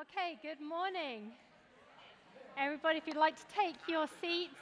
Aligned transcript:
Okay, 0.00 0.38
good 0.40 0.66
morning. 0.66 1.32
Everybody, 2.56 2.96
if 2.96 3.06
you'd 3.06 3.14
like 3.14 3.36
to 3.36 3.54
take 3.54 3.74
your 3.86 4.06
seats 4.22 4.54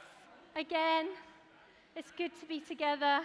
again, 0.57 1.07
it's 1.95 2.11
good 2.17 2.31
to 2.41 2.45
be 2.45 2.59
together. 2.59 3.21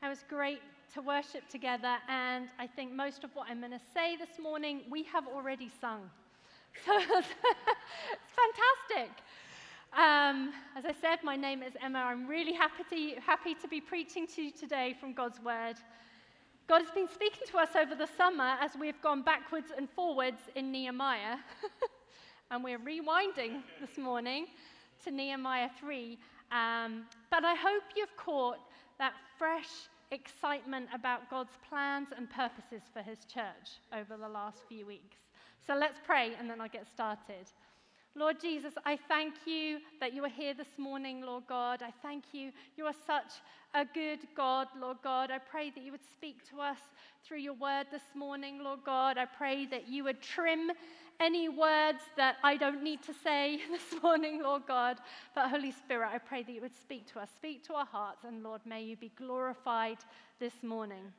It 0.00 0.08
was 0.08 0.22
great 0.28 0.60
to 0.94 1.02
worship 1.02 1.48
together, 1.48 1.96
and 2.08 2.46
I 2.60 2.68
think 2.68 2.92
most 2.92 3.24
of 3.24 3.34
what 3.34 3.48
I'm 3.50 3.58
going 3.58 3.72
to 3.72 3.80
say 3.92 4.14
this 4.16 4.38
morning 4.40 4.82
we 4.88 5.02
have 5.04 5.26
already 5.26 5.72
sung. 5.80 6.02
So 6.86 6.92
it's 6.98 7.28
fantastic. 8.38 9.10
Um, 9.92 10.52
as 10.76 10.84
I 10.84 10.94
said, 11.00 11.18
my 11.24 11.34
name 11.34 11.64
is 11.64 11.72
Emma. 11.82 11.98
I'm 11.98 12.28
really 12.28 12.52
happy 12.52 12.84
to, 12.90 13.20
happy 13.20 13.54
to 13.54 13.66
be 13.66 13.80
preaching 13.80 14.28
to 14.36 14.42
you 14.42 14.52
today 14.52 14.94
from 15.00 15.12
God's 15.12 15.40
Word. 15.40 15.78
God 16.66 16.80
has 16.80 16.90
been 16.92 17.08
speaking 17.08 17.46
to 17.50 17.58
us 17.58 17.76
over 17.76 17.94
the 17.94 18.08
summer 18.16 18.56
as 18.58 18.70
we've 18.80 19.00
gone 19.02 19.20
backwards 19.20 19.70
and 19.76 19.86
forwards 19.90 20.40
in 20.54 20.72
Nehemiah. 20.72 21.36
and 22.50 22.64
we're 22.64 22.78
rewinding 22.78 23.60
this 23.82 23.98
morning 23.98 24.46
to 25.04 25.10
Nehemiah 25.10 25.68
3. 25.78 26.18
Um, 26.50 27.04
but 27.30 27.44
I 27.44 27.54
hope 27.54 27.82
you've 27.94 28.16
caught 28.16 28.60
that 28.98 29.12
fresh 29.36 29.68
excitement 30.10 30.88
about 30.94 31.28
God's 31.28 31.52
plans 31.68 32.08
and 32.16 32.30
purposes 32.30 32.80
for 32.94 33.02
his 33.02 33.18
church 33.26 33.82
over 33.92 34.16
the 34.16 34.28
last 34.28 34.62
few 34.66 34.86
weeks. 34.86 35.18
So 35.66 35.74
let's 35.74 35.98
pray 36.02 36.32
and 36.38 36.48
then 36.48 36.62
I'll 36.62 36.68
get 36.68 36.86
started. 36.86 37.52
Lord 38.16 38.40
Jesus, 38.40 38.74
I 38.86 38.96
thank 39.08 39.34
you 39.44 39.80
that 39.98 40.14
you 40.14 40.24
are 40.24 40.28
here 40.28 40.54
this 40.54 40.78
morning, 40.78 41.20
Lord 41.20 41.44
God. 41.48 41.82
I 41.82 41.92
thank 42.00 42.26
you. 42.32 42.52
You 42.76 42.86
are 42.86 42.94
such 43.06 43.32
a 43.74 43.84
good 43.84 44.20
God, 44.36 44.68
Lord 44.80 44.98
God. 45.02 45.32
I 45.32 45.38
pray 45.38 45.70
that 45.70 45.82
you 45.82 45.90
would 45.90 46.04
speak 46.12 46.48
to 46.50 46.60
us 46.60 46.78
through 47.24 47.38
your 47.38 47.54
word 47.54 47.86
this 47.90 48.14
morning, 48.14 48.62
Lord 48.62 48.80
God. 48.86 49.18
I 49.18 49.24
pray 49.24 49.66
that 49.66 49.88
you 49.88 50.04
would 50.04 50.20
trim 50.22 50.70
any 51.18 51.48
words 51.48 51.98
that 52.16 52.36
I 52.44 52.56
don't 52.56 52.84
need 52.84 53.02
to 53.02 53.14
say 53.24 53.60
this 53.70 54.00
morning, 54.00 54.40
Lord 54.44 54.62
God. 54.68 54.98
But 55.34 55.48
Holy 55.48 55.72
Spirit, 55.72 56.10
I 56.12 56.18
pray 56.18 56.44
that 56.44 56.52
you 56.52 56.60
would 56.60 56.76
speak 56.80 57.12
to 57.14 57.18
us, 57.18 57.30
speak 57.34 57.64
to 57.66 57.74
our 57.74 57.86
hearts, 57.86 58.22
and 58.22 58.44
Lord, 58.44 58.60
may 58.64 58.84
you 58.84 58.96
be 58.96 59.10
glorified 59.16 59.98
this 60.38 60.62
morning. 60.62 61.12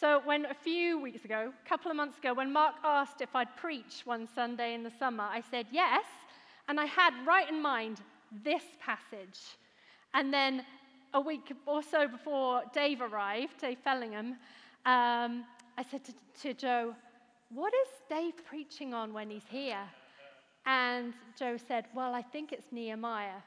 So, 0.00 0.20
when 0.24 0.44
a 0.46 0.54
few 0.54 1.00
weeks 1.00 1.24
ago, 1.24 1.52
a 1.52 1.68
couple 1.68 1.90
of 1.90 1.96
months 1.96 2.18
ago, 2.18 2.32
when 2.32 2.52
Mark 2.52 2.76
asked 2.84 3.20
if 3.20 3.34
I'd 3.34 3.56
preach 3.56 4.02
one 4.04 4.28
Sunday 4.32 4.74
in 4.74 4.84
the 4.84 4.92
summer, 4.96 5.24
I 5.24 5.42
said 5.50 5.66
yes. 5.72 6.04
And 6.68 6.78
I 6.78 6.84
had 6.84 7.12
right 7.26 7.50
in 7.50 7.60
mind 7.60 8.00
this 8.44 8.62
passage. 8.80 9.40
And 10.14 10.32
then 10.32 10.64
a 11.14 11.20
week 11.20 11.52
or 11.66 11.82
so 11.82 12.06
before 12.06 12.62
Dave 12.72 13.00
arrived, 13.00 13.60
Dave 13.60 13.78
Fellingham, 13.82 14.36
um, 14.86 15.44
I 15.76 15.84
said 15.90 16.02
to, 16.04 16.12
to 16.42 16.54
Joe, 16.54 16.94
What 17.52 17.72
is 17.74 17.88
Dave 18.08 18.34
preaching 18.46 18.94
on 18.94 19.12
when 19.12 19.28
he's 19.28 19.48
here? 19.50 19.82
And 20.64 21.12
Joe 21.36 21.56
said, 21.56 21.86
Well, 21.92 22.14
I 22.14 22.22
think 22.22 22.52
it's 22.52 22.70
Nehemiah. 22.70 23.42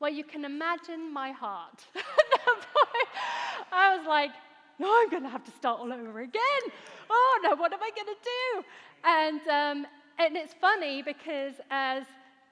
Well, 0.00 0.12
you 0.12 0.24
can 0.24 0.44
imagine 0.44 1.12
my 1.12 1.30
heart. 1.30 1.84
I 3.72 3.96
was 3.96 4.06
like, 4.08 4.30
no, 4.78 4.88
I'm 4.92 5.10
going 5.10 5.22
to 5.22 5.28
have 5.28 5.44
to 5.44 5.52
start 5.52 5.80
all 5.80 5.92
over 5.92 6.20
again. 6.20 6.62
Oh, 7.10 7.40
no, 7.42 7.54
what 7.56 7.72
am 7.72 7.80
I 7.82 7.90
going 7.94 8.06
to 8.06 8.22
do? 8.24 8.64
And, 9.04 9.40
um, 9.48 9.86
and 10.18 10.36
it's 10.36 10.54
funny 10.60 11.02
because 11.02 11.54
as 11.70 12.04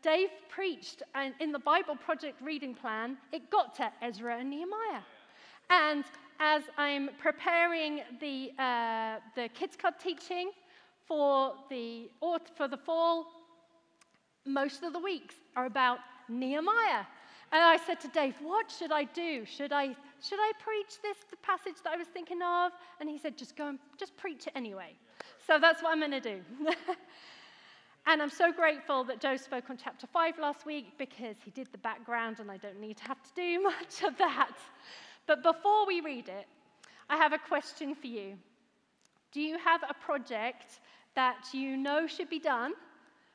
Dave 0.02 0.30
preached 0.48 1.02
and 1.14 1.34
in 1.40 1.52
the 1.52 1.58
Bible 1.58 1.96
Project 1.96 2.40
reading 2.42 2.74
plan, 2.74 3.16
it 3.32 3.50
got 3.50 3.74
to 3.76 3.90
Ezra 4.02 4.38
and 4.38 4.50
Nehemiah. 4.50 5.02
And 5.70 6.04
as 6.40 6.62
I'm 6.76 7.10
preparing 7.20 8.02
the, 8.20 8.50
uh, 8.58 9.18
the 9.34 9.48
Kids 9.48 9.76
Club 9.76 9.94
teaching 10.02 10.50
for 11.06 11.54
the, 11.70 12.10
for 12.56 12.68
the 12.68 12.76
fall, 12.76 13.26
most 14.44 14.82
of 14.82 14.92
the 14.92 14.98
weeks 14.98 15.36
are 15.56 15.66
about 15.66 15.98
Nehemiah. 16.28 17.04
And 17.52 17.62
I 17.62 17.76
said 17.76 18.00
to 18.00 18.08
Dave, 18.08 18.34
What 18.40 18.70
should 18.70 18.92
I 18.92 19.04
do? 19.04 19.44
Should 19.44 19.72
I, 19.72 19.88
should 20.22 20.40
I 20.40 20.52
preach 20.58 21.00
this 21.02 21.18
the 21.30 21.36
passage 21.36 21.76
that 21.84 21.92
I 21.92 21.96
was 21.96 22.08
thinking 22.08 22.40
of? 22.42 22.72
And 22.98 23.08
he 23.08 23.18
said, 23.18 23.36
Just 23.36 23.56
go 23.56 23.68
and 23.68 23.78
just 23.98 24.16
preach 24.16 24.46
it 24.46 24.54
anyway. 24.56 24.94
So 25.46 25.58
that's 25.58 25.82
what 25.82 25.92
I'm 25.92 26.00
going 26.00 26.12
to 26.12 26.20
do. 26.20 26.40
and 28.06 28.22
I'm 28.22 28.30
so 28.30 28.52
grateful 28.52 29.04
that 29.04 29.20
Joe 29.20 29.36
spoke 29.36 29.68
on 29.68 29.76
chapter 29.76 30.06
5 30.06 30.38
last 30.38 30.64
week 30.64 30.98
because 30.98 31.36
he 31.44 31.50
did 31.50 31.68
the 31.72 31.78
background 31.78 32.40
and 32.40 32.50
I 32.50 32.56
don't 32.56 32.80
need 32.80 32.96
to 32.98 33.04
have 33.04 33.22
to 33.22 33.30
do 33.36 33.60
much 33.62 34.02
of 34.02 34.16
that. 34.16 34.56
But 35.26 35.42
before 35.42 35.86
we 35.86 36.00
read 36.00 36.28
it, 36.28 36.46
I 37.10 37.16
have 37.16 37.34
a 37.34 37.38
question 37.38 37.94
for 37.94 38.06
you. 38.06 38.38
Do 39.30 39.42
you 39.42 39.58
have 39.58 39.82
a 39.88 39.94
project 39.94 40.80
that 41.14 41.48
you 41.52 41.76
know 41.76 42.06
should 42.06 42.30
be 42.30 42.38
done, 42.38 42.72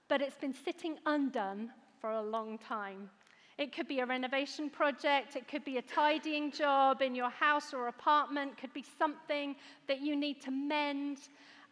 but 0.08 0.22
it's 0.22 0.38
been 0.38 0.54
sitting 0.54 0.98
undone 1.06 1.70
for 2.02 2.12
a 2.12 2.22
long 2.22 2.58
time? 2.58 3.10
It 3.58 3.74
could 3.76 3.88
be 3.88 4.00
a 4.00 4.06
renovation 4.06 4.70
project, 4.70 5.36
it 5.36 5.48
could 5.48 5.66
be 5.66 5.78
a 5.78 5.82
tidying 5.82 6.52
job 6.52 7.02
in 7.02 7.16
your 7.16 7.32
house 7.32 7.74
or 7.74 7.88
apartment, 7.88 8.58
could 8.58 8.74
be 8.74 8.86
something 9.00 9.56
that 9.88 10.00
you 10.00 10.16
need 10.16 10.42
to 10.44 10.52
mend. 10.52 11.18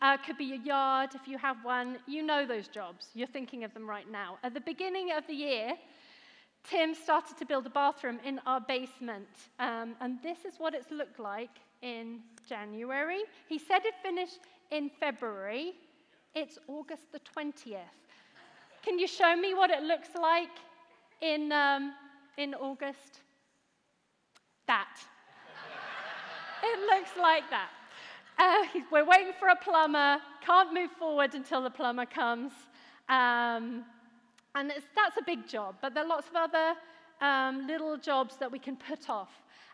Uh, 0.02 0.18
could 0.18 0.38
be 0.38 0.44
your 0.44 0.58
yard 0.58 1.12
if 1.16 1.28
you 1.28 1.38
have 1.38 1.64
one. 1.64 1.98
You 2.06 2.22
know 2.22 2.46
those 2.46 2.68
jobs. 2.68 3.08
You're 3.14 3.28
thinking 3.28 3.64
of 3.64 3.74
them 3.74 3.90
right 3.90 4.10
now. 4.12 4.38
At 4.44 4.54
the 4.54 4.60
beginning 4.60 5.12
of 5.12 5.26
the 5.26 5.34
year, 5.34 5.74
Tim 6.70 6.94
started 6.94 7.38
to 7.38 7.46
build 7.46 7.66
a 7.66 7.70
bathroom 7.70 8.20
in 8.26 8.42
our 8.46 8.60
basement. 8.60 9.28
Um, 9.60 9.96
and 10.02 10.22
this 10.22 10.44
is 10.44 10.56
what 10.58 10.74
it's 10.74 10.92
looked 10.92 11.20
like 11.20 11.62
in 11.82 12.20
January. 12.48 13.22
He 13.48 13.58
said 13.58 13.86
it 13.86 13.94
finished 14.04 14.40
in 14.72 14.90
February. 15.00 15.74
It's 16.34 16.58
August 16.68 17.12
the 17.12 17.20
20th. 17.20 17.78
Can 18.84 19.00
you 19.00 19.08
show 19.08 19.36
me 19.36 19.54
what 19.54 19.70
it 19.70 19.84
looks 19.84 20.10
like 20.20 20.50
in, 21.22 21.52
um, 21.52 21.94
in 22.38 22.54
August? 22.54 23.22
That. 24.68 24.98
it 26.64 26.80
looks 26.82 27.12
like 27.20 27.50
that. 27.50 27.70
Uh, 28.38 28.66
we're 28.92 29.06
waiting 29.06 29.34
for 29.40 29.48
a 29.50 29.56
plumber, 29.56 30.18
can't 30.46 30.74
move 30.74 30.92
forward 30.92 31.34
until 31.36 31.62
the 31.62 31.70
plumber 31.70 32.06
comes. 32.06 32.52
Um, 33.08 33.86
and 34.56 34.72
that's 34.72 35.18
a 35.18 35.24
big 35.26 35.48
job, 35.48 35.76
but 35.82 35.94
there 35.94 36.04
are 36.04 36.08
lots 36.08 36.28
of 36.28 36.36
other 36.36 36.74
um, 37.22 37.68
little 37.68 37.98
jobs 37.98 38.38
that 38.38 38.52
we 38.52 38.60
can 38.60 38.76
put 38.76 39.10
off. 39.10 39.30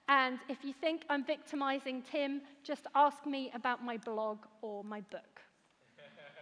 And 0.07 0.39
if 0.49 0.63
you 0.63 0.73
think 0.73 1.03
I'm 1.09 1.23
victimizing 1.23 2.03
Tim, 2.11 2.41
just 2.63 2.87
ask 2.95 3.25
me 3.25 3.51
about 3.53 3.83
my 3.83 3.97
blog 3.97 4.39
or 4.61 4.83
my 4.83 5.01
book. 5.01 5.41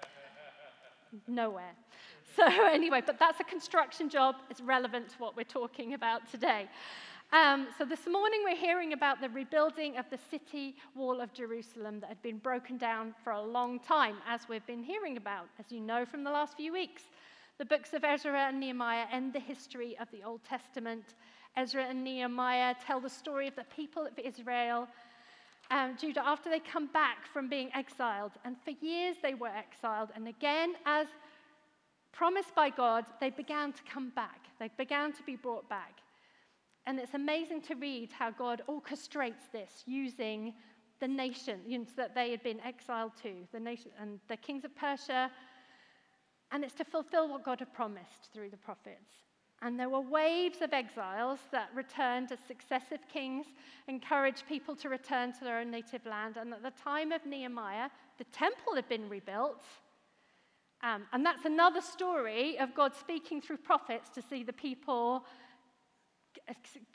Nowhere. 1.28 1.76
So, 2.36 2.46
anyway, 2.46 3.02
but 3.06 3.18
that's 3.18 3.40
a 3.40 3.44
construction 3.44 4.08
job. 4.08 4.36
It's 4.50 4.62
relevant 4.62 5.10
to 5.10 5.18
what 5.18 5.36
we're 5.36 5.44
talking 5.44 5.94
about 5.94 6.30
today. 6.30 6.70
Um, 7.32 7.68
so, 7.78 7.86
this 7.86 8.06
morning 8.08 8.42
we're 8.44 8.56
hearing 8.56 8.94
about 8.94 9.20
the 9.20 9.30
rebuilding 9.30 9.98
of 9.98 10.06
the 10.12 10.20
city 10.30 10.76
wall 10.96 11.22
of 11.22 11.34
Jerusalem 11.34 12.00
that 12.02 12.08
had 12.08 12.22
been 12.22 12.38
broken 12.38 12.78
down 12.78 13.16
for 13.24 13.32
a 13.34 13.42
long 13.42 13.80
time, 13.80 14.18
as 14.28 14.42
we've 14.48 14.66
been 14.68 14.84
hearing 14.84 15.18
about, 15.18 15.48
as 15.60 15.72
you 15.72 15.80
know 15.80 16.06
from 16.06 16.24
the 16.24 16.30
last 16.30 16.56
few 16.56 16.72
weeks. 16.72 17.04
The 17.58 17.66
books 17.66 17.94
of 17.94 18.04
Ezra 18.04 18.48
and 18.48 18.60
Nehemiah 18.60 19.06
end 19.12 19.34
the 19.34 19.40
history 19.40 19.98
of 20.00 20.10
the 20.12 20.24
Old 20.24 20.44
Testament. 20.44 21.16
Ezra 21.58 21.84
and 21.84 22.04
Nehemiah 22.04 22.76
tell 22.86 23.00
the 23.00 23.10
story 23.10 23.48
of 23.48 23.56
the 23.56 23.66
people 23.76 24.06
of 24.06 24.18
Israel, 24.24 24.88
um, 25.72 25.98
Judah, 26.00 26.26
after 26.26 26.50
they 26.50 26.60
come 26.60 26.88
back 26.88 27.26
from 27.32 27.50
being 27.50 27.70
exiled. 27.74 28.32
And 28.46 28.56
for 28.64 28.72
years 28.86 29.18
they 29.22 29.34
were 29.34 29.50
exiled. 29.50 30.10
And 30.16 30.28
again, 30.28 30.76
as 30.86 31.08
promised 32.12 32.54
by 32.56 32.70
God, 32.70 33.06
they 33.20 33.30
began 33.30 33.74
to 33.74 33.82
come 33.84 34.10
back. 34.16 34.46
They 34.60 34.70
began 34.78 35.14
to 35.14 35.24
be 35.24 35.36
brought 35.36 35.70
back. 35.70 36.00
And 36.86 37.00
it's 37.00 37.14
amazing 37.14 37.62
to 37.64 37.76
read 37.76 38.12
how 38.12 38.32
God 38.32 38.62
orchestrates 38.68 39.52
this 39.52 39.84
using 39.86 40.54
the 41.00 41.08
nations 41.08 41.94
that 41.96 42.16
they 42.16 42.32
had 42.32 42.44
been 42.44 42.60
exiled 42.62 43.12
to, 43.24 43.34
the 43.52 43.60
nation 43.60 43.92
and 44.00 44.20
the 44.28 44.38
kings 44.38 44.66
of 44.66 44.76
Persia. 44.76 45.32
And 46.52 46.64
it's 46.64 46.74
to 46.76 46.84
fulfill 46.84 47.30
what 47.30 47.46
God 47.46 47.60
had 47.60 47.74
promised 47.74 48.34
through 48.34 48.50
the 48.50 48.58
prophets. 48.58 49.14
And 49.62 49.80
there 49.80 49.90
were 49.90 50.00
waves 50.00 50.62
of 50.62 50.74
exiles 50.74 51.40
that 51.52 51.70
returned 51.76 52.32
as 52.32 52.40
successive 52.48 53.02
kings 53.12 53.46
encouraged 53.88 54.48
people 54.48 54.76
to 54.78 54.90
return 54.90 55.34
to 55.34 55.44
their 55.44 55.60
own 55.60 55.70
native 55.70 56.06
land. 56.06 56.38
And 56.38 56.54
at 56.54 56.64
the 56.64 56.72
time 56.72 57.12
of 57.12 57.26
Nehemiah, 57.26 57.90
the 58.18 58.24
temple 58.26 58.76
had 58.76 58.88
been 58.88 59.10
rebuilt 59.10 59.64
um, 60.82 61.04
and 61.12 61.26
that's 61.26 61.46
another 61.46 61.82
story 61.82 62.58
of 62.60 62.74
God 62.74 62.94
speaking 62.96 63.42
through 63.42 63.58
prophets 63.58 64.10
to 64.12 64.22
see 64.22 64.44
the 64.44 64.54
people 64.54 65.26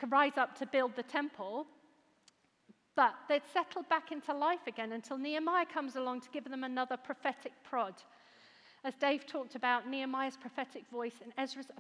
rise 0.09 0.39
up 0.39 0.59
to 0.59 0.67
build 0.67 0.97
the 0.97 1.03
temple. 1.03 1.67
But 2.97 3.15
they'd 3.29 3.43
settled 3.53 3.89
back 3.89 4.13
into 4.13 4.33
life 4.33 4.67
again 4.67 4.93
until 4.93 5.19
Nehemiah 5.19 5.67
comes 5.67 5.97
along 5.97 6.21
to 6.23 6.31
give 6.31 6.45
them 6.45 6.65
another 6.65 6.97
prophetic 6.97 7.53
prod. 7.65 7.95
As 8.85 8.95
Dave 8.95 9.27
talked 9.27 9.55
about, 9.55 9.89
Nehemiah's 9.89 10.37
prophetic 10.37 10.85
voice 10.91 11.15
and 11.23 11.33
Ezra's 11.39 11.71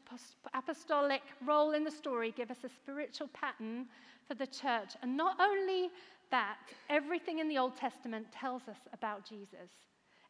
apostolic 0.54 1.22
role 1.44 1.72
in 1.72 1.84
the 1.84 1.90
story 1.90 2.32
give 2.36 2.50
us 2.50 2.64
a 2.64 2.68
spiritual 2.68 3.28
pattern 3.28 3.86
for 4.26 4.34
the 4.34 4.46
church. 4.46 4.94
And 5.02 5.16
not 5.16 5.36
only 5.38 5.90
that, 6.30 6.56
everything 6.88 7.38
in 7.38 7.48
the 7.48 7.58
Old 7.58 7.76
Testament 7.76 8.26
tells 8.32 8.62
us 8.68 8.78
about 8.92 9.28
Jesus. 9.28 9.70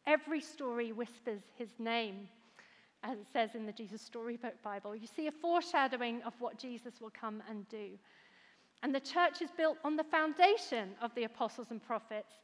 Every 0.07 0.41
story 0.41 0.91
whispers 0.91 1.41
his 1.57 1.69
name, 1.79 2.27
as 3.03 3.17
it 3.17 3.27
says 3.33 3.55
in 3.55 3.65
the 3.65 3.71
Jesus 3.71 4.01
Storybook 4.01 4.61
Bible. 4.61 4.95
You 4.95 5.07
see 5.07 5.27
a 5.27 5.31
foreshadowing 5.31 6.21
of 6.23 6.33
what 6.39 6.59
Jesus 6.59 7.01
will 7.01 7.11
come 7.19 7.41
and 7.49 7.67
do. 7.69 7.89
And 8.83 8.93
the 8.93 8.99
church 8.99 9.41
is 9.41 9.49
built 9.57 9.77
on 9.83 9.95
the 9.95 10.03
foundation 10.03 10.89
of 11.01 11.13
the 11.15 11.23
apostles 11.23 11.67
and 11.71 11.81
prophets. 11.81 12.35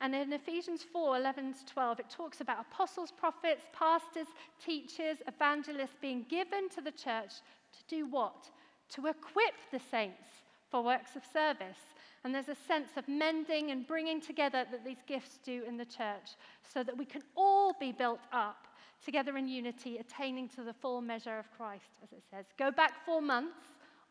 And 0.00 0.14
in 0.14 0.32
Ephesians 0.32 0.84
4 0.90 1.16
11 1.18 1.52
to 1.54 1.66
12, 1.66 2.00
it 2.00 2.10
talks 2.10 2.40
about 2.40 2.64
apostles, 2.72 3.12
prophets, 3.12 3.66
pastors, 3.72 4.26
teachers, 4.64 5.18
evangelists 5.28 5.96
being 6.00 6.24
given 6.28 6.68
to 6.70 6.80
the 6.80 6.90
church 6.90 7.34
to 7.72 7.84
do 7.88 8.06
what? 8.06 8.50
To 8.94 9.06
equip 9.06 9.54
the 9.70 9.80
saints 9.90 10.28
for 10.70 10.82
works 10.82 11.14
of 11.14 11.22
service. 11.30 11.91
And 12.24 12.34
there's 12.34 12.48
a 12.48 12.56
sense 12.68 12.90
of 12.96 13.08
mending 13.08 13.70
and 13.70 13.86
bringing 13.86 14.20
together 14.20 14.64
that 14.70 14.84
these 14.84 15.02
gifts 15.06 15.38
do 15.44 15.64
in 15.66 15.76
the 15.76 15.84
church 15.84 16.36
so 16.62 16.84
that 16.84 16.96
we 16.96 17.04
can 17.04 17.22
all 17.36 17.74
be 17.78 17.90
built 17.90 18.20
up 18.32 18.68
together 19.04 19.36
in 19.36 19.48
unity, 19.48 19.98
attaining 19.98 20.48
to 20.50 20.62
the 20.62 20.72
full 20.72 21.00
measure 21.00 21.38
of 21.38 21.50
Christ, 21.56 21.90
as 22.02 22.12
it 22.12 22.22
says. 22.30 22.46
Go 22.58 22.70
back 22.70 23.04
four 23.04 23.20
months 23.20 23.58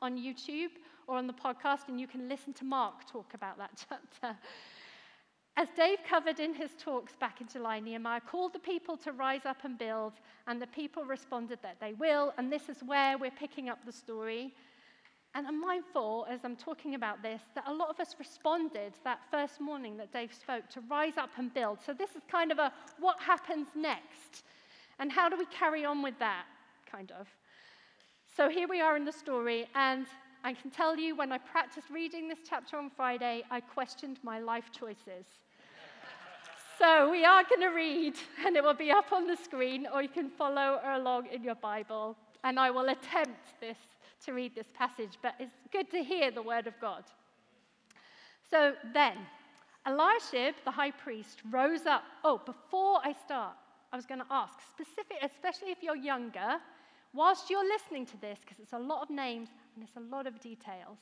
on 0.01 0.17
YouTube 0.17 0.71
or 1.07 1.17
on 1.17 1.27
the 1.27 1.33
podcast, 1.33 1.87
and 1.87 1.99
you 1.99 2.07
can 2.07 2.27
listen 2.27 2.53
to 2.53 2.65
Mark 2.65 3.09
talk 3.09 3.33
about 3.33 3.57
that 3.57 3.85
chapter. 3.89 4.37
As 5.57 5.67
Dave 5.75 5.99
covered 6.07 6.39
in 6.39 6.53
his 6.53 6.71
talks 6.79 7.15
back 7.15 7.41
in 7.41 7.47
July, 7.47 7.79
Nehemiah 7.79 8.21
called 8.21 8.53
the 8.53 8.59
people 8.59 8.95
to 8.97 9.11
rise 9.11 9.45
up 9.45 9.63
and 9.63 9.77
build, 9.77 10.13
and 10.47 10.61
the 10.61 10.67
people 10.67 11.03
responded 11.03 11.59
that 11.61 11.79
they 11.79 11.93
will. 11.93 12.33
And 12.37 12.51
this 12.51 12.69
is 12.69 12.81
where 12.83 13.17
we're 13.17 13.31
picking 13.31 13.67
up 13.67 13.79
the 13.85 13.91
story. 13.91 14.53
And 15.33 15.47
I'm 15.47 15.61
mindful 15.61 16.25
as 16.29 16.41
I'm 16.43 16.57
talking 16.57 16.95
about 16.95 17.21
this 17.21 17.41
that 17.55 17.63
a 17.67 17.73
lot 17.73 17.89
of 17.89 17.99
us 17.99 18.15
responded 18.19 18.93
that 19.05 19.19
first 19.31 19.61
morning 19.61 19.95
that 19.97 20.11
Dave 20.11 20.33
spoke 20.33 20.69
to 20.71 20.81
rise 20.89 21.17
up 21.17 21.29
and 21.37 21.53
build. 21.53 21.79
So 21.85 21.93
this 21.93 22.09
is 22.11 22.21
kind 22.29 22.51
of 22.51 22.59
a 22.59 22.73
what 22.99 23.19
happens 23.19 23.67
next? 23.73 24.43
And 24.99 25.11
how 25.11 25.29
do 25.29 25.37
we 25.37 25.45
carry 25.45 25.85
on 25.85 26.01
with 26.01 26.19
that? 26.19 26.43
Kind 26.89 27.11
of. 27.17 27.27
So 28.35 28.49
here 28.49 28.67
we 28.67 28.81
are 28.81 28.95
in 28.95 29.03
the 29.03 29.11
story, 29.11 29.67
and 29.75 30.05
I 30.43 30.53
can 30.53 30.69
tell 30.71 30.97
you 30.97 31.15
when 31.15 31.31
I 31.31 31.37
practiced 31.37 31.89
reading 31.89 32.27
this 32.27 32.39
chapter 32.47 32.77
on 32.77 32.89
Friday, 32.89 33.43
I 33.51 33.59
questioned 33.59 34.19
my 34.23 34.39
life 34.39 34.71
choices. 34.71 35.25
so 36.79 37.11
we 37.11 37.25
are 37.25 37.43
going 37.43 37.61
to 37.61 37.75
read, 37.75 38.15
and 38.45 38.55
it 38.55 38.63
will 38.63 38.73
be 38.73 38.89
up 38.89 39.11
on 39.11 39.27
the 39.27 39.35
screen, 39.35 39.87
or 39.93 40.01
you 40.01 40.09
can 40.09 40.29
follow 40.29 40.79
along 40.83 41.27
in 41.27 41.43
your 41.43 41.55
Bible. 41.55 42.15
And 42.43 42.59
I 42.59 42.71
will 42.71 42.89
attempt 42.89 43.59
this 43.59 43.77
to 44.25 44.33
read 44.33 44.55
this 44.55 44.67
passage, 44.73 45.17
but 45.21 45.33
it's 45.39 45.55
good 45.71 45.89
to 45.91 46.03
hear 46.03 46.31
the 46.31 46.41
word 46.41 46.67
of 46.67 46.73
God. 46.79 47.03
So 48.49 48.73
then, 48.93 49.13
Eliashib, 49.87 50.55
the 50.65 50.71
high 50.71 50.91
priest, 50.91 51.41
rose 51.49 51.85
up. 51.85 52.03
Oh, 52.23 52.41
before 52.45 52.99
I 53.03 53.13
start, 53.13 53.55
I 53.91 53.95
was 53.95 54.05
going 54.05 54.19
to 54.19 54.25
ask, 54.29 54.53
specific, 54.73 55.17
especially 55.21 55.71
if 55.71 55.81
you're 55.81 55.95
younger, 55.95 56.57
whilst 57.13 57.49
you're 57.49 57.67
listening 57.67 58.05
to 58.07 58.17
this, 58.21 58.39
because 58.41 58.59
it's 58.59 58.73
a 58.73 58.79
lot 58.79 59.01
of 59.03 59.09
names 59.09 59.49
and 59.75 59.83
it's 59.83 59.97
a 59.97 60.15
lot 60.15 60.27
of 60.27 60.39
details, 60.39 60.97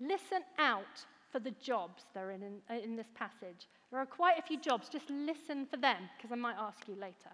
listen 0.00 0.42
out 0.58 1.04
for 1.30 1.38
the 1.38 1.52
jobs 1.62 2.04
that 2.14 2.24
are 2.24 2.32
in, 2.32 2.42
in, 2.42 2.76
in 2.82 2.96
this 2.96 3.10
passage. 3.14 3.68
There 3.90 4.00
are 4.00 4.06
quite 4.06 4.38
a 4.38 4.42
few 4.42 4.58
jobs. 4.58 4.88
Just 4.88 5.08
listen 5.10 5.66
for 5.66 5.76
them, 5.76 6.08
because 6.16 6.32
I 6.32 6.36
might 6.36 6.56
ask 6.58 6.88
you 6.88 6.94
later. 6.94 7.30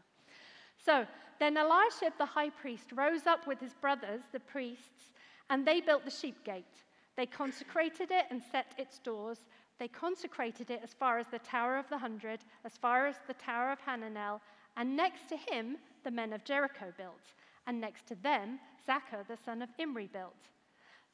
So 0.84 1.06
then 1.38 1.56
Eliashib 1.56 2.12
the 2.19 2.26
high 2.26 2.50
priest 2.50 2.93
rose 2.93 3.26
up 3.26 3.46
with 3.46 3.61
his 3.61 3.75
brothers, 3.75 4.23
the 4.32 4.40
priests, 4.40 5.12
and 5.50 5.67
they 5.67 5.81
built 5.81 6.05
the 6.05 6.11
sheep 6.11 6.44
gate. 6.44 6.64
They 7.17 7.26
consecrated 7.26 8.11
it 8.11 8.26
and 8.31 8.43
set 8.52 8.75
its 8.78 8.99
doors. 8.99 9.38
They 9.78 9.88
consecrated 9.88 10.70
it 10.70 10.81
as 10.82 10.94
far 10.94 11.19
as 11.19 11.26
the 11.31 11.38
Tower 11.38 11.78
of 11.78 11.88
the 11.88 11.99
Hundred, 11.99 12.40
as 12.64 12.76
far 12.76 13.06
as 13.06 13.17
the 13.26 13.34
Tower 13.34 13.73
of 13.73 13.81
Hananel, 13.81 14.40
and 14.76 14.96
next 14.96 15.28
to 15.28 15.37
him 15.37 15.76
the 16.05 16.11
men 16.11 16.32
of 16.32 16.44
Jericho 16.44 16.93
built 16.96 17.32
and 17.67 17.81
next 17.81 18.06
to 18.06 18.14
them, 18.17 18.58
Zaccur, 18.87 19.26
the 19.26 19.37
son 19.44 19.62
of 19.62 19.69
Imri, 19.79 20.08
built. 20.12 20.34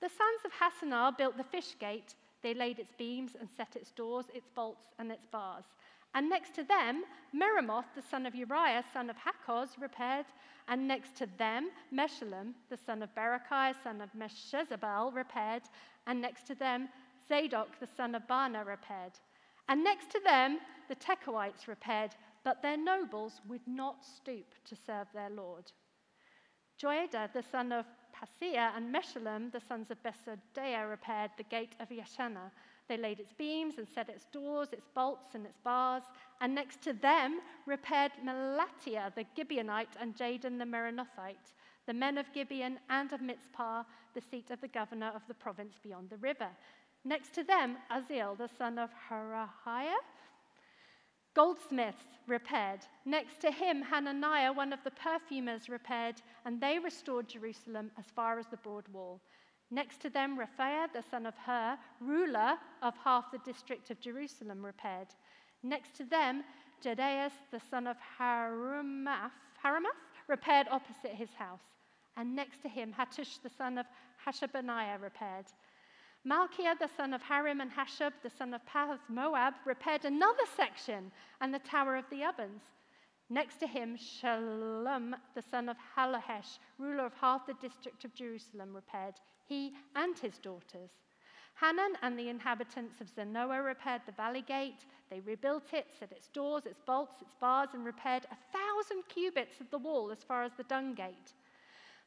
The 0.01 0.09
sons 0.09 0.41
of 0.45 0.53
Hassenaah 0.53 1.17
built 1.17 1.37
the 1.37 1.45
fish 1.45 1.77
gate. 1.79 2.15
They 2.43 2.55
laid 2.55 2.79
its 2.79 2.93
beams 2.99 3.33
and 3.39 3.49
set 3.57 3.77
its 3.77 3.91
doors, 3.93 4.27
its 4.35 4.49
bolts, 4.55 4.93
and 4.99 5.11
its 5.11 5.27
bars. 5.27 5.65
And 6.15 6.29
next 6.29 6.55
to 6.55 6.65
them, 6.65 7.05
Meremoth, 7.35 7.87
the 7.95 8.03
son 8.03 8.27
of 8.27 8.35
Uriah, 8.35 8.85
son 8.93 9.09
of 9.09 9.17
Hakkoz, 9.17 9.81
repaired. 9.81 10.27
And 10.69 10.87
next 10.87 11.17
to 11.17 11.27
them, 11.39 11.71
Meshullam, 11.93 12.53
the 12.69 12.77
son 12.77 13.03
of 13.03 13.15
Berechiah, 13.15 13.75
son 13.83 14.01
of 14.01 14.11
Meshezabel, 14.13 15.15
repaired. 15.15 15.63
And 16.07 16.21
next 16.21 16.47
to 16.49 16.55
them, 16.55 16.89
Zadok, 17.29 17.79
the 17.81 17.87
son 17.87 18.15
of 18.15 18.27
Baana, 18.29 18.65
repaired. 18.67 19.13
And 19.69 19.83
next 19.83 20.11
to 20.11 20.21
them, 20.21 20.59
the 20.89 20.97
Tekoites 20.97 21.67
repaired, 21.67 22.11
but 22.45 22.61
their 22.61 22.77
nobles 22.77 23.41
would 23.49 23.67
not 23.67 24.05
stoop 24.05 24.55
to 24.67 24.77
serve 24.77 25.07
their 25.15 25.31
Lord. 25.31 25.73
Joiada, 26.83 27.33
the 27.33 27.43
son 27.43 27.73
of 27.73 27.87
Paseah, 28.13 28.77
and 28.77 28.95
Meshullam, 28.95 29.51
the 29.53 29.61
sons 29.61 29.91
of 29.91 29.99
Besodeiah, 30.03 30.91
repaired 30.91 31.31
the 31.37 31.45
gate 31.45 31.75
of 31.81 31.89
Yeshanah. 31.89 32.51
They 32.93 32.99
laid 32.99 33.21
its 33.21 33.33
beams 33.33 33.79
and 33.79 33.89
set 33.89 34.11
its 34.11 34.27
doors, 34.27 34.69
its 34.71 34.87
bolts, 34.95 35.35
and 35.35 35.47
its 35.47 35.57
bars. 35.65 36.03
And 36.43 36.55
next 36.55 36.83
to 36.83 36.93
them 36.93 37.41
repaired 37.65 38.13
Melatiah, 38.23 39.15
the 39.15 39.25
Gibeonite, 39.35 39.97
and 39.99 40.15
Jadon, 40.15 40.59
the 40.59 40.67
Meronothite, 40.67 41.55
the 41.87 41.95
men 41.95 42.19
of 42.19 42.31
Gibeon 42.35 42.79
and 42.91 43.11
of 43.15 43.23
Mizpah, 43.23 43.85
the 44.13 44.21
seat 44.21 44.51
of 44.51 44.61
the 44.61 44.69
governor 44.69 45.11
of 45.15 45.23
the 45.27 45.33
province 45.33 45.77
beyond 45.83 46.11
the 46.11 46.19
river. 46.19 46.49
Next 47.03 47.33
to 47.37 47.45
them, 47.45 47.79
Uzziel, 47.91 48.37
the 48.37 48.51
son 48.59 48.79
of 48.79 48.91
Harhaiah, 49.09 49.97
Goldsmiths 51.33 52.19
repaired. 52.27 52.81
Next 53.07 53.41
to 53.41 53.51
him, 53.51 53.81
Hananiah, 53.81 54.53
one 54.53 54.75
of 54.75 54.85
the 54.85 54.91
perfumers, 54.91 55.71
repaired, 55.71 56.17
and 56.45 56.61
they 56.61 56.79
restored 56.79 57.27
Jerusalem 57.27 57.91
as 57.99 58.05
far 58.15 58.39
as 58.39 58.49
the 58.49 58.59
broad 58.59 58.87
wall. 58.89 59.23
Next 59.73 60.01
to 60.03 60.11
them, 60.11 60.39
Rephaiah, 60.39 60.93
the 60.93 61.03
son 61.11 61.25
of 61.25 61.35
Hur, 61.47 61.79
ruler 61.99 62.59
of 62.83 62.95
half 63.03 63.31
the 63.33 63.39
district 63.39 63.91
of 63.91 63.99
Jerusalem, 64.01 64.63
repaired. 64.63 65.09
Next 65.63 65.95
to 65.97 66.05
them, 66.05 66.45
Jedaiah, 66.85 67.31
the 67.51 67.61
son 67.71 67.87
of 67.87 67.97
Harumaph, 68.21 69.31
repaired 70.29 70.67
opposite 70.71 71.13
his 71.13 71.33
house. 71.33 71.63
And 72.19 72.37
next 72.37 72.61
to 72.61 72.69
him, 72.69 72.93
Hattush, 72.93 73.41
the 73.43 73.49
son 73.49 73.79
of 73.79 73.87
Hashabneiah, 74.27 75.01
repaired. 75.01 75.47
Malchiah, 76.29 76.79
the 76.79 76.91
son 76.95 77.15
of 77.15 77.23
Harim, 77.23 77.63
and 77.63 77.71
Hashab, 77.73 78.13
the 78.23 78.29
son 78.29 78.53
of 78.53 78.61
Pahath 78.67 79.09
Moab, 79.09 79.55
repaired 79.65 80.05
another 80.05 80.45
section 80.55 81.11
and 81.41 81.55
the 81.55 81.59
Tower 81.61 81.97
of 81.97 82.05
the 82.11 82.25
Ovens. 82.25 82.61
Next 83.33 83.61
to 83.61 83.67
him, 83.67 83.97
Shallum, 83.97 85.15
the 85.35 85.41
son 85.41 85.71
of 85.71 85.79
Hallohesh, 85.97 86.59
ruler 86.77 87.07
of 87.07 87.15
half 87.15 87.47
the 87.47 87.55
district 87.55 88.05
of 88.05 88.15
Jerusalem, 88.15 88.75
repaired, 88.75 89.15
he 89.47 89.73
and 89.97 90.19
his 90.19 90.37
daughters. 90.37 90.91
Hanan 91.59 91.97
and 92.03 92.19
the 92.19 92.29
inhabitants 92.29 93.01
of 93.01 93.09
Zanoah 93.09 93.65
repaired 93.65 94.03
the 94.05 94.13
valley 94.13 94.43
gate. 94.43 94.85
They 95.09 95.21
rebuilt 95.21 95.73
it, 95.73 95.87
set 95.99 96.13
its 96.13 96.29
doors, 96.29 96.67
its 96.67 96.83
bolts, 96.85 97.23
its 97.23 97.35
bars, 97.41 97.71
and 97.73 97.87
repaired 97.87 98.27
a 98.31 98.37
thousand 98.53 99.09
cubits 99.09 99.63
of 99.63 99.71
the 99.71 99.79
wall 99.79 100.11
as 100.11 100.23
far 100.23 100.43
as 100.43 100.53
the 100.59 100.65
dung 100.65 100.93
gate. 100.93 101.33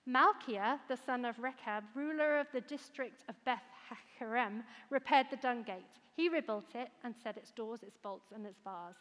Malchiah, 0.07 0.79
the 0.87 0.97
son 1.07 1.25
of 1.25 1.39
Rechab, 1.39 1.85
ruler 1.95 2.37
of 2.37 2.45
the 2.53 2.61
district 2.61 3.23
of 3.27 3.43
Beth 3.45 3.63
Haccherem, 3.89 4.61
repaired 4.91 5.31
the 5.31 5.37
dung 5.37 5.63
gate. 5.63 5.99
He 6.15 6.29
rebuilt 6.29 6.75
it 6.75 6.91
and 7.03 7.15
set 7.23 7.35
its 7.35 7.49
doors, 7.49 7.81
its 7.81 7.97
bolts, 7.97 8.31
and 8.31 8.45
its 8.45 8.59
bars. 8.59 8.95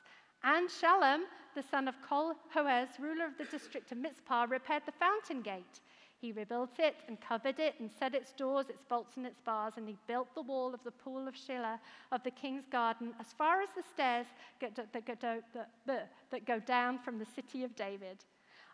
And 0.44 0.68
Shallum, 0.68 1.22
the 1.54 1.62
son 1.62 1.88
of 1.88 1.94
Kol 2.06 2.34
Hoez, 2.54 2.98
ruler 2.98 3.24
of 3.24 3.38
the 3.38 3.44
district 3.44 3.90
of 3.92 3.98
Mizpah, 3.98 4.46
repaired 4.50 4.82
the 4.84 4.92
fountain 4.92 5.40
gate. 5.40 5.80
He 6.20 6.32
rebuilt 6.32 6.78
it 6.78 6.96
and 7.08 7.18
covered 7.18 7.58
it 7.58 7.74
and 7.80 7.90
set 7.90 8.14
its 8.14 8.32
doors, 8.32 8.68
its 8.68 8.82
bolts, 8.82 9.16
and 9.16 9.26
its 9.26 9.40
bars. 9.40 9.74
And 9.78 9.88
he 9.88 9.96
built 10.06 10.34
the 10.34 10.42
wall 10.42 10.74
of 10.74 10.84
the 10.84 10.90
pool 10.90 11.26
of 11.26 11.34
Shiloh 11.34 11.78
of 12.12 12.22
the 12.24 12.30
king's 12.30 12.66
garden 12.66 13.14
as 13.18 13.32
far 13.32 13.62
as 13.62 13.70
the 13.74 13.82
stairs 13.82 14.26
that 14.60 16.46
go 16.46 16.60
down 16.60 16.98
from 16.98 17.18
the 17.18 17.26
city 17.26 17.64
of 17.64 17.74
David. 17.74 18.24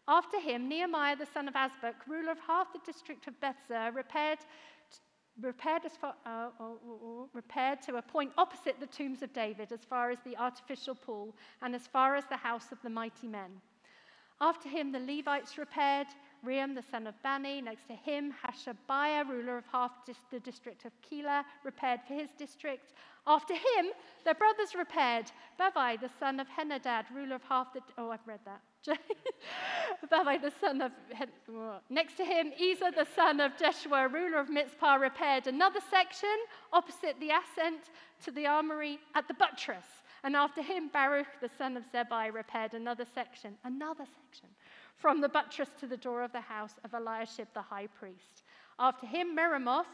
After 0.08 0.40
him, 0.40 0.68
Nehemiah 0.68 1.16
the 1.16 1.26
son 1.26 1.46
of 1.46 1.54
Azbuk, 1.54 1.94
ruler 2.08 2.32
of 2.32 2.40
half 2.40 2.72
the 2.72 2.80
district 2.84 3.28
of 3.28 3.40
Beth-zur, 3.40 3.92
repaired, 3.92 4.38
repaired, 5.42 5.82
far, 6.00 6.14
uh, 6.26 6.48
uh, 6.58 6.64
uh, 6.64 7.26
repaired 7.32 7.82
to 7.82 7.96
a 7.96 8.02
point 8.02 8.32
opposite 8.38 8.78
the 8.80 8.86
tombs 8.86 9.22
of 9.22 9.32
David, 9.32 9.72
as 9.72 9.84
far 9.84 10.10
as 10.10 10.18
the 10.24 10.36
artificial 10.36 10.94
pool, 10.94 11.34
and 11.62 11.74
as 11.74 11.86
far 11.86 12.16
as 12.16 12.24
the 12.26 12.36
house 12.36 12.72
of 12.72 12.78
the 12.82 12.90
mighty 12.90 13.28
men. 13.28 13.60
After 14.40 14.68
him, 14.68 14.90
the 14.92 15.00
Levites 15.00 15.58
repaired. 15.58 16.06
Rehum, 16.44 16.74
the 16.74 16.82
son 16.90 17.06
of 17.06 17.22
Bani, 17.22 17.60
next 17.60 17.86
to 17.88 17.94
him, 17.94 18.32
Hashabiah, 18.42 19.28
ruler 19.28 19.58
of 19.58 19.64
half 19.70 19.92
the 20.30 20.40
district 20.40 20.86
of 20.86 20.92
Keilah, 21.02 21.44
repaired 21.64 22.00
for 22.08 22.14
his 22.14 22.30
district. 22.38 22.94
After 23.26 23.52
him, 23.52 23.90
their 24.24 24.34
brothers 24.34 24.74
repaired. 24.74 25.30
Bavvai, 25.58 26.00
the 26.00 26.08
son 26.18 26.40
of 26.40 26.46
Henadad, 26.48 27.04
ruler 27.14 27.36
of 27.36 27.42
half 27.42 27.74
the. 27.74 27.82
Oh, 27.98 28.10
I've 28.10 28.26
read 28.26 28.40
that. 28.46 28.62
Bavvai, 30.10 30.40
the 30.42 30.52
son 30.60 30.80
of. 30.80 30.92
Next 31.90 32.16
to 32.16 32.24
him, 32.24 32.52
Ezer, 32.60 32.90
the 32.90 33.06
son 33.14 33.40
of 33.40 33.56
Jeshua, 33.56 34.08
ruler 34.08 34.38
of 34.38 34.48
Mizpah, 34.48 34.94
repaired 34.94 35.46
another 35.46 35.80
section 35.90 36.36
opposite 36.72 37.16
the 37.20 37.30
ascent 37.30 37.90
to 38.24 38.30
the 38.30 38.46
armory 38.46 38.98
at 39.14 39.28
the 39.28 39.34
buttress. 39.34 39.84
And 40.22 40.36
after 40.36 40.62
him, 40.62 40.88
Baruch, 40.88 41.40
the 41.40 41.50
son 41.56 41.76
of 41.76 41.84
Zabbai, 41.92 42.32
repaired 42.32 42.74
another 42.74 43.06
section, 43.14 43.56
another 43.64 44.04
section, 44.04 44.48
from 44.96 45.20
the 45.20 45.28
buttress 45.28 45.70
to 45.80 45.86
the 45.86 45.96
door 45.96 46.22
of 46.22 46.32
the 46.32 46.40
house 46.40 46.74
of 46.84 46.92
Eliashib 46.92 47.48
the 47.54 47.62
high 47.62 47.86
priest. 47.86 48.44
After 48.78 49.06
him, 49.06 49.34
Meremoth, 49.34 49.86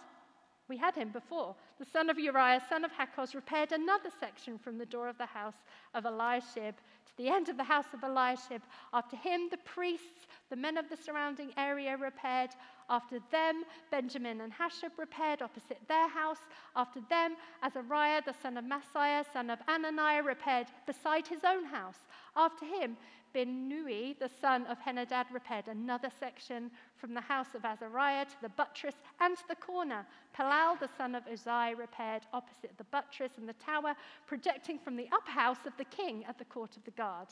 we 0.68 0.76
had 0.76 0.94
him 0.94 1.10
before. 1.10 1.54
The 1.78 1.84
son 1.84 2.10
of 2.10 2.18
Uriah, 2.18 2.62
son 2.68 2.84
of 2.84 2.90
Hakkoz, 2.92 3.34
repaired 3.34 3.72
another 3.72 4.10
section 4.18 4.58
from 4.58 4.78
the 4.78 4.86
door 4.86 5.08
of 5.08 5.18
the 5.18 5.26
house 5.26 5.54
of 5.94 6.04
Eliashib 6.04 6.74
to 7.06 7.16
the 7.16 7.28
end 7.28 7.48
of 7.48 7.56
the 7.56 7.64
house 7.64 7.86
of 7.92 8.02
Eliashib. 8.02 8.62
After 8.92 9.16
him, 9.16 9.48
the 9.50 9.58
priests, 9.58 10.26
the 10.50 10.56
men 10.56 10.76
of 10.76 10.88
the 10.88 10.96
surrounding 10.96 11.52
area, 11.56 11.96
repaired. 11.96 12.50
After 12.88 13.18
them, 13.30 13.62
Benjamin 13.90 14.40
and 14.40 14.52
Hashab 14.52 14.92
repaired 14.96 15.42
opposite 15.42 15.80
their 15.88 16.08
house. 16.08 16.38
After 16.74 17.00
them, 17.08 17.36
Azariah, 17.62 18.22
the 18.24 18.34
son 18.42 18.56
of 18.56 18.64
Maaseiah, 18.64 19.24
son 19.32 19.50
of 19.50 19.58
Ananiah, 19.68 20.24
repaired 20.24 20.66
beside 20.86 21.26
his 21.26 21.44
own 21.44 21.64
house. 21.64 21.98
After 22.36 22.64
him, 22.64 22.96
Binnui, 23.36 24.18
the 24.18 24.30
son 24.40 24.64
of 24.64 24.78
Henadad, 24.80 25.26
repaired 25.30 25.68
another 25.68 26.08
section 26.18 26.70
from 26.96 27.12
the 27.12 27.20
house 27.20 27.54
of 27.54 27.66
Azariah 27.66 28.24
to 28.24 28.40
the 28.40 28.48
buttress 28.48 28.94
and 29.20 29.36
to 29.36 29.42
the 29.46 29.56
corner. 29.56 30.06
Palal, 30.32 30.76
the 30.80 30.88
son 30.96 31.14
of 31.14 31.22
Uzai, 31.26 31.76
repaired 31.78 32.22
opposite 32.32 32.72
the 32.78 32.84
buttress 32.84 33.32
and 33.36 33.46
the 33.46 33.52
tower, 33.54 33.94
projecting 34.26 34.78
from 34.78 34.96
the 34.96 35.06
upper 35.12 35.32
house 35.32 35.66
of 35.66 35.76
the 35.76 35.84
king 35.84 36.24
at 36.24 36.38
the 36.38 36.46
court 36.46 36.78
of 36.78 36.84
the 36.84 36.90
guard. 36.92 37.28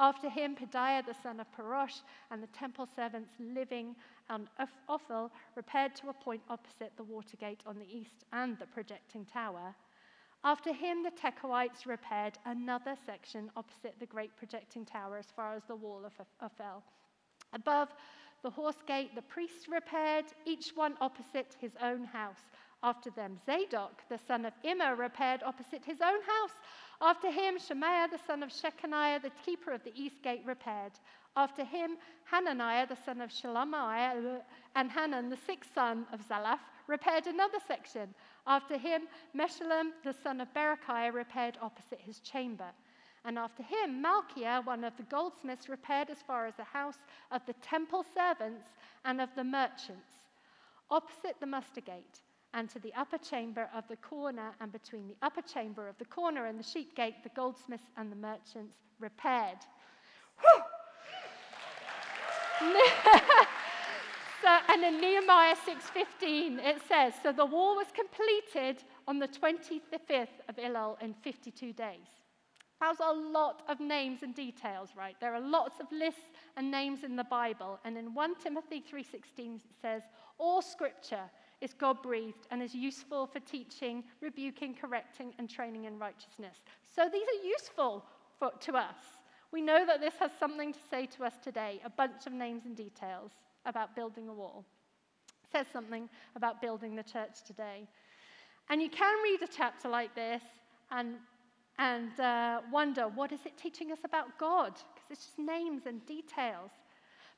After 0.00 0.30
him, 0.30 0.56
Pedaiah, 0.56 1.04
the 1.04 1.14
son 1.22 1.38
of 1.38 1.52
Parosh, 1.52 2.00
and 2.30 2.42
the 2.42 2.46
temple 2.46 2.88
servants 2.96 3.34
living 3.38 3.94
on 4.30 4.48
Ophel 4.88 5.30
repaired 5.54 5.94
to 5.96 6.08
a 6.08 6.14
point 6.14 6.40
opposite 6.48 6.92
the 6.96 7.04
water 7.04 7.36
gate 7.36 7.60
on 7.66 7.78
the 7.78 7.94
east 7.94 8.24
and 8.32 8.58
the 8.58 8.66
projecting 8.66 9.26
tower. 9.26 9.74
After 10.44 10.72
him, 10.72 11.04
the 11.04 11.10
Tekoites 11.12 11.86
repaired 11.86 12.36
another 12.44 12.96
section 13.06 13.50
opposite 13.56 13.94
the 14.00 14.06
great 14.06 14.36
projecting 14.36 14.84
tower 14.84 15.16
as 15.16 15.30
far 15.36 15.54
as 15.54 15.62
the 15.68 15.76
wall 15.76 16.04
of 16.04 16.12
Ophel. 16.40 16.82
Above 17.52 17.88
the 18.42 18.50
horse 18.50 18.82
gate, 18.86 19.14
the 19.14 19.22
priests 19.22 19.68
repaired, 19.68 20.24
each 20.44 20.72
one 20.74 20.96
opposite 21.00 21.56
his 21.60 21.72
own 21.80 22.04
house. 22.04 22.42
After 22.82 23.10
them, 23.10 23.38
Zadok, 23.46 24.02
the 24.08 24.18
son 24.26 24.44
of 24.44 24.52
Immer, 24.64 24.96
repaired 24.96 25.44
opposite 25.44 25.84
his 25.84 26.00
own 26.00 26.20
house. 26.22 26.58
After 27.00 27.30
him, 27.30 27.56
Shemaiah, 27.56 28.08
the 28.10 28.18
son 28.26 28.42
of 28.42 28.50
Shechaniah, 28.50 29.22
the 29.22 29.30
keeper 29.44 29.70
of 29.70 29.84
the 29.84 29.92
east 29.94 30.20
gate, 30.22 30.42
repaired. 30.44 30.92
After 31.36 31.62
him, 31.62 31.96
Hananiah, 32.24 32.88
the 32.88 32.98
son 33.04 33.20
of 33.20 33.30
Shelemiah, 33.30 34.40
and 34.74 34.90
Hanan, 34.90 35.30
the 35.30 35.36
sixth 35.36 35.70
son 35.72 36.06
of 36.12 36.26
Zalaph, 36.26 36.58
repaired 36.88 37.28
another 37.28 37.58
section. 37.68 38.12
After 38.46 38.76
him, 38.76 39.02
Meshullam, 39.36 39.90
the 40.04 40.12
son 40.12 40.40
of 40.40 40.52
Berechiah, 40.52 41.12
repaired 41.12 41.58
opposite 41.62 42.00
his 42.00 42.18
chamber. 42.20 42.70
And 43.24 43.38
after 43.38 43.62
him, 43.62 44.02
Malchiah, 44.02 44.66
one 44.66 44.82
of 44.82 44.96
the 44.96 45.04
goldsmiths, 45.04 45.68
repaired 45.68 46.10
as 46.10 46.20
far 46.22 46.46
as 46.46 46.56
the 46.56 46.64
house 46.64 46.98
of 47.30 47.46
the 47.46 47.52
temple 47.54 48.04
servants 48.14 48.66
and 49.04 49.20
of 49.20 49.28
the 49.36 49.44
merchants, 49.44 50.10
opposite 50.90 51.36
the 51.38 51.46
muster 51.46 51.80
gate, 51.80 52.20
and 52.52 52.68
to 52.70 52.80
the 52.80 52.92
upper 52.94 53.18
chamber 53.18 53.70
of 53.72 53.86
the 53.86 53.96
corner, 53.96 54.50
and 54.60 54.72
between 54.72 55.06
the 55.06 55.16
upper 55.22 55.42
chamber 55.42 55.88
of 55.88 55.96
the 55.98 56.04
corner 56.04 56.46
and 56.46 56.58
the 56.58 56.64
sheep 56.64 56.96
gate, 56.96 57.22
the 57.22 57.30
goldsmiths 57.30 57.90
and 57.96 58.10
the 58.10 58.16
merchants 58.16 58.74
repaired. 58.98 59.58
So, 64.52 64.58
and 64.68 64.84
in 64.84 65.00
Nehemiah 65.00 65.56
6:15 65.56 66.58
it 66.58 66.82
says, 66.82 67.14
"So 67.22 67.32
the 67.32 67.46
war 67.46 67.74
was 67.74 67.90
completed 67.90 68.84
on 69.08 69.18
the 69.18 69.26
25th 69.26 70.42
of 70.46 70.56
Elul 70.56 71.00
in 71.00 71.14
52 71.14 71.72
days." 71.72 72.10
That 72.78 72.90
was 72.90 73.00
a 73.00 73.18
lot 73.18 73.62
of 73.66 73.80
names 73.80 74.22
and 74.22 74.34
details, 74.34 74.94
right? 74.94 75.18
There 75.20 75.32
are 75.34 75.40
lots 75.40 75.80
of 75.80 75.90
lists 75.90 76.28
and 76.56 76.70
names 76.70 77.02
in 77.02 77.16
the 77.16 77.24
Bible, 77.24 77.80
and 77.84 77.96
in 77.96 78.12
1 78.12 78.34
Timothy 78.34 78.82
3:16 78.82 79.62
it 79.64 79.74
says, 79.80 80.02
"All 80.36 80.60
Scripture 80.60 81.30
is 81.62 81.72
God-breathed 81.72 82.46
and 82.50 82.62
is 82.62 82.74
useful 82.74 83.26
for 83.26 83.40
teaching, 83.40 84.04
rebuking, 84.20 84.74
correcting, 84.74 85.34
and 85.38 85.48
training 85.48 85.84
in 85.84 85.98
righteousness." 85.98 86.62
So 86.84 87.08
these 87.08 87.26
are 87.26 87.46
useful 87.46 88.04
for, 88.38 88.50
to 88.50 88.76
us. 88.76 89.18
We 89.50 89.62
know 89.62 89.86
that 89.86 90.00
this 90.02 90.18
has 90.18 90.32
something 90.32 90.74
to 90.74 90.80
say 90.90 91.06
to 91.06 91.24
us 91.24 91.38
today, 91.38 91.80
a 91.84 91.90
bunch 91.90 92.26
of 92.26 92.34
names 92.34 92.66
and 92.66 92.76
details 92.76 93.32
about 93.66 93.94
building 93.94 94.28
a 94.28 94.32
wall. 94.32 94.64
It 95.44 95.50
says 95.52 95.66
something 95.72 96.08
about 96.36 96.60
building 96.60 96.96
the 96.96 97.02
church 97.02 97.42
today. 97.46 97.88
And 98.68 98.80
you 98.80 98.88
can 98.88 99.14
read 99.22 99.42
a 99.42 99.52
chapter 99.52 99.88
like 99.88 100.14
this 100.14 100.42
and, 100.90 101.14
and 101.78 102.18
uh, 102.20 102.60
wonder 102.70 103.08
what 103.08 103.32
is 103.32 103.40
it 103.44 103.56
teaching 103.56 103.92
us 103.92 103.98
about 104.04 104.38
God? 104.38 104.72
Because 104.94 105.10
it's 105.10 105.26
just 105.26 105.38
names 105.38 105.82
and 105.86 106.04
details. 106.06 106.70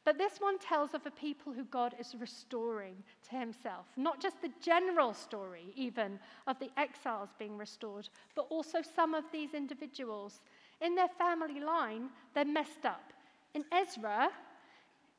But 0.04 0.18
this 0.18 0.34
one 0.38 0.58
tells 0.58 0.92
of 0.92 1.06
a 1.06 1.10
people 1.10 1.52
who 1.52 1.64
God 1.64 1.94
is 1.98 2.14
restoring 2.20 2.94
to 3.30 3.36
himself. 3.36 3.86
Not 3.96 4.20
just 4.20 4.40
the 4.42 4.50
general 4.60 5.14
story, 5.14 5.72
even, 5.74 6.18
of 6.46 6.58
the 6.58 6.70
exiles 6.76 7.30
being 7.38 7.56
restored, 7.56 8.10
but 8.36 8.46
also 8.50 8.82
some 8.82 9.14
of 9.14 9.24
these 9.32 9.54
individuals. 9.54 10.42
In 10.82 10.94
their 10.94 11.08
family 11.08 11.58
line, 11.58 12.10
they're 12.34 12.44
messed 12.44 12.84
up. 12.84 13.14
In 13.54 13.64
Ezra, 13.72 14.28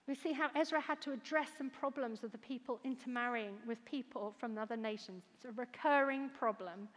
we 0.08 0.16
see 0.16 0.34
how 0.34 0.50
Ezra 0.56 0.80
had 0.80 1.02
to 1.02 1.12
address 1.12 1.50
some 1.58 1.70
problems 1.70 2.24
of 2.24 2.32
the 2.32 2.38
people 2.38 2.80
intermarrying 2.84 3.56
with 3.68 3.84
people 3.86 4.36
from 4.40 4.58
other 4.58 4.78
nations. 4.78 5.24
It's 5.36 5.46
a 5.46 5.52
recurring 5.52 6.30
problem. 6.30 6.88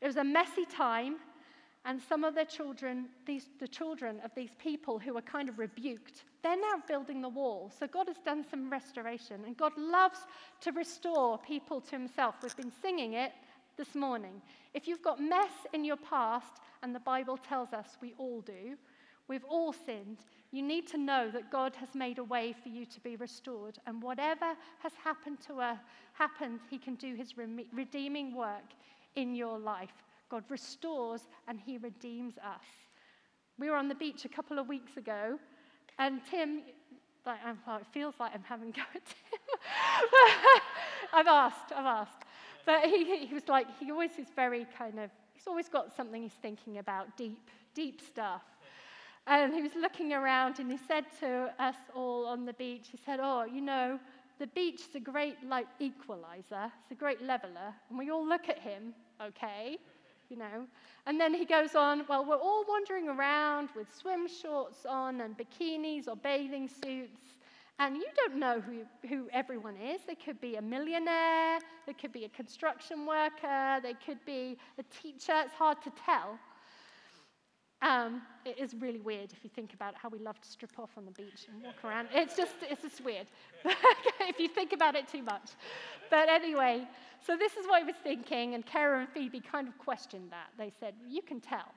It 0.00 0.06
was 0.06 0.16
a 0.16 0.24
messy 0.24 0.64
time, 0.64 1.16
and 1.84 2.00
some 2.00 2.24
of 2.24 2.34
their 2.34 2.44
children, 2.44 3.06
these, 3.26 3.48
the 3.60 3.68
children 3.68 4.20
of 4.24 4.30
these 4.34 4.50
people 4.58 4.98
who 4.98 5.14
were 5.14 5.22
kind 5.22 5.48
of 5.48 5.58
rebuked, 5.58 6.24
they're 6.42 6.56
now 6.56 6.82
building 6.86 7.20
the 7.20 7.28
wall. 7.28 7.70
So 7.78 7.86
God 7.86 8.08
has 8.08 8.18
done 8.24 8.44
some 8.50 8.70
restoration, 8.70 9.42
and 9.46 9.56
God 9.56 9.72
loves 9.76 10.20
to 10.62 10.72
restore 10.72 11.38
people 11.38 11.80
to 11.82 11.90
Himself. 11.90 12.36
We've 12.42 12.56
been 12.56 12.72
singing 12.80 13.14
it 13.14 13.32
this 13.76 13.94
morning. 13.94 14.40
If 14.74 14.88
you've 14.88 15.02
got 15.02 15.20
mess 15.20 15.52
in 15.72 15.84
your 15.84 15.96
past, 15.96 16.60
and 16.82 16.94
the 16.94 17.00
Bible 17.00 17.36
tells 17.36 17.72
us 17.72 17.96
we 18.00 18.14
all 18.18 18.40
do, 18.40 18.76
we've 19.28 19.44
all 19.44 19.72
sinned, 19.72 20.18
you 20.50 20.62
need 20.62 20.86
to 20.88 20.98
know 20.98 21.30
that 21.30 21.50
God 21.50 21.76
has 21.76 21.94
made 21.94 22.18
a 22.18 22.24
way 22.24 22.54
for 22.62 22.70
you 22.70 22.86
to 22.86 23.00
be 23.00 23.16
restored. 23.16 23.78
And 23.86 24.02
whatever 24.02 24.54
has 24.78 24.92
happened 25.02 25.38
to 25.46 25.60
us, 25.60 25.78
happened, 26.14 26.60
He 26.70 26.78
can 26.78 26.94
do 26.94 27.14
His 27.14 27.34
redeeming 27.72 28.34
work 28.34 28.72
in 29.16 29.34
your 29.34 29.58
life. 29.58 29.92
God 30.30 30.44
restores 30.48 31.28
and 31.46 31.60
He 31.60 31.76
redeems 31.78 32.38
us. 32.38 32.64
We 33.58 33.68
were 33.68 33.76
on 33.76 33.88
the 33.88 33.94
beach 33.94 34.24
a 34.24 34.28
couple 34.28 34.58
of 34.58 34.68
weeks 34.68 34.96
ago, 34.96 35.38
and 35.98 36.20
Tim, 36.30 36.62
like, 37.26 37.40
I'm, 37.44 37.58
it 37.80 37.86
feels 37.92 38.14
like 38.20 38.32
I'm 38.32 38.44
having 38.44 38.70
go 38.70 38.82
at 38.94 39.04
Tim. 39.04 40.60
I've 41.12 41.26
asked, 41.26 41.72
I've 41.74 41.86
asked. 41.86 42.22
But 42.64 42.84
he, 42.84 43.26
he 43.26 43.34
was 43.34 43.48
like, 43.48 43.66
he 43.80 43.90
always 43.90 44.12
is 44.18 44.28
very 44.36 44.66
kind 44.76 44.98
of, 44.98 45.10
he's 45.34 45.46
always 45.46 45.68
got 45.68 45.94
something 45.94 46.22
he's 46.22 46.38
thinking 46.40 46.78
about, 46.78 47.16
deep, 47.16 47.50
deep 47.74 48.00
stuff. 48.00 48.42
And 49.28 49.52
he 49.52 49.60
was 49.60 49.74
looking 49.74 50.14
around 50.14 50.58
and 50.58 50.72
he 50.72 50.78
said 50.88 51.04
to 51.20 51.52
us 51.58 51.74
all 51.94 52.24
on 52.26 52.46
the 52.46 52.54
beach, 52.54 52.88
he 52.90 52.98
said, 53.04 53.20
Oh, 53.22 53.44
you 53.44 53.60
know, 53.60 54.00
the 54.38 54.46
beach 54.46 54.80
is 54.88 54.94
a 54.94 55.00
great 55.00 55.36
like 55.46 55.66
equalizer, 55.78 56.72
it's 56.80 56.92
a 56.92 56.94
great 56.94 57.20
leveler. 57.22 57.74
And 57.90 57.98
we 57.98 58.10
all 58.10 58.26
look 58.26 58.48
at 58.48 58.58
him, 58.58 58.94
okay, 59.22 59.76
you 60.30 60.38
know. 60.38 60.66
And 61.06 61.20
then 61.20 61.34
he 61.34 61.44
goes 61.44 61.74
on, 61.74 62.04
Well, 62.08 62.24
we're 62.24 62.36
all 62.36 62.64
wandering 62.66 63.10
around 63.10 63.68
with 63.76 63.94
swim 63.94 64.26
shorts 64.28 64.86
on 64.86 65.20
and 65.20 65.36
bikinis 65.36 66.08
or 66.08 66.16
bathing 66.16 66.66
suits. 66.66 67.34
And 67.78 67.96
you 67.96 68.06
don't 68.16 68.36
know 68.36 68.62
who, 68.62 69.08
who 69.08 69.28
everyone 69.30 69.76
is. 69.76 70.00
They 70.06 70.14
could 70.14 70.40
be 70.40 70.56
a 70.56 70.62
millionaire, 70.62 71.58
they 71.86 71.92
could 71.92 72.12
be 72.12 72.24
a 72.24 72.28
construction 72.30 73.04
worker, 73.04 73.78
they 73.82 73.94
could 73.94 74.24
be 74.24 74.56
a 74.78 74.82
teacher. 74.84 75.34
It's 75.44 75.52
hard 75.52 75.82
to 75.82 75.92
tell. 76.04 76.38
Um, 77.80 78.22
it 78.44 78.58
is 78.58 78.74
really 78.74 79.00
weird 79.00 79.32
if 79.32 79.44
you 79.44 79.50
think 79.54 79.72
about 79.72 79.94
how 79.94 80.08
we 80.08 80.18
love 80.18 80.40
to 80.40 80.48
strip 80.48 80.78
off 80.78 80.90
on 80.96 81.04
the 81.04 81.12
beach 81.12 81.46
and 81.52 81.62
walk 81.62 81.84
around. 81.84 82.08
It's 82.12 82.36
just, 82.36 82.54
it's 82.62 82.82
just 82.82 83.04
weird 83.04 83.26
if 84.20 84.40
you 84.40 84.48
think 84.48 84.72
about 84.72 84.96
it 84.96 85.06
too 85.06 85.22
much. 85.22 85.50
But 86.10 86.28
anyway, 86.28 86.88
so 87.24 87.36
this 87.36 87.52
is 87.52 87.66
what 87.66 87.82
I 87.82 87.86
was 87.86 87.94
thinking, 88.02 88.54
and 88.54 88.66
Kara 88.66 89.00
and 89.00 89.08
Phoebe 89.08 89.40
kind 89.40 89.68
of 89.68 89.78
questioned 89.78 90.30
that. 90.30 90.48
They 90.58 90.72
said, 90.80 90.94
You 91.06 91.22
can 91.22 91.40
tell. 91.40 91.72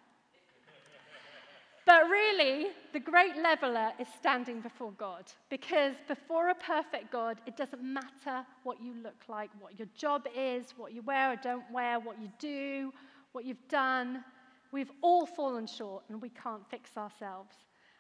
But 1.86 2.04
really, 2.10 2.68
the 2.94 3.00
great 3.00 3.36
leveler 3.38 3.92
is 4.00 4.08
standing 4.20 4.62
before 4.62 4.92
God 4.98 5.26
because 5.50 5.94
before 6.08 6.50
a 6.50 6.56
perfect 6.56 7.12
God, 7.12 7.42
it 7.48 7.58
doesn't 7.58 7.82
matter 7.82 8.46
what 8.64 8.82
you 8.82 8.94
look 9.04 9.18
like, 9.28 9.50
what 9.60 9.78
your 9.80 9.88
job 9.96 10.28
is, 10.38 10.74
what 10.78 10.94
you 10.94 11.02
wear 11.02 11.34
or 11.34 11.36
don't 11.38 11.70
wear, 11.72 12.00
what 12.00 12.22
you 12.22 12.30
do, 12.38 12.94
what 13.32 13.46
you've 13.46 13.68
done. 13.68 14.24
We've 14.72 14.92
all 15.02 15.26
fallen 15.26 15.68
short 15.68 16.04
and 16.10 16.22
we 16.22 16.30
can't 16.30 16.68
fix 16.70 16.98
ourselves. 16.98 17.56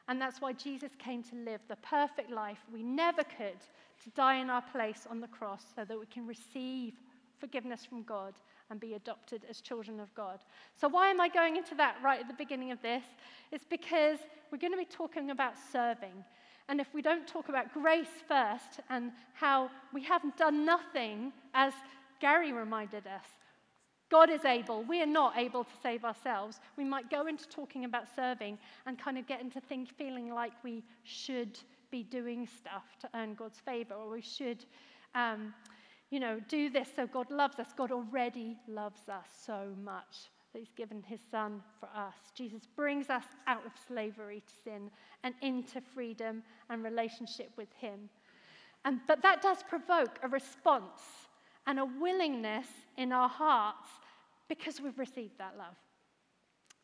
And 0.07 0.19
that's 0.19 0.41
why 0.41 0.53
Jesus 0.53 0.91
came 0.97 1.23
to 1.23 1.35
live 1.35 1.61
the 1.67 1.75
perfect 1.77 2.31
life 2.31 2.59
we 2.73 2.83
never 2.83 3.23
could, 3.23 3.59
to 4.03 4.09
die 4.15 4.35
in 4.35 4.49
our 4.49 4.61
place 4.61 5.07
on 5.09 5.21
the 5.21 5.27
cross 5.27 5.63
so 5.75 5.85
that 5.85 5.99
we 5.99 6.05
can 6.07 6.25
receive 6.25 6.93
forgiveness 7.39 7.85
from 7.85 8.03
God 8.03 8.33
and 8.69 8.79
be 8.79 8.93
adopted 8.93 9.45
as 9.49 9.61
children 9.61 9.99
of 9.99 10.13
God. 10.15 10.39
So, 10.79 10.87
why 10.87 11.09
am 11.09 11.19
I 11.19 11.27
going 11.27 11.57
into 11.57 11.75
that 11.75 11.97
right 12.03 12.19
at 12.19 12.27
the 12.27 12.33
beginning 12.33 12.71
of 12.71 12.81
this? 12.81 13.03
It's 13.51 13.65
because 13.65 14.19
we're 14.51 14.57
going 14.57 14.73
to 14.73 14.77
be 14.77 14.85
talking 14.85 15.31
about 15.31 15.53
serving. 15.71 16.23
And 16.69 16.79
if 16.79 16.87
we 16.93 17.01
don't 17.01 17.27
talk 17.27 17.49
about 17.49 17.73
grace 17.73 18.23
first 18.27 18.79
and 18.89 19.11
how 19.33 19.69
we 19.93 20.03
haven't 20.03 20.37
done 20.37 20.65
nothing, 20.65 21.33
as 21.53 21.73
Gary 22.21 22.53
reminded 22.53 23.07
us, 23.07 23.25
God 24.11 24.29
is 24.29 24.43
able. 24.43 24.83
We 24.83 25.01
are 25.01 25.07
not 25.07 25.37
able 25.37 25.63
to 25.63 25.71
save 25.81 26.03
ourselves. 26.03 26.59
We 26.77 26.83
might 26.83 27.09
go 27.09 27.27
into 27.27 27.47
talking 27.47 27.85
about 27.85 28.07
serving 28.13 28.57
and 28.85 28.99
kind 28.99 29.17
of 29.17 29.25
get 29.25 29.39
into 29.39 29.61
think, 29.61 29.89
feeling 29.97 30.29
like 30.33 30.51
we 30.63 30.83
should 31.03 31.57
be 31.91 32.03
doing 32.03 32.45
stuff 32.45 32.83
to 32.99 33.09
earn 33.15 33.35
God's 33.35 33.59
favor, 33.59 33.93
or 33.93 34.09
we 34.09 34.21
should 34.21 34.65
um, 35.15 35.53
you 36.09 36.19
know, 36.19 36.39
do 36.49 36.69
this 36.69 36.89
so 36.93 37.07
God 37.07 37.31
loves 37.31 37.57
us. 37.57 37.69
God 37.75 37.91
already 37.91 38.57
loves 38.67 39.07
us 39.07 39.27
so 39.45 39.69
much 39.83 40.29
that 40.51 40.59
He's 40.59 40.73
given 40.75 41.01
His 41.01 41.21
Son 41.31 41.63
for 41.79 41.87
us. 41.95 42.15
Jesus 42.35 42.63
brings 42.75 43.09
us 43.09 43.23
out 43.47 43.65
of 43.65 43.71
slavery 43.87 44.43
to 44.45 44.53
sin 44.63 44.91
and 45.23 45.33
into 45.41 45.79
freedom 45.79 46.43
and 46.69 46.83
relationship 46.83 47.51
with 47.55 47.71
Him. 47.79 48.09
And, 48.83 48.99
but 49.07 49.21
that 49.21 49.41
does 49.41 49.63
provoke 49.63 50.19
a 50.21 50.27
response 50.27 51.01
and 51.65 51.79
a 51.79 51.85
willingness 51.85 52.67
in 52.97 53.13
our 53.13 53.29
hearts 53.29 53.87
because 54.51 54.81
we've 54.81 54.99
received 54.99 55.37
that 55.37 55.57
love. 55.57 55.77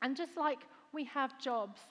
And 0.01 0.15
just 0.15 0.37
like 0.37 0.59
we 0.93 1.03
have 1.03 1.37
jobs 1.37 1.81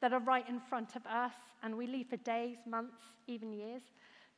that 0.00 0.12
are 0.12 0.18
right 0.18 0.48
in 0.48 0.58
front 0.58 0.96
of 0.96 1.06
us 1.06 1.34
and 1.62 1.78
we 1.78 1.86
leave 1.86 2.08
for 2.08 2.16
days, 2.16 2.56
months, 2.66 2.98
even 3.28 3.52
years, 3.52 3.82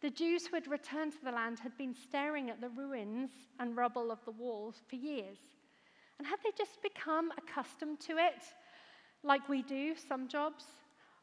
the 0.02 0.10
Jews 0.10 0.46
who 0.46 0.54
had 0.54 0.68
returned 0.68 1.12
to 1.12 1.24
the 1.24 1.30
land 1.30 1.58
had 1.58 1.78
been 1.78 1.94
staring 1.94 2.50
at 2.50 2.60
the 2.60 2.68
ruins 2.68 3.30
and 3.58 3.74
rubble 3.74 4.10
of 4.10 4.22
the 4.26 4.32
walls 4.32 4.82
for 4.86 4.96
years. 4.96 5.38
And 6.18 6.26
had 6.26 6.40
they 6.44 6.50
just 6.58 6.82
become 6.82 7.30
accustomed 7.38 7.98
to 8.00 8.18
it, 8.18 8.42
like 9.22 9.48
we 9.48 9.62
do 9.62 9.94
some 9.96 10.28
jobs, 10.28 10.66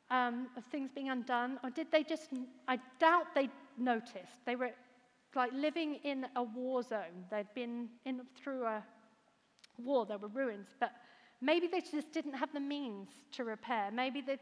um, 0.10 0.48
of 0.58 0.64
things 0.72 0.90
being 0.96 1.12
undone? 1.12 1.60
Or 1.64 1.70
did 1.70 1.92
they 1.92 2.02
just, 2.02 2.30
I 2.68 2.80
doubt 3.00 3.36
they 3.36 3.50
noticed. 3.78 4.44
They 4.48 4.56
were 4.56 4.72
like 5.36 5.54
living 5.54 6.00
in 6.04 6.26
a 6.36 6.42
war 6.42 6.82
zone. 6.82 7.26
They'd 7.30 7.54
been 7.54 7.90
in, 8.06 8.22
through 8.36 8.66
a 8.66 8.84
war, 9.80 10.06
there 10.06 10.18
were 10.18 10.28
ruins, 10.28 10.68
but 10.80 10.92
maybe 11.42 11.68
they 11.68 11.82
just 11.82 12.12
didn't 12.12 12.34
have 12.34 12.52
the 12.54 12.60
means 12.60 13.10
to 13.32 13.44
repair. 13.44 13.90
Maybe 13.92 14.22
they 14.22 14.38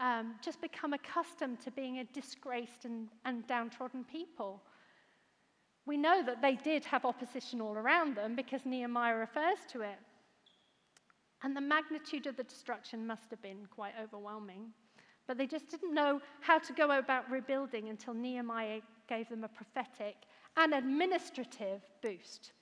um, 0.00 0.34
just 0.42 0.60
become 0.60 0.92
accustomed 0.92 1.60
to 1.60 1.70
being 1.70 1.98
a 1.98 2.04
disgraced 2.04 2.84
and, 2.84 3.08
and 3.24 3.46
downtrodden 3.46 4.04
people. 4.04 4.62
We 5.86 5.96
know 5.96 6.22
that 6.24 6.42
they 6.42 6.56
did 6.56 6.84
have 6.84 7.04
opposition 7.04 7.60
all 7.60 7.74
around 7.74 8.16
them 8.16 8.34
because 8.34 8.66
Nehemiah 8.66 9.14
refers 9.14 9.58
to 9.72 9.82
it. 9.82 9.98
And 11.42 11.56
the 11.56 11.60
magnitude 11.60 12.26
of 12.26 12.36
the 12.36 12.42
destruction 12.42 13.06
must 13.06 13.30
have 13.30 13.40
been 13.40 13.66
quite 13.70 13.92
overwhelming. 14.02 14.72
But 15.26 15.38
they 15.38 15.46
just 15.46 15.68
didn't 15.68 15.94
know 15.94 16.20
how 16.40 16.58
to 16.58 16.72
go 16.72 16.98
about 16.98 17.30
rebuilding 17.30 17.88
until 17.88 18.14
Nehemiah 18.14 18.80
gave 19.08 19.28
them 19.28 19.44
a 19.44 19.48
prophetic 19.48 20.16
and 20.56 20.72
administrative 20.74 21.82
boost. 22.02 22.52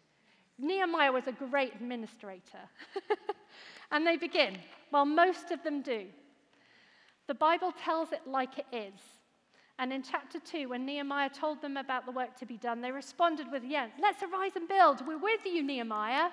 Nehemiah 0.59 1.13
was 1.13 1.27
a 1.27 1.33
great 1.33 1.75
administrator. 1.75 2.61
and 3.91 4.07
they 4.07 4.17
begin. 4.17 4.57
Well, 4.93 5.05
most 5.05 5.51
of 5.51 5.63
them 5.63 5.83
do. 5.83 6.07
The 7.27 7.35
Bible 7.35 7.73
tells 7.73 8.13
it 8.13 8.21
like 8.27 8.59
it 8.59 8.67
is. 8.73 9.01
And 9.79 9.93
in 9.93 10.03
chapter 10.03 10.39
2, 10.39 10.69
when 10.69 10.87
Nehemiah 10.87 11.31
told 11.31 11.61
them 11.61 11.77
about 11.77 12.07
the 12.07 12.13
work 12.13 12.37
to 12.39 12.47
be 12.47 12.57
done, 12.57 12.81
they 12.81 12.93
responded 12.93 13.51
with, 13.51 13.65
Yeah, 13.65 13.89
let's 14.01 14.23
arise 14.23 14.53
and 14.55 14.69
build. 14.69 15.05
We're 15.07 15.19
with 15.19 15.45
you, 15.45 15.63
Nehemiah. 15.63 16.31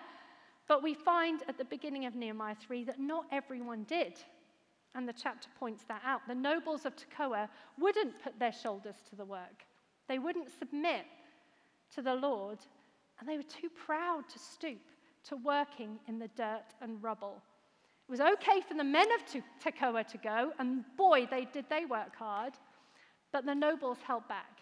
But 0.68 0.84
we 0.84 0.94
find 0.94 1.42
at 1.48 1.58
the 1.58 1.66
beginning 1.66 2.06
of 2.06 2.16
Nehemiah 2.16 2.56
3 2.56 2.84
that 2.86 3.00
not 3.00 3.26
everyone 3.32 3.84
did. 3.84 4.20
And 4.94 5.08
the 5.08 5.14
chapter 5.14 5.50
points 5.60 5.84
that 5.88 6.02
out. 6.06 6.22
The 6.28 6.36
nobles 6.36 6.86
of 6.86 6.94
Tekoa 6.96 7.50
wouldn't 7.80 8.22
put 8.24 8.38
their 8.38 8.52
shoulders 8.52 8.96
to 9.10 9.16
the 9.16 9.26
work, 9.26 9.66
they 10.08 10.20
wouldn't 10.20 10.50
submit 10.60 11.06
to 11.96 12.02
the 12.02 12.16
Lord, 12.16 12.60
and 13.22 13.30
they 13.30 13.38
were 13.38 13.44
too 13.44 13.70
proud 13.70 14.28
to 14.28 14.40
stoop 14.40 14.82
to 15.24 15.38
working 15.38 16.00
in 16.08 16.18
the 16.18 16.28
dirt 16.30 16.66
and 16.82 17.02
rubble. 17.02 17.42
It 18.08 18.12
was 18.12 18.20
okay 18.20 18.60
for 18.68 18.74
the 18.74 18.84
men 18.84 19.08
of 19.14 19.44
Tekoa 19.64 20.06
to 20.08 20.18
go, 20.18 20.52
and 20.60 20.84
boy, 20.98 21.28
they, 21.30 21.48
did 21.54 21.66
they 21.70 21.86
work 21.86 22.16
hard. 22.18 22.54
But 23.32 23.46
the 23.46 23.56
nobles 23.56 24.00
held 24.06 24.28
back. 24.28 24.58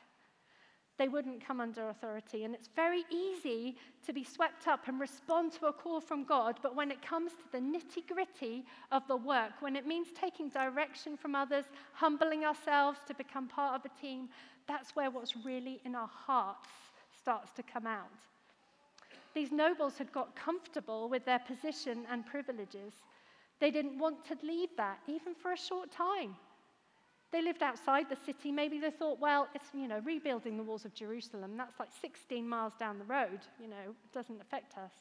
They 0.97 1.07
wouldn't 1.07 1.43
come 1.43 1.61
under 1.61 1.89
authority. 1.89 2.43
And 2.43 2.53
it's 2.53 2.69
very 2.75 3.05
easy 3.09 3.77
to 4.05 4.11
be 4.11 4.25
swept 4.25 4.67
up 4.67 4.87
and 4.87 4.99
respond 4.99 5.53
to 5.53 5.67
a 5.67 5.73
call 5.73 6.01
from 6.01 6.25
God. 6.25 6.59
But 6.61 6.75
when 6.75 6.91
it 6.91 7.01
comes 7.01 7.31
to 7.31 7.51
the 7.53 7.59
nitty 7.59 8.05
gritty 8.13 8.65
of 8.91 9.07
the 9.07 9.15
work, 9.15 9.53
when 9.61 9.77
it 9.77 9.87
means 9.87 10.09
taking 10.13 10.49
direction 10.49 11.15
from 11.15 11.35
others, 11.35 11.65
humbling 11.93 12.43
ourselves 12.43 12.99
to 13.07 13.13
become 13.13 13.47
part 13.47 13.75
of 13.75 13.89
a 13.89 14.01
team, 14.01 14.27
that's 14.67 14.93
where 14.95 15.09
what's 15.09 15.37
really 15.45 15.79
in 15.85 15.95
our 15.95 16.09
hearts 16.13 16.67
starts 17.17 17.51
to 17.53 17.63
come 17.63 17.87
out. 17.87 18.09
These 19.39 19.53
nobles 19.53 19.97
had 19.97 20.11
got 20.11 20.35
comfortable 20.35 21.07
with 21.07 21.23
their 21.23 21.39
position 21.39 22.05
and 22.11 22.25
privileges. 22.25 22.91
They 23.61 23.71
didn't 23.71 23.97
want 23.97 24.25
to 24.25 24.37
leave 24.43 24.67
that, 24.75 24.99
even 25.07 25.33
for 25.33 25.53
a 25.53 25.57
short 25.57 25.89
time. 25.91 26.35
They 27.31 27.41
lived 27.41 27.63
outside 27.63 28.09
the 28.09 28.17
city. 28.25 28.51
Maybe 28.51 28.81
they 28.81 28.91
thought, 28.91 29.17
well, 29.17 29.47
it's, 29.55 29.69
you 29.73 29.87
know, 29.87 30.01
rebuilding 30.03 30.57
the 30.57 30.63
walls 30.63 30.83
of 30.83 30.93
Jerusalem. 30.93 31.55
That's 31.55 31.79
like 31.79 31.87
16 32.01 32.49
miles 32.49 32.73
down 32.77 32.99
the 32.99 33.05
road. 33.05 33.39
You 33.61 33.69
know, 33.69 33.77
it 33.87 34.13
doesn't 34.13 34.41
affect 34.41 34.77
us. 34.77 34.91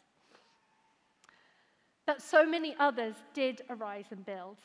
But 2.07 2.22
so 2.22 2.46
many 2.46 2.77
others 2.79 3.16
did 3.35 3.62
arise 3.68 4.07
and 4.12 4.24
build. 4.24 4.59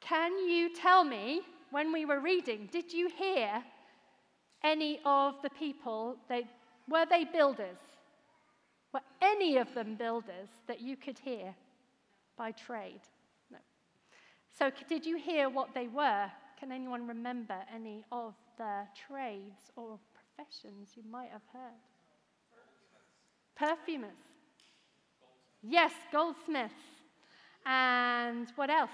Can 0.00 0.36
you 0.48 0.74
tell 0.74 1.04
me, 1.04 1.42
when 1.70 1.92
we 1.92 2.06
were 2.06 2.18
reading, 2.18 2.68
did 2.72 2.92
you 2.92 3.08
hear 3.08 3.62
any 4.64 4.98
of 5.04 5.40
the 5.44 5.50
people, 5.50 6.16
they, 6.28 6.42
were 6.88 7.06
they 7.08 7.22
builders? 7.22 7.78
Were 8.92 9.00
any 9.22 9.56
of 9.58 9.72
them 9.74 9.94
builders 9.94 10.48
that 10.66 10.80
you 10.80 10.96
could 10.96 11.18
hear? 11.18 11.54
by 12.40 12.52
trade? 12.52 13.02
No. 13.50 13.58
So, 14.58 14.70
did 14.88 15.04
you 15.04 15.18
hear 15.18 15.50
what 15.50 15.74
they 15.74 15.88
were? 15.88 16.30
Can 16.58 16.72
anyone 16.72 17.06
remember 17.06 17.56
any 17.74 18.02
of 18.10 18.32
the 18.56 18.84
trades 19.06 19.70
or 19.76 19.98
professions 20.14 20.92
you 20.96 21.02
might 21.10 21.28
have 21.30 21.42
heard? 21.52 21.82
Perfumers. 23.56 24.16
Yes, 25.62 25.92
goldsmiths. 26.10 26.72
And 27.66 28.50
what 28.56 28.70
else? 28.70 28.90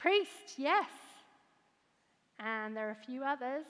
Priest, 0.00 0.56
yes. 0.56 0.90
And 2.40 2.76
there 2.76 2.88
are 2.88 2.98
a 3.00 3.06
few 3.06 3.22
others. 3.22 3.66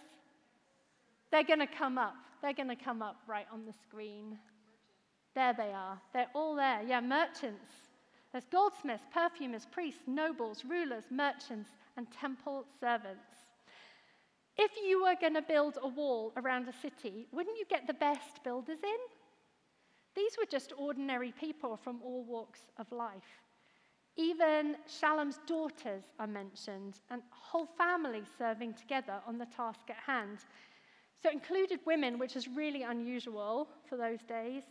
They're 1.30 1.44
going 1.44 1.60
to 1.60 1.66
come 1.66 1.98
up. 1.98 2.16
They're 2.42 2.54
going 2.54 2.68
to 2.68 2.76
come 2.76 3.02
up 3.02 3.16
right 3.26 3.46
on 3.52 3.64
the 3.64 3.72
screen. 3.72 4.38
There 5.34 5.52
they 5.52 5.72
are. 5.72 6.00
They're 6.12 6.30
all 6.34 6.56
there. 6.56 6.82
Yeah, 6.86 7.00
merchants. 7.00 7.72
There's 8.32 8.46
goldsmiths, 8.50 9.04
perfumers, 9.12 9.66
priests, 9.70 10.02
nobles, 10.06 10.64
rulers, 10.64 11.04
merchants, 11.10 11.70
and 11.96 12.06
temple 12.10 12.64
servants. 12.80 13.20
If 14.56 14.72
you 14.84 15.02
were 15.02 15.14
going 15.20 15.34
to 15.34 15.42
build 15.42 15.78
a 15.82 15.88
wall 15.88 16.32
around 16.36 16.68
a 16.68 16.72
city, 16.72 17.26
wouldn't 17.32 17.58
you 17.58 17.64
get 17.68 17.86
the 17.86 17.94
best 17.94 18.42
builders 18.44 18.78
in? 18.82 19.00
These 20.14 20.36
were 20.38 20.46
just 20.50 20.72
ordinary 20.76 21.32
people 21.32 21.76
from 21.76 22.00
all 22.04 22.24
walks 22.24 22.60
of 22.78 22.90
life. 22.92 23.40
Even 24.16 24.76
Shallum's 24.86 25.38
daughters 25.46 26.02
are 26.18 26.26
mentioned, 26.26 27.00
and 27.10 27.22
whole 27.30 27.68
families 27.78 28.26
serving 28.36 28.74
together 28.74 29.20
on 29.26 29.38
the 29.38 29.46
task 29.46 29.88
at 29.88 29.96
hand. 29.96 30.38
So 31.22 31.28
it 31.28 31.34
included 31.34 31.80
women, 31.86 32.18
which 32.18 32.36
is 32.36 32.48
really 32.48 32.82
unusual 32.82 33.68
for 33.88 33.96
those 33.96 34.22
days, 34.22 34.62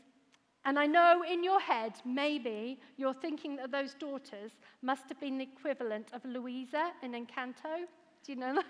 and 0.66 0.78
I 0.78 0.86
know 0.86 1.24
in 1.24 1.44
your 1.44 1.60
head, 1.60 1.94
maybe 2.06 2.80
you're 2.98 3.14
thinking 3.14 3.56
that 3.58 3.72
those 3.72 3.94
daughters 3.94 4.52
must 4.82 5.04
have 5.10 5.20
been 5.20 5.38
the 5.38 5.46
equivalent 5.46 6.10
of 6.14 6.24
Louisa 6.26 6.92
in 7.02 7.14
Encanto. 7.14 7.86
Do 8.24 8.32
you 8.32 8.36
know 8.36 8.56
that? 8.56 8.66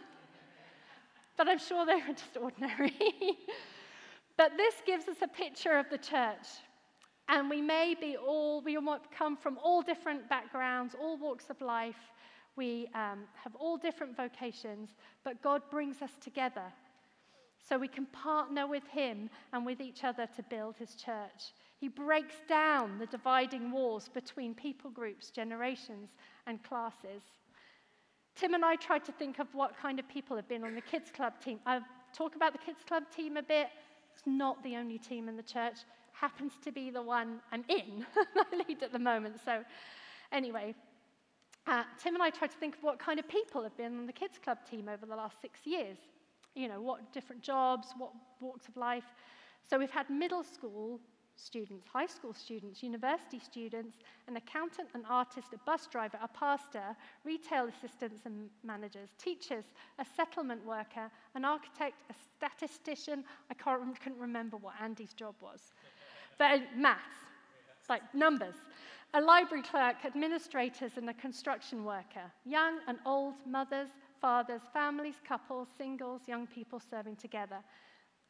but 1.38 1.50
I'm 1.50 1.58
sure 1.58 1.86
they 1.86 1.96
were 1.96 2.14
just 2.14 2.38
ordinary. 2.40 2.94
but 4.38 4.52
this 4.56 4.76
gives 4.86 5.08
us 5.08 5.18
a 5.24 5.28
picture 5.28 5.78
of 5.78 5.90
the 5.90 5.98
church. 5.98 6.48
And 7.28 7.50
we 7.50 7.62
may 7.62 7.96
be 8.00 8.18
all, 8.18 8.62
we 8.62 8.78
come 9.16 9.36
from 9.36 9.58
all 9.64 9.82
different 9.82 10.30
backgrounds, 10.30 10.96
all 11.00 11.18
walks 11.18 11.50
of 11.50 11.60
life. 11.62 12.12
We 12.56 12.88
um, 12.94 13.26
have 13.44 13.56
all 13.56 13.78
different 13.78 14.16
vocations, 14.16 14.90
but 15.24 15.42
God 15.42 15.62
brings 15.70 16.02
us 16.02 16.12
together 16.22 16.64
so 17.68 17.78
we 17.78 17.88
can 17.88 18.06
partner 18.08 18.68
with 18.68 18.88
Him 18.88 19.30
and 19.54 19.66
with 19.66 19.82
each 19.82 20.04
other 20.04 20.28
to 20.36 20.44
build 20.44 20.78
His 20.78 20.96
church. 20.96 21.54
He 21.78 21.88
breaks 21.88 22.36
down 22.48 23.00
the 23.00 23.06
dividing 23.06 23.72
walls 23.72 24.10
between 24.10 24.54
people 24.54 24.90
groups, 24.90 25.30
generations, 25.30 26.10
and 26.46 26.62
classes. 26.64 27.22
Tim 28.36 28.54
and 28.54 28.66
I 28.66 28.76
tried 28.76 29.06
to 29.06 29.12
think 29.12 29.40
of 29.40 29.48
what 29.54 29.78
kind 29.78 30.00
of 30.00 30.08
people 30.08 30.36
have 30.36 30.48
been 30.48 30.64
on 30.64 30.76
the 30.76 30.82
kids 30.82 31.12
club 31.12 31.34
team. 31.44 31.60
I've 31.66 31.84
talked 32.14 32.36
about 32.36 32.54
the 32.54 32.60
kids 32.60 32.84
club 32.88 33.04
team 33.16 33.38
a 33.38 33.44
bit. 33.44 33.68
It's 34.14 34.24
not 34.26 34.62
the 34.64 34.76
only 34.76 34.98
team 34.98 35.30
in 35.30 35.38
the 35.38 35.44
church. 35.44 35.80
happens 36.12 36.54
to 36.64 36.72
be 36.72 36.90
the 36.90 37.02
one 37.02 37.40
I'm 37.52 37.64
in. 37.70 38.06
I 38.36 38.64
lead 38.68 38.84
at 38.84 38.92
the 38.92 39.00
moment. 39.00 39.40
So, 39.44 39.64
anyway, 40.32 40.76
uh, 41.68 41.84
Tim 42.02 42.16
and 42.16 42.24
I 42.24 42.30
tried 42.30 42.52
to 42.52 42.58
think 42.58 42.76
of 42.76 42.84
what 42.84 43.00
kind 43.00 43.20
of 43.20 43.28
people 43.28 43.64
have 43.64 43.76
been 43.78 43.98
on 43.98 44.06
the 44.06 44.14
kids 44.14 44.38
club 44.44 44.58
team 44.70 44.90
over 44.90 45.06
the 45.06 45.16
last 45.16 45.42
six 45.42 45.60
years. 45.66 45.98
You 46.60 46.68
know, 46.68 46.82
what 46.82 47.14
different 47.14 47.42
jobs, 47.42 47.94
what 47.98 48.12
walks 48.42 48.68
of 48.68 48.76
life. 48.76 49.06
So 49.70 49.80
we've 49.80 49.90
had 49.90 50.10
middle 50.10 50.44
school 50.44 51.00
students, 51.38 51.88
high 51.88 52.06
school 52.06 52.34
students, 52.34 52.84
university 52.84 53.40
students, 53.40 53.98
an 54.28 54.36
accountant, 54.36 54.90
an 54.94 55.06
artist, 55.10 55.48
a 55.54 55.58
bus 55.60 55.88
driver, 55.90 56.20
a 56.22 56.28
pastor, 56.28 56.98
retail 57.24 57.70
assistants 57.70 58.24
and 58.26 58.50
managers, 58.62 59.12
teachers, 59.18 59.64
a 60.00 60.06
settlement 60.18 60.66
worker, 60.66 61.10
an 61.36 61.46
architect, 61.46 61.96
a 62.10 62.14
statistician. 62.36 63.24
I 63.50 63.54
can't, 63.54 63.98
couldn't 64.02 64.20
remember 64.20 64.58
what 64.58 64.74
Andy's 64.84 65.14
job 65.14 65.36
was, 65.42 65.62
but 66.38 66.52
uh, 66.52 66.60
maths, 66.76 67.24
like 67.88 68.02
numbers. 68.14 68.56
A 69.16 69.22
library 69.22 69.64
clerk, 69.64 69.96
administrators, 70.06 70.92
and 70.98 71.10
a 71.10 71.14
construction 71.16 71.84
worker. 71.84 72.32
Young 72.46 72.80
and 72.88 73.00
old, 73.06 73.36
mothers, 73.48 73.90
fathers, 74.22 74.62
families, 74.74 75.16
couples, 75.28 75.68
singles, 75.78 76.22
young 76.28 76.48
people 76.48 76.80
serving 76.80 77.16
together. 77.16 77.58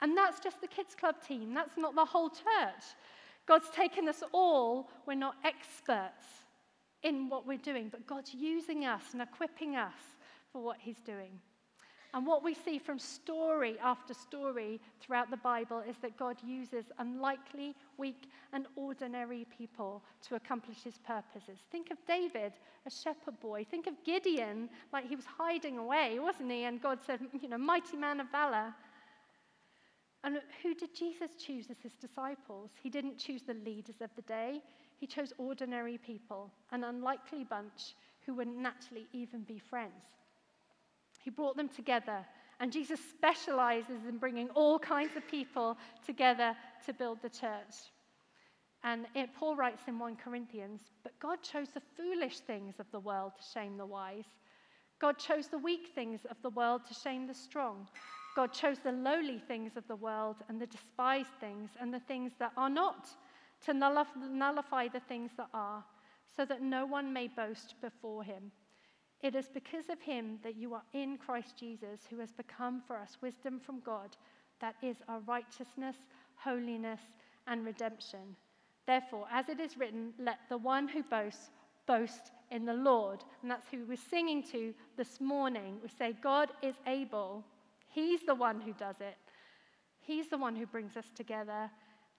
And 0.01 0.17
that's 0.17 0.39
just 0.39 0.61
the 0.61 0.67
kids' 0.67 0.95
club 0.95 1.15
team. 1.25 1.53
That's 1.53 1.77
not 1.77 1.95
the 1.95 2.05
whole 2.05 2.29
church. 2.29 2.83
God's 3.45 3.69
taken 3.69 4.07
us 4.07 4.23
all. 4.31 4.89
We're 5.05 5.15
not 5.15 5.35
experts 5.43 6.25
in 7.03 7.29
what 7.29 7.47
we're 7.47 7.57
doing, 7.57 7.89
but 7.89 8.05
God's 8.05 8.33
using 8.33 8.85
us 8.85 9.03
and 9.13 9.21
equipping 9.21 9.75
us 9.75 9.93
for 10.51 10.61
what 10.61 10.77
He's 10.79 10.99
doing. 10.99 11.39
And 12.13 12.25
what 12.25 12.43
we 12.43 12.55
see 12.55 12.79
from 12.79 12.97
story 12.97 13.77
after 13.83 14.15
story 14.15 14.81
throughout 14.99 15.29
the 15.29 15.37
Bible 15.37 15.83
is 15.87 15.95
that 16.01 16.17
God 16.17 16.37
uses 16.43 16.85
unlikely, 16.97 17.75
weak, 17.97 18.29
and 18.51 18.65
ordinary 18.75 19.45
people 19.55 20.01
to 20.27 20.35
accomplish 20.35 20.81
his 20.81 20.97
purposes. 20.97 21.59
Think 21.71 21.91
of 21.91 21.97
David, 22.07 22.53
a 22.87 22.89
shepherd 22.89 23.39
boy. 23.39 23.63
Think 23.69 23.85
of 23.85 23.93
Gideon, 24.03 24.69
like 24.91 25.07
he 25.07 25.15
was 25.15 25.25
hiding 25.25 25.77
away, 25.77 26.17
wasn't 26.19 26.51
he? 26.51 26.63
And 26.63 26.81
God 26.81 26.97
said, 27.05 27.19
you 27.39 27.47
know, 27.47 27.59
mighty 27.59 27.95
man 27.95 28.19
of 28.19 28.31
valor. 28.31 28.73
And 30.23 30.41
who 30.63 30.73
did 30.73 30.95
Jesus 30.95 31.31
choose 31.37 31.67
as 31.69 31.77
his 31.81 31.93
disciples? 31.93 32.71
He 32.81 32.89
didn't 32.89 33.19
choose 33.19 33.43
the 33.43 33.53
leaders 33.53 34.01
of 34.01 34.09
the 34.15 34.23
day, 34.23 34.61
he 34.97 35.07
chose 35.07 35.31
ordinary 35.37 35.97
people, 35.97 36.51
an 36.71 36.83
unlikely 36.83 37.45
bunch 37.45 37.93
who 38.25 38.33
wouldn't 38.33 38.57
naturally 38.57 39.07
even 39.13 39.43
be 39.43 39.59
friends. 39.59 40.18
He 41.29 41.35
brought 41.35 41.57
them 41.57 41.69
together, 41.69 42.25
and 42.59 42.71
Jesus 42.71 42.99
specializes 42.99 44.07
in 44.09 44.17
bringing 44.17 44.49
all 44.55 44.79
kinds 44.79 45.15
of 45.15 45.27
people 45.27 45.77
together 46.03 46.55
to 46.87 46.91
build 46.91 47.19
the 47.21 47.29
church. 47.29 47.75
And 48.83 49.05
it, 49.13 49.29
Paul 49.35 49.55
writes 49.55 49.83
in 49.87 49.99
1 49.99 50.15
Corinthians, 50.15 50.81
but 51.03 51.11
God 51.19 51.43
chose 51.43 51.67
the 51.69 51.83
foolish 51.95 52.39
things 52.39 52.79
of 52.79 52.87
the 52.91 52.99
world 52.99 53.33
to 53.37 53.43
shame 53.53 53.77
the 53.77 53.85
wise. 53.85 54.25
God 54.99 55.19
chose 55.19 55.49
the 55.49 55.59
weak 55.59 55.89
things 55.93 56.21
of 56.25 56.41
the 56.41 56.49
world 56.49 56.81
to 56.87 56.95
shame 56.95 57.27
the 57.27 57.35
strong. 57.35 57.87
God 58.35 58.51
chose 58.51 58.79
the 58.79 58.91
lowly 58.91 59.37
things 59.37 59.77
of 59.77 59.87
the 59.87 59.97
world 59.97 60.37
and 60.47 60.59
the 60.59 60.65
despised 60.65 61.35
things 61.39 61.69
and 61.79 61.93
the 61.93 61.99
things 61.99 62.31
that 62.39 62.53
are 62.57 62.71
not 62.71 63.07
to 63.65 63.73
nullify 63.75 64.87
the 64.87 65.01
things 65.01 65.29
that 65.37 65.49
are, 65.53 65.85
so 66.35 66.43
that 66.43 66.63
no 66.63 66.87
one 66.87 67.13
may 67.13 67.27
boast 67.27 67.75
before 67.83 68.23
him. 68.23 68.51
It 69.21 69.35
is 69.35 69.49
because 69.53 69.89
of 69.89 69.99
him 69.99 70.39
that 70.43 70.55
you 70.55 70.73
are 70.73 70.83
in 70.93 71.17
Christ 71.17 71.57
Jesus, 71.57 72.01
who 72.09 72.19
has 72.19 72.31
become 72.31 72.81
for 72.87 72.97
us 72.97 73.17
wisdom 73.21 73.59
from 73.59 73.81
God, 73.81 74.15
that 74.61 74.75
is 74.81 74.97
our 75.07 75.19
righteousness, 75.21 75.97
holiness, 76.35 77.01
and 77.47 77.65
redemption. 77.65 78.35
Therefore, 78.85 79.25
as 79.31 79.49
it 79.49 79.59
is 79.59 79.77
written, 79.77 80.13
let 80.17 80.39
the 80.47 80.57
one 80.57 80.87
who 80.87 81.03
boasts 81.03 81.51
boast 81.85 82.31
in 82.51 82.65
the 82.65 82.73
Lord. 82.73 83.23
And 83.41 83.51
that's 83.51 83.67
who 83.69 83.85
we're 83.87 83.97
singing 83.97 84.43
to 84.51 84.73
this 84.95 85.19
morning. 85.19 85.77
We 85.83 85.89
say, 85.89 86.15
God 86.23 86.49
is 86.61 86.75
able. 86.87 87.43
He's 87.87 88.21
the 88.25 88.35
one 88.35 88.61
who 88.61 88.73
does 88.73 88.95
it. 89.01 89.17
He's 89.99 90.27
the 90.29 90.37
one 90.37 90.55
who 90.55 90.65
brings 90.65 90.95
us 90.95 91.09
together. 91.13 91.69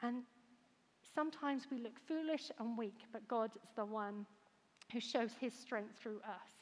And 0.02 0.22
sometimes 1.14 1.66
we 1.70 1.78
look 1.78 1.98
foolish 2.06 2.50
and 2.58 2.76
weak, 2.76 2.98
but 3.12 3.26
God 3.26 3.50
is 3.64 3.70
the 3.74 3.84
one 3.84 4.26
who 4.92 5.00
shows 5.00 5.30
his 5.40 5.54
strength 5.54 5.96
through 6.00 6.18
us. 6.18 6.59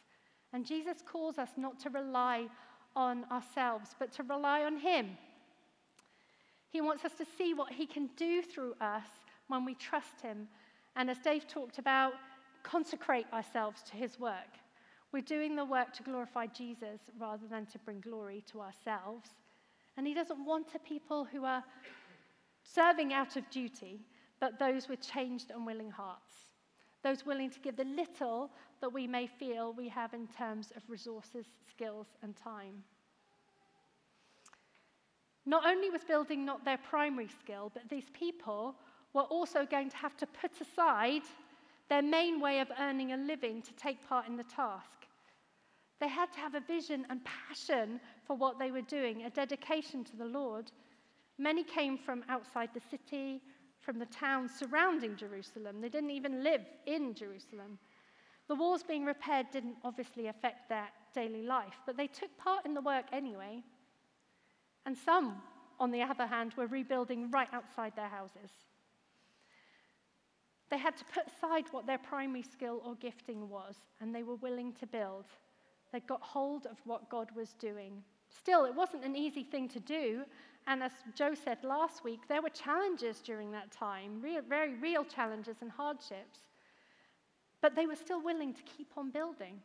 And 0.52 0.64
Jesus 0.64 0.98
calls 1.04 1.38
us 1.38 1.50
not 1.56 1.78
to 1.80 1.90
rely 1.90 2.46
on 2.96 3.24
ourselves, 3.30 3.94
but 3.98 4.12
to 4.12 4.22
rely 4.22 4.64
on 4.64 4.78
him. 4.78 5.16
He 6.70 6.80
wants 6.80 7.04
us 7.04 7.12
to 7.14 7.26
see 7.36 7.54
what 7.54 7.72
he 7.72 7.86
can 7.86 8.10
do 8.16 8.42
through 8.42 8.74
us 8.80 9.06
when 9.48 9.64
we 9.64 9.74
trust 9.74 10.20
him. 10.22 10.48
And 10.96 11.10
as 11.10 11.18
Dave 11.18 11.46
talked 11.46 11.78
about, 11.78 12.14
consecrate 12.62 13.26
ourselves 13.32 13.82
to 13.90 13.96
his 13.96 14.18
work. 14.18 14.58
We're 15.12 15.22
doing 15.22 15.56
the 15.56 15.64
work 15.64 15.92
to 15.94 16.02
glorify 16.02 16.46
Jesus 16.46 17.00
rather 17.18 17.46
than 17.46 17.64
to 17.66 17.78
bring 17.78 18.00
glory 18.00 18.44
to 18.52 18.60
ourselves. 18.60 19.30
And 19.96 20.06
he 20.06 20.14
doesn't 20.14 20.44
want 20.44 20.74
a 20.74 20.78
people 20.78 21.24
who 21.24 21.44
are 21.44 21.64
serving 22.62 23.12
out 23.12 23.36
of 23.36 23.48
duty, 23.50 24.00
but 24.40 24.58
those 24.58 24.88
with 24.88 25.00
changed 25.00 25.50
and 25.50 25.64
willing 25.64 25.90
hearts. 25.90 26.32
Those 27.02 27.24
willing 27.24 27.50
to 27.50 27.60
give 27.60 27.76
the 27.76 27.84
little 27.84 28.50
that 28.80 28.92
we 28.92 29.06
may 29.06 29.26
feel 29.26 29.72
we 29.72 29.88
have 29.88 30.14
in 30.14 30.26
terms 30.28 30.72
of 30.76 30.82
resources, 30.88 31.46
skills, 31.68 32.06
and 32.22 32.36
time. 32.36 32.84
Not 35.46 35.66
only 35.66 35.90
was 35.90 36.04
building 36.04 36.44
not 36.44 36.64
their 36.64 36.78
primary 36.78 37.28
skill, 37.28 37.70
but 37.72 37.88
these 37.88 38.10
people 38.12 38.74
were 39.14 39.22
also 39.22 39.64
going 39.64 39.88
to 39.90 39.96
have 39.96 40.16
to 40.18 40.26
put 40.26 40.52
aside 40.60 41.22
their 41.88 42.02
main 42.02 42.40
way 42.40 42.60
of 42.60 42.68
earning 42.78 43.12
a 43.12 43.16
living 43.16 43.62
to 43.62 43.72
take 43.72 44.06
part 44.06 44.26
in 44.28 44.36
the 44.36 44.44
task. 44.44 45.06
They 46.00 46.08
had 46.08 46.32
to 46.34 46.40
have 46.40 46.54
a 46.54 46.60
vision 46.60 47.06
and 47.10 47.20
passion 47.24 48.00
for 48.26 48.36
what 48.36 48.58
they 48.58 48.70
were 48.70 48.82
doing, 48.82 49.24
a 49.24 49.30
dedication 49.30 50.04
to 50.04 50.16
the 50.16 50.26
Lord. 50.26 50.70
Many 51.38 51.64
came 51.64 51.96
from 51.96 52.24
outside 52.28 52.70
the 52.74 52.80
city, 52.90 53.40
from 53.80 53.98
the 53.98 54.06
towns 54.06 54.50
surrounding 54.58 55.16
Jerusalem. 55.16 55.80
They 55.80 55.88
didn't 55.88 56.10
even 56.10 56.44
live 56.44 56.60
in 56.86 57.14
Jerusalem. 57.14 57.78
The 58.48 58.54
walls 58.54 58.82
being 58.82 59.04
repaired 59.04 59.50
didn't 59.52 59.76
obviously 59.84 60.26
affect 60.26 60.68
their 60.68 60.88
daily 61.14 61.42
life, 61.42 61.80
but 61.84 61.96
they 61.96 62.06
took 62.06 62.34
part 62.38 62.64
in 62.64 62.74
the 62.74 62.80
work 62.80 63.04
anyway. 63.12 63.62
And 64.86 64.96
some, 64.96 65.42
on 65.78 65.90
the 65.90 66.02
other 66.02 66.26
hand, 66.26 66.54
were 66.56 66.66
rebuilding 66.66 67.30
right 67.30 67.48
outside 67.52 67.94
their 67.94 68.08
houses. 68.08 68.50
They 70.70 70.78
had 70.78 70.96
to 70.96 71.04
put 71.06 71.24
aside 71.26 71.64
what 71.70 71.86
their 71.86 71.98
primary 71.98 72.42
skill 72.42 72.82
or 72.84 72.94
gifting 72.96 73.48
was, 73.48 73.76
and 74.00 74.14
they 74.14 74.22
were 74.22 74.36
willing 74.36 74.72
to 74.74 74.86
build. 74.86 75.24
They 75.92 76.00
got 76.00 76.22
hold 76.22 76.66
of 76.66 76.78
what 76.84 77.08
God 77.10 77.30
was 77.34 77.54
doing. 77.54 78.02
Still, 78.30 78.64
it 78.64 78.74
wasn't 78.74 79.04
an 79.04 79.16
easy 79.16 79.42
thing 79.42 79.68
to 79.68 79.80
do. 79.80 80.24
And 80.66 80.82
as 80.82 80.92
Joe 81.14 81.34
said 81.34 81.64
last 81.64 82.04
week, 82.04 82.20
there 82.28 82.42
were 82.42 82.50
challenges 82.50 83.20
during 83.20 83.50
that 83.52 83.70
time, 83.70 84.20
real, 84.20 84.42
very 84.46 84.74
real 84.74 85.04
challenges 85.04 85.56
and 85.62 85.70
hardships. 85.70 86.40
But 87.60 87.74
they 87.74 87.86
were 87.86 87.96
still 87.96 88.22
willing 88.22 88.54
to 88.54 88.62
keep 88.62 88.92
on 88.96 89.10
building. 89.10 89.60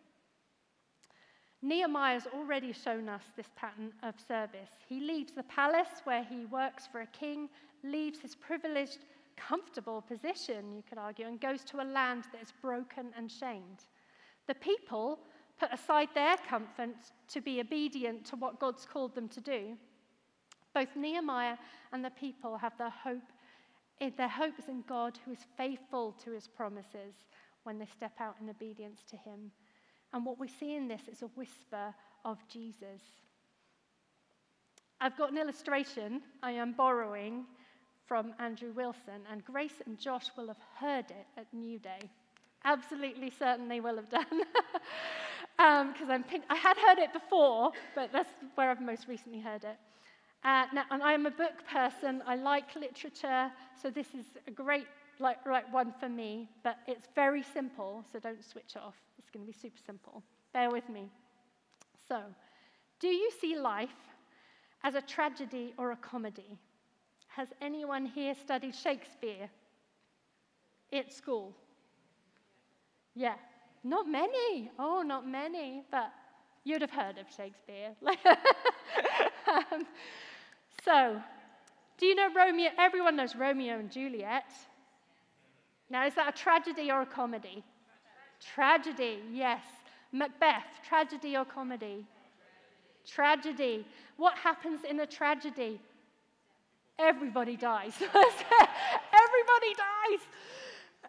Nehemiah's 1.62 2.28
already 2.34 2.74
shown 2.74 3.08
us 3.08 3.24
this 3.38 3.50
pattern 3.56 3.94
of 4.04 4.16
service. 4.28 4.70
He 4.88 5.00
leaves 5.00 5.32
the 5.32 5.44
palace 5.44 6.02
where 6.04 6.24
he 6.24 6.46
works 6.46 6.88
for 6.92 7.02
a 7.02 7.08
king, 7.08 7.48
leaves 7.84 8.20
his 8.20 8.36
privileged 8.36 9.00
comfortable 9.38 10.02
position, 10.02 10.76
you 10.76 10.84
could 10.88 10.98
argue, 10.98 11.26
and 11.26 11.40
goes 11.40 11.64
to 11.66 11.82
a 11.82 11.86
land 11.86 12.26
that 12.34 12.42
is 12.42 12.54
broken 12.62 13.14
and 13.18 13.32
shamed. 13.32 13.86
The 14.48 14.56
people 14.56 15.20
put 15.58 15.72
aside 15.72 16.10
their 16.14 16.36
comfort 16.50 16.96
to 17.30 17.42
be 17.42 17.62
obedient 17.62 18.26
to 18.26 18.36
what 18.36 18.60
God's 18.60 18.86
called 18.86 19.16
them 19.16 19.30
to 19.30 19.40
do. 19.40 19.78
Both 20.74 20.96
Nehemiah 20.96 21.58
and 21.94 22.04
the 22.04 22.12
people 22.12 22.58
have 22.58 22.78
their 22.78 22.90
hope 22.90 23.22
their 24.18 24.28
hope 24.28 24.60
is 24.60 24.68
in 24.68 24.84
God 24.86 25.18
who 25.24 25.32
is 25.32 25.46
faithful 25.56 26.14
to 26.24 26.32
his 26.32 26.46
promises 26.46 27.14
when 27.64 27.80
they 27.80 27.86
step 27.86 28.14
out 28.20 28.36
in 28.42 28.50
obedience 28.50 29.02
to 29.10 29.18
him. 29.18 29.52
And 30.14 30.26
what 30.26 30.40
we 30.40 30.48
see 30.48 30.76
in 30.76 30.88
this 30.88 31.02
is 31.12 31.22
a 31.22 31.28
whisper 31.28 31.94
of 32.24 32.38
Jesus. 32.48 33.02
I've 35.02 35.18
got 35.18 35.32
an 35.32 35.38
illustration 35.38 36.22
I 36.42 36.52
am 36.52 36.74
borrowing 36.74 37.46
from 38.06 38.34
Andrew 38.40 38.72
Wilson, 38.74 39.22
and 39.32 39.44
Grace 39.44 39.82
and 39.86 39.98
Josh 39.98 40.28
will 40.38 40.48
have 40.48 40.62
heard 40.78 41.06
it 41.10 41.26
at 41.38 41.48
New 41.54 41.80
Day. 41.80 42.10
Absolutely 42.66 43.30
certain 43.30 43.68
they 43.68 43.80
will 43.80 43.96
have 43.96 44.10
done. 44.10 44.44
Because 45.58 46.10
um, 46.10 46.24
I 46.50 46.56
had 46.56 46.78
heard 46.78 47.00
it 47.00 47.12
before, 47.12 47.72
but 47.96 48.12
that's 48.12 48.30
where 48.56 48.70
I've 48.70 48.82
most 48.82 49.08
recently 49.08 49.40
heard 49.40 49.64
it. 49.64 49.78
Uh, 50.44 50.66
now, 50.74 50.84
and 50.92 51.02
I 51.02 51.14
am 51.14 51.26
a 51.26 51.32
book 51.32 51.66
person. 51.72 52.22
I 52.28 52.36
like 52.36 52.76
literature, 52.76 53.50
so 53.82 53.90
this 53.90 54.08
is 54.08 54.26
a 54.48 54.52
great 54.52 54.88
like, 55.24 55.44
right 55.46 55.64
one 55.72 55.94
for 56.00 56.10
me, 56.10 56.50
but 56.64 56.78
it's 56.86 57.08
very 57.16 57.42
simple, 57.42 58.04
so 58.12 58.20
don't 58.20 58.44
switch 58.44 58.76
off. 58.76 58.96
It's 59.18 59.30
going 59.30 59.46
to 59.46 59.52
be 59.52 59.58
super 59.58 59.80
simple. 59.84 60.22
Bear 60.54 60.70
with 60.70 60.88
me. 60.90 61.10
So, 62.08 62.22
do 63.00 63.08
you 63.08 63.32
see 63.40 63.58
life 63.58 63.90
as 64.84 64.96
a 64.96 65.02
tragedy 65.02 65.74
or 65.78 65.92
a 65.92 65.96
comedy? 65.96 66.60
Has 67.28 67.48
anyone 67.62 68.06
here 68.06 68.36
studied 68.36 68.76
Shakespeare 68.76 69.50
at 70.92 71.12
school? 71.12 71.56
Yeah, 73.16 73.36
not 73.84 74.08
many. 74.08 74.70
Oh, 74.78 75.04
not 75.04 75.26
many, 75.26 75.84
but 75.90 76.12
you'd 76.66 76.82
have 76.82 76.92
heard 76.92 77.18
of 77.18 77.28
Shakespeare. 77.36 77.96
um, 79.72 79.88
so, 80.84 81.22
do 81.98 82.06
you 82.06 82.16
know 82.16 82.28
Romeo? 82.36 82.72
Everyone 82.78 83.16
knows 83.16 83.36
Romeo 83.36 83.80
and 83.80 83.90
Juliet. 83.90 84.46
Now, 85.90 86.06
is 86.06 86.16
that 86.16 86.34
a 86.34 86.38
tragedy 86.38 86.92
or 86.92 87.02
a 87.02 87.06
comedy? 87.06 87.64
Tragedy, 88.54 89.20
yes. 89.32 89.62
Macbeth, 90.12 90.66
tragedy 90.88 91.36
or 91.36 91.46
comedy? 91.46 92.06
Tragedy. 93.06 93.86
What 94.18 94.38
happens 94.38 94.82
in 94.90 95.00
a 95.00 95.08
tragedy? 95.08 95.80
Everybody 97.00 97.58
dies. 97.58 97.94
Everybody 99.24 99.74
dies. 99.78 100.20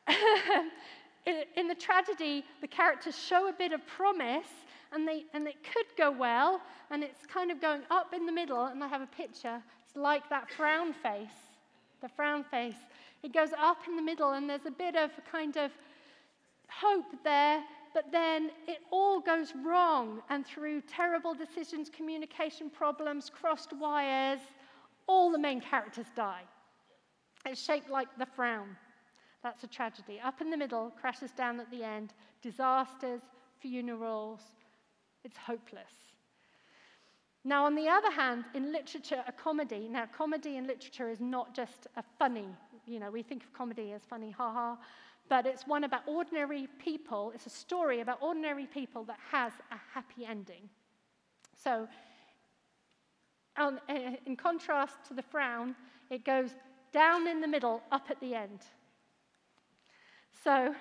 in, 1.26 1.42
in 1.56 1.68
the 1.68 1.74
tragedy, 1.74 2.44
the 2.60 2.68
characters 2.68 3.18
show 3.18 3.48
a 3.48 3.52
bit 3.52 3.72
of 3.72 3.87
promise 3.87 4.48
and, 4.94 5.06
they, 5.06 5.24
and 5.34 5.46
it 5.46 5.56
could 5.72 5.87
go 5.98 6.10
well, 6.10 6.60
and 6.90 7.02
it's 7.02 7.26
kind 7.26 7.50
of 7.50 7.60
going 7.60 7.82
up 7.90 8.14
in 8.14 8.26
the 8.26 8.32
middle, 8.32 8.66
and 8.66 8.82
I 8.82 8.88
have 8.88 9.02
a 9.02 9.06
picture. 9.06 9.60
It's 9.87 9.96
like 9.96 10.28
that 10.30 10.48
frown 10.50 10.92
face, 10.92 11.28
the 12.00 12.08
frown 12.08 12.44
face. 12.44 12.76
It 13.24 13.32
goes 13.32 13.54
up 13.58 13.78
in 13.88 13.96
the 13.96 14.02
middle, 14.02 14.32
and 14.32 14.48
there's 14.48 14.66
a 14.66 14.70
bit 14.70 14.96
of 14.96 15.10
kind 15.32 15.56
of 15.56 15.70
hope 16.68 17.06
there, 17.24 17.64
but 17.94 18.12
then 18.12 18.50
it 18.68 18.80
all 18.90 19.18
goes 19.18 19.54
wrong, 19.64 20.20
and 20.28 20.44
through 20.44 20.82
terrible 20.82 21.32
decisions, 21.32 21.88
communication 21.88 22.68
problems, 22.68 23.30
crossed 23.30 23.72
wires, 23.72 24.40
all 25.06 25.32
the 25.32 25.38
main 25.38 25.62
characters 25.62 26.04
die. 26.14 26.42
It's 27.46 27.64
shaped 27.64 27.88
like 27.88 28.08
the 28.18 28.26
frown. 28.26 28.76
That's 29.42 29.64
a 29.64 29.68
tragedy. 29.68 30.20
Up 30.22 30.42
in 30.42 30.50
the 30.50 30.56
middle, 30.58 30.92
crashes 31.00 31.30
down 31.30 31.60
at 31.60 31.70
the 31.70 31.82
end, 31.82 32.12
disasters, 32.42 33.22
funerals. 33.58 34.40
It's 35.24 35.38
hopeless. 35.38 35.94
Now, 37.42 37.64
on 37.64 37.74
the 37.74 37.88
other 37.88 38.10
hand, 38.10 38.44
in 38.54 38.70
literature, 38.70 39.24
a 39.26 39.32
comedy, 39.32 39.88
now, 39.90 40.04
comedy 40.14 40.56
in 40.56 40.66
literature 40.66 41.08
is 41.08 41.20
not 41.20 41.54
just 41.54 41.87
a 41.96 42.04
funny, 42.18 42.48
you 42.87 43.01
know, 43.01 43.11
we 43.11 43.23
think 43.23 43.42
of 43.42 43.53
comedy 43.53 43.92
as 43.92 44.03
funny, 44.03 44.31
ha 44.31 44.53
ha, 44.53 44.79
but 45.29 45.47
it's 45.47 45.66
one 45.66 45.85
about 45.85 46.03
ordinary 46.07 46.68
people. 46.79 47.33
It's 47.35 47.47
a 47.47 47.51
story 47.51 48.01
about 48.01 48.18
ordinary 48.20 48.66
people 48.66 49.05
that 49.05 49.18
has 49.31 49.53
a 49.70 49.77
happy 49.92 50.27
ending. 50.27 50.68
So, 51.62 51.88
um, 53.57 53.79
in 54.27 54.37
contrast 54.37 54.97
to 55.09 55.14
the 55.14 55.23
frown, 55.23 55.75
it 56.11 56.25
goes 56.25 56.51
down 56.92 57.27
in 57.27 57.40
the 57.40 57.49
middle, 57.49 57.83
up 57.90 58.07
at 58.11 58.20
the 58.20 58.35
end. 58.35 58.61
So, 60.42 60.75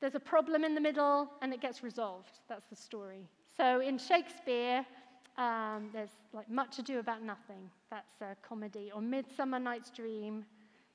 there's 0.00 0.14
a 0.14 0.20
problem 0.20 0.64
in 0.64 0.74
the 0.74 0.80
middle, 0.80 1.30
and 1.40 1.54
it 1.54 1.60
gets 1.60 1.82
resolved. 1.82 2.40
That's 2.48 2.68
the 2.68 2.76
story. 2.76 3.28
So, 3.56 3.80
in 3.80 3.98
Shakespeare, 3.98 4.84
um, 5.38 5.88
there's 5.92 6.10
like 6.32 6.50
Much 6.50 6.78
Ado 6.78 6.98
About 6.98 7.22
Nothing. 7.22 7.70
That's 7.90 8.20
a 8.20 8.36
comedy. 8.46 8.90
Or 8.94 9.00
Midsummer 9.00 9.58
Night's 9.58 9.90
Dream, 9.90 10.44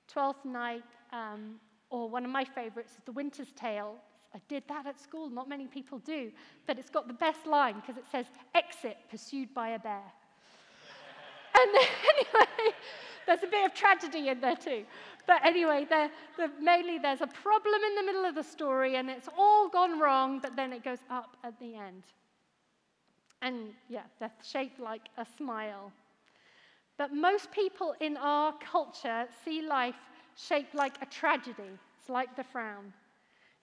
Twelfth 0.08 0.46
Night, 0.46 0.84
um, 1.12 1.56
or 1.90 2.10
one 2.10 2.26
of 2.26 2.32
my 2.32 2.44
favorites 2.44 2.94
is 2.94 3.00
The 3.06 3.12
Winter's 3.12 3.52
Tale. 3.56 3.96
I 4.36 4.40
did 4.48 4.64
that 4.68 4.86
at 4.86 5.00
school. 5.00 5.30
Not 5.30 5.50
many 5.50 5.68
people 5.68 6.00
do. 6.00 6.32
But 6.68 6.78
it's 6.78 6.90
got 6.90 7.08
the 7.08 7.14
best 7.14 7.48
line 7.48 7.76
because 7.76 7.98
it 7.98 8.06
says, 8.12 8.26
Exit 8.54 8.98
pursued 9.10 9.54
by 9.54 9.70
a 9.70 9.80
bear. 9.80 10.02
and 11.60 11.70
anyway, 11.76 12.76
there's 13.26 13.44
a 13.44 13.48
bit 13.48 13.66
of 13.66 13.74
tragedy 13.74 14.30
in 14.30 14.40
there 14.40 14.56
too. 14.56 14.84
But 15.26 15.44
anyway, 15.44 15.86
the, 15.90 16.10
the, 16.38 16.52
mainly 16.62 17.00
there's 17.00 17.22
a 17.22 17.28
problem 17.28 17.82
in 17.90 17.96
the 17.96 18.04
middle 18.04 18.26
of 18.26 18.36
the 18.36 18.44
story 18.44 18.96
and 18.96 19.10
it's 19.10 19.28
all 19.38 19.70
gone 19.70 20.00
wrong, 20.00 20.40
but 20.40 20.56
then 20.56 20.72
it 20.72 20.84
goes 20.84 21.00
up 21.10 21.36
at 21.44 21.60
the 21.60 21.76
end. 21.76 22.04
And 23.42 23.74
yeah, 23.90 24.04
they're 24.20 24.32
shaped 24.44 24.80
like 24.80 25.10
a 25.18 25.26
smile. 25.38 25.92
But 26.98 27.14
most 27.14 27.52
people 27.52 27.94
in 28.02 28.18
our 28.18 28.54
culture 28.60 29.28
see 29.46 29.62
life 29.62 29.96
shaped 30.36 30.74
like 30.74 30.96
a 31.02 31.06
tragedy. 31.06 31.78
It's 32.00 32.10
like 32.10 32.36
the 32.36 32.44
frown. 32.44 32.94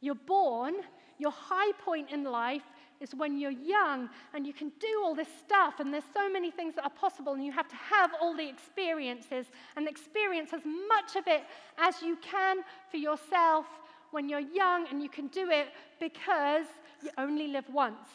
You're 0.00 0.14
born, 0.14 0.74
your 1.18 1.32
high 1.32 1.72
point 1.84 2.10
in 2.10 2.24
life 2.24 2.62
is 3.00 3.14
when 3.14 3.38
you're 3.38 3.50
young 3.50 4.08
and 4.32 4.46
you 4.46 4.52
can 4.52 4.70
do 4.78 5.02
all 5.02 5.14
this 5.14 5.28
stuff, 5.44 5.80
and 5.80 5.92
there's 5.92 6.04
so 6.14 6.30
many 6.30 6.50
things 6.50 6.74
that 6.76 6.84
are 6.84 6.90
possible, 6.90 7.32
and 7.32 7.44
you 7.44 7.52
have 7.52 7.68
to 7.68 7.76
have 7.76 8.12
all 8.20 8.36
the 8.36 8.48
experiences 8.48 9.46
and 9.76 9.88
experience 9.88 10.52
as 10.52 10.62
much 10.64 11.16
of 11.16 11.26
it 11.26 11.42
as 11.78 12.00
you 12.02 12.16
can 12.22 12.58
for 12.90 12.98
yourself 12.98 13.66
when 14.12 14.28
you're 14.28 14.38
young, 14.38 14.86
and 14.90 15.02
you 15.02 15.08
can 15.08 15.26
do 15.28 15.50
it 15.50 15.68
because 15.98 16.66
you 17.02 17.10
only 17.18 17.48
live 17.48 17.64
once. 17.72 18.08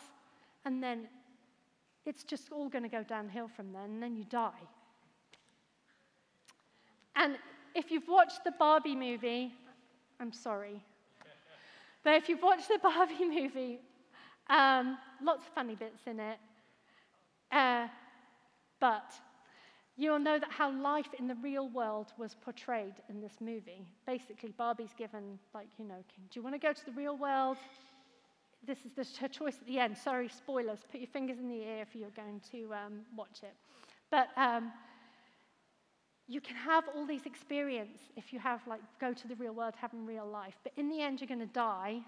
And 0.63 0.81
then 0.81 1.07
it's 2.09 2.23
just 2.23 2.51
all 2.51 2.67
going 2.69 2.83
to 2.83 2.89
go 2.89 3.03
downhill 3.03 3.47
from 3.47 3.71
then, 3.71 3.91
and 3.91 4.03
then 4.03 4.15
you 4.15 4.23
die. 4.23 4.49
And 7.15 7.37
if 7.75 7.91
you've 7.91 8.07
watched 8.07 8.43
the 8.43 8.51
Barbie 8.57 8.95
movie, 8.95 9.53
I'm 10.19 10.33
sorry. 10.33 10.81
But 12.03 12.15
if 12.15 12.27
you've 12.27 12.41
watched 12.41 12.67
the 12.67 12.79
Barbie 12.81 13.25
movie, 13.29 13.79
um, 14.49 14.97
lots 15.23 15.45
of 15.45 15.53
funny 15.53 15.75
bits 15.75 16.01
in 16.07 16.19
it. 16.19 16.39
Uh, 17.51 17.87
but 18.79 19.13
you'll 19.95 20.17
know 20.17 20.39
that 20.39 20.49
how 20.49 20.71
life 20.71 21.09
in 21.19 21.27
the 21.27 21.35
real 21.35 21.69
world 21.69 22.07
was 22.17 22.35
portrayed 22.41 22.93
in 23.09 23.21
this 23.21 23.33
movie. 23.39 23.85
Basically, 24.07 24.51
Barbie's 24.57 24.93
given, 24.97 25.37
like, 25.53 25.67
you 25.77 25.85
know, 25.85 26.03
do 26.17 26.39
you 26.39 26.41
want 26.41 26.55
to 26.55 26.59
go 26.59 26.73
to 26.73 26.85
the 26.85 26.93
real 26.93 27.17
world? 27.17 27.57
This 28.65 28.79
is 28.85 29.17
her 29.17 29.27
choice 29.27 29.55
at 29.59 29.67
the 29.67 29.79
end. 29.79 29.97
Sorry, 29.97 30.27
spoilers. 30.27 30.79
Put 30.91 30.99
your 30.99 31.07
fingers 31.07 31.39
in 31.39 31.47
the 31.47 31.63
air 31.63 31.81
if 31.81 31.95
you're 31.95 32.09
going 32.09 32.41
to 32.51 32.73
um, 32.73 33.01
watch 33.15 33.39
it. 33.43 33.53
But 34.11 34.29
um, 34.37 34.71
you 36.29 36.39
can 36.39 36.55
have 36.55 36.83
all 36.95 37.07
these 37.07 37.25
experiences 37.25 37.99
if 38.15 38.31
you 38.31 38.39
have 38.39 38.65
like 38.67 38.81
go 39.01 39.11
to 39.11 39.27
the 39.27 39.35
real 39.35 39.51
world 39.51 39.73
having 39.75 40.05
real 40.05 40.27
life 40.27 40.53
but 40.63 40.71
in 40.77 40.87
the 40.87 41.01
end 41.01 41.19
you're 41.19 41.27
going 41.27 41.39
to 41.39 41.47
die 41.47 41.99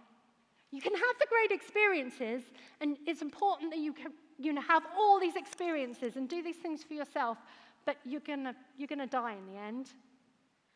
you 0.71 0.79
can 0.79 0.93
have 0.93 1.15
the 1.19 1.25
great 1.27 1.51
experiences 1.51 2.43
and 2.79 2.97
it's 3.05 3.21
important 3.21 3.71
that 3.71 3.79
you 3.79 3.91
can 3.91 4.13
you 4.39 4.53
know, 4.53 4.61
have 4.61 4.83
all 4.97 5.19
these 5.19 5.35
experiences 5.35 6.15
and 6.15 6.29
do 6.29 6.41
these 6.41 6.55
things 6.55 6.83
for 6.83 6.93
yourself 6.93 7.37
but 7.85 7.97
you're 8.05 8.21
to 8.21 8.55
you're 8.77 8.87
to 8.87 9.07
die 9.07 9.33
in 9.33 9.53
the 9.53 9.59
end 9.59 9.89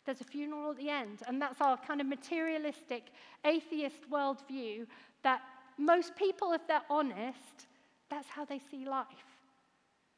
there's 0.06 0.22
a 0.22 0.26
funeral 0.26 0.72
at 0.72 0.78
the 0.78 0.90
end 0.90 1.22
and 1.28 1.40
that's 1.40 1.62
our 1.62 1.78
kind 1.78 2.02
of 2.02 2.08
materialistic 2.08 3.12
atheist 3.46 4.10
worldview 4.12 4.88
that 5.24 5.42
most 5.78 6.16
people 6.16 6.54
if 6.54 6.66
they're 6.68 6.82
honest 6.90 7.68
that's 8.10 8.30
how 8.30 8.46
they 8.46 8.60
see 8.72 8.86
life 8.86 9.36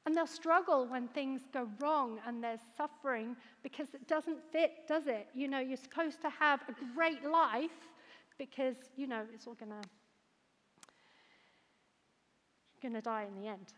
and 0.08 0.16
they'll 0.16 0.26
struggle 0.26 0.88
when 0.88 1.10
things 1.10 1.42
go 1.52 1.68
wrong 1.82 2.18
and 2.26 2.42
there's 2.42 2.62
suffering 2.78 3.36
because 3.62 3.88
it 3.94 4.08
doesn't 4.08 4.38
fit, 4.54 4.88
does 4.88 5.06
it? 5.06 5.28
You 5.34 5.50
know, 5.50 5.60
you're 5.60 5.76
supposed 5.76 6.22
to 6.22 6.30
have 6.30 6.62
a 6.70 6.96
great 6.96 7.26
life 7.26 7.90
because, 8.38 8.76
you 8.96 9.06
know, 9.06 9.24
it's 9.34 9.48
all 9.48 9.56
going 9.56 9.74
to 9.74 9.90
going 12.82 12.94
to 12.94 13.02
die 13.02 13.26
in 13.26 13.42
the 13.42 13.50
end. 13.50 13.74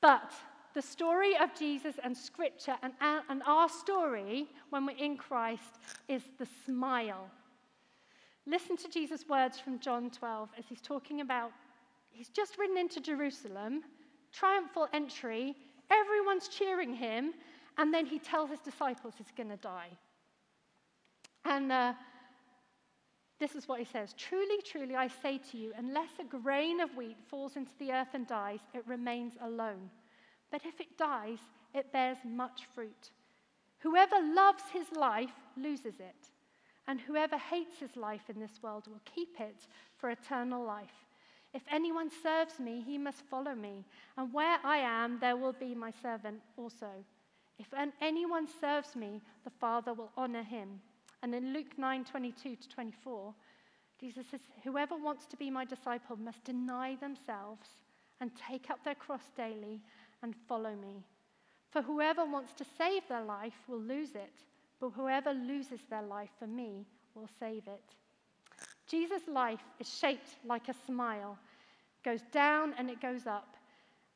But 0.00 0.32
the 0.74 0.82
story 0.82 1.36
of 1.36 1.54
Jesus 1.56 1.94
and 2.02 2.16
Scripture 2.16 2.74
and, 2.82 2.92
and 3.00 3.42
our 3.46 3.68
story 3.68 4.48
when 4.70 4.86
we're 4.86 4.96
in 4.96 5.16
Christ 5.16 5.78
is 6.08 6.22
the 6.40 6.48
smile. 6.64 7.30
Listen 8.46 8.76
to 8.76 8.88
Jesus' 8.88 9.28
words 9.28 9.58
from 9.58 9.78
John 9.80 10.10
12 10.10 10.50
as 10.58 10.64
he's 10.68 10.80
talking 10.80 11.20
about, 11.20 11.52
he's 12.10 12.28
just 12.28 12.58
ridden 12.58 12.78
into 12.78 13.00
Jerusalem 13.00 13.82
triumphal 14.32 14.88
entry, 14.92 15.54
everyone's 15.90 16.48
cheering 16.48 16.94
him, 16.94 17.32
and 17.78 17.92
then 17.92 18.06
he 18.06 18.18
tells 18.18 18.50
his 18.50 18.60
disciples 18.60 19.14
he's 19.16 19.32
going 19.36 19.48
to 19.48 19.56
die. 19.56 19.88
And 21.44 21.70
uh, 21.70 21.92
this 23.38 23.54
is 23.54 23.68
what 23.68 23.78
he 23.78 23.84
says 23.84 24.14
Truly, 24.14 24.60
truly, 24.62 24.94
I 24.94 25.08
say 25.08 25.38
to 25.50 25.58
you, 25.58 25.72
unless 25.76 26.10
a 26.20 26.24
grain 26.24 26.80
of 26.80 26.94
wheat 26.96 27.16
falls 27.28 27.56
into 27.56 27.72
the 27.78 27.92
earth 27.92 28.14
and 28.14 28.26
dies, 28.26 28.60
it 28.74 28.84
remains 28.86 29.34
alone. 29.42 29.90
But 30.50 30.62
if 30.64 30.80
it 30.80 30.98
dies, 30.98 31.38
it 31.74 31.92
bears 31.92 32.18
much 32.24 32.66
fruit. 32.74 33.10
Whoever 33.80 34.16
loves 34.34 34.62
his 34.72 34.86
life 34.96 35.34
loses 35.56 36.00
it, 36.00 36.30
and 36.88 37.00
whoever 37.00 37.36
hates 37.36 37.78
his 37.78 37.96
life 37.96 38.28
in 38.28 38.38
this 38.38 38.62
world 38.62 38.86
will 38.86 39.00
keep 39.04 39.40
it 39.40 39.66
for 39.96 40.10
eternal 40.10 40.64
life. 40.64 41.06
If 41.52 41.62
anyone 41.70 42.10
serves 42.22 42.58
me, 42.60 42.82
he 42.84 42.98
must 42.98 43.22
follow 43.30 43.54
me, 43.54 43.84
and 44.16 44.32
where 44.32 44.58
I 44.62 44.78
am, 44.78 45.18
there 45.20 45.36
will 45.36 45.54
be 45.54 45.74
my 45.74 45.90
servant 46.02 46.40
also. 46.56 46.90
If 47.58 47.68
anyone 48.00 48.46
serves 48.60 48.94
me, 48.94 49.22
the 49.44 49.50
Father 49.50 49.94
will 49.94 50.12
honor 50.16 50.42
him. 50.42 50.80
And 51.22 51.34
in 51.34 51.54
Luke 51.54 51.78
9 51.78 52.04
22 52.04 52.56
to 52.56 52.68
24, 52.68 53.34
Jesus 53.98 54.26
says, 54.30 54.40
Whoever 54.64 54.96
wants 54.96 55.26
to 55.26 55.36
be 55.36 55.50
my 55.50 55.64
disciple 55.64 56.16
must 56.16 56.44
deny 56.44 56.96
themselves 56.96 57.68
and 58.20 58.30
take 58.36 58.70
up 58.70 58.84
their 58.84 58.94
cross 58.94 59.30
daily 59.36 59.80
and 60.22 60.34
follow 60.48 60.74
me. 60.74 61.04
For 61.70 61.82
whoever 61.82 62.24
wants 62.24 62.52
to 62.54 62.66
save 62.78 63.02
their 63.08 63.24
life 63.24 63.58
will 63.66 63.80
lose 63.80 64.14
it, 64.14 64.34
but 64.80 64.90
whoever 64.90 65.32
loses 65.32 65.80
their 65.88 66.02
life 66.02 66.30
for 66.38 66.46
me 66.46 66.86
will 67.14 67.28
save 67.40 67.66
it. 67.66 67.94
Jesus' 68.86 69.26
life 69.26 69.64
is 69.80 69.88
shaped 69.88 70.36
like 70.44 70.68
a 70.68 70.74
smile, 70.86 71.38
it 71.98 72.08
goes 72.08 72.22
down 72.32 72.74
and 72.78 72.90
it 72.90 73.00
goes 73.00 73.26
up. 73.26 73.56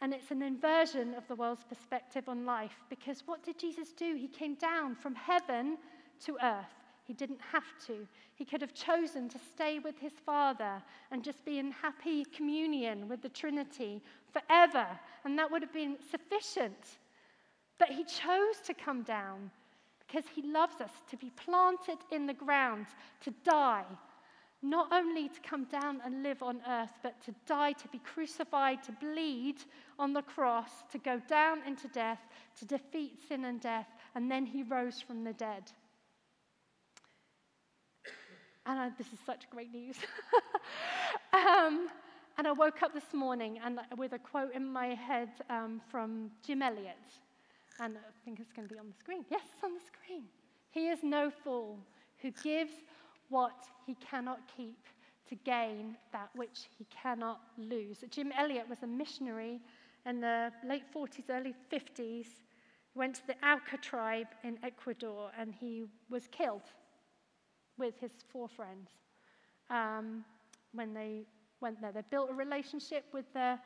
And 0.03 0.15
it's 0.15 0.31
an 0.31 0.41
inversion 0.41 1.15
of 1.15 1.29
the 1.29 1.35
world's 1.35 1.65
perspective 1.65 2.29
on 2.29 2.47
life 2.47 2.81
because 2.89 3.23
what 3.27 3.43
did 3.43 3.59
Jesus 3.59 3.93
do? 3.93 4.15
He 4.15 4.29
came 4.29 4.55
down 4.55 4.95
from 4.95 5.15
heaven 5.15 5.77
to 6.25 6.39
earth. 6.43 6.81
He 7.05 7.13
didn't 7.13 7.41
have 7.53 7.65
to. 7.87 8.07
He 8.35 8.45
could 8.45 8.61
have 8.63 8.73
chosen 8.73 9.29
to 9.29 9.39
stay 9.53 9.79
with 9.79 9.99
his 9.99 10.13
Father 10.25 10.81
and 11.11 11.25
just 11.25 11.45
be 11.45 11.59
in 11.59 11.73
happy 11.73 12.25
communion 12.25 13.09
with 13.09 13.21
the 13.21 13.29
Trinity 13.29 14.01
forever, 14.33 14.87
and 15.25 15.37
that 15.39 15.51
would 15.51 15.61
have 15.61 15.73
been 15.73 15.97
sufficient. 16.11 16.99
But 17.79 17.89
he 17.89 18.05
chose 18.05 18.61
to 18.65 18.75
come 18.75 19.03
down 19.03 19.51
because 20.11 20.29
he 20.35 20.43
loves 20.43 20.81
us 20.81 20.91
to 21.09 21.17
be 21.17 21.31
planted 21.31 21.99
in 22.11 22.27
the 22.27 22.35
ground, 22.35 22.87
to 23.23 23.33
die. 23.45 23.85
Not 24.63 24.93
only 24.93 25.29
to 25.29 25.41
come 25.41 25.65
down 25.65 26.03
and 26.05 26.23
live 26.23 26.43
on 26.43 26.61
earth, 26.69 26.99
but 27.03 27.21
to 27.25 27.35
die, 27.47 27.73
to 27.73 27.89
be 27.89 27.99
crucified, 27.99 28.83
to 28.85 28.93
bleed 28.93 29.57
on 29.99 30.13
the 30.13 30.23
cross, 30.23 30.71
to 30.93 30.99
go 30.99 31.21
down 31.29 31.63
into 31.67 31.89
death, 31.89 32.21
to 32.59 32.67
defeat 32.67 33.19
sin 33.29 33.45
and 33.45 33.61
death, 33.61 33.87
and 34.15 34.31
then 34.31 34.45
he 34.45 34.63
rose 34.63 35.01
from 35.01 35.25
the 35.25 35.33
dead. 35.33 35.71
And 38.67 38.79
I, 38.79 38.91
this 38.99 39.07
is 39.13 39.19
such 39.25 39.49
great 39.49 39.73
news. 39.73 39.97
um, 41.33 41.89
and 42.37 42.47
I 42.47 42.53
woke 42.53 42.83
up 42.83 42.93
this 42.93 43.15
morning 43.15 43.59
and 43.65 43.81
with 43.97 44.13
a 44.13 44.19
quote 44.19 44.55
in 44.55 44.67
my 44.67 44.89
head 44.89 45.31
um, 45.49 45.81
from 45.91 46.31
Jim 46.45 46.63
Elliot. 46.63 46.99
And 47.81 47.97
I 47.97 48.25
think 48.25 48.41
it's 48.41 48.53
going 48.53 48.69
to 48.69 48.75
be 48.75 48.79
on 48.79 48.87
the 48.89 48.95
screen. 48.99 49.25
Yes, 49.31 49.41
it's 49.55 49.65
on 49.65 49.73
the 49.75 49.81
screen. 49.81 50.25
He 50.71 50.89
is 50.89 50.99
no 51.03 51.31
fool 51.31 51.79
who 52.19 52.31
gives 52.43 52.73
what 53.31 53.67
he 53.87 53.95
cannot 53.95 54.41
keep 54.55 54.87
to 55.29 55.35
gain 55.37 55.97
that 56.13 56.29
which 56.35 56.69
he 56.77 56.85
cannot 56.91 57.41
lose. 57.57 58.05
Jim 58.11 58.33
Elliot 58.37 58.69
was 58.69 58.79
a 58.83 58.87
missionary 58.87 59.61
in 60.05 60.21
the 60.21 60.53
late 60.67 60.83
40s, 60.95 61.31
early 61.31 61.55
50s. 61.73 61.97
He 61.97 62.99
went 62.99 63.15
to 63.17 63.27
the 63.27 63.37
Auca 63.47 63.79
tribe 63.81 64.27
in 64.45 64.59
Ecuador 64.63 65.31
and 65.39 65.55
he 65.55 65.85
was 66.11 66.27
killed 66.31 66.63
with 67.79 67.99
his 68.01 68.11
four 68.31 68.49
friends 68.49 68.91
um, 69.71 70.25
when 70.73 70.93
they 70.93 71.23
went 71.61 71.81
there. 71.81 71.93
They 71.93 72.03
built 72.11 72.31
a 72.31 72.35
relationship 72.35 73.05
with 73.13 73.25
the, 73.33 73.59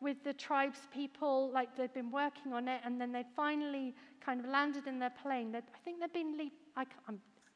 with 0.00 0.22
the 0.24 0.32
tribes 0.32 0.78
people, 0.92 1.50
like 1.52 1.76
they'd 1.76 1.92
been 1.92 2.10
working 2.10 2.52
on 2.52 2.68
it, 2.68 2.80
and 2.84 3.00
then 3.00 3.12
they'd 3.12 3.26
finally 3.34 3.94
kind 4.24 4.40
of 4.40 4.46
landed 4.46 4.86
in 4.86 4.98
their 4.98 5.12
plane. 5.22 5.52
They'd, 5.52 5.64
I 5.74 5.78
think 5.84 6.00
they'd 6.00 6.12
been, 6.12 6.50
I, 6.76 6.84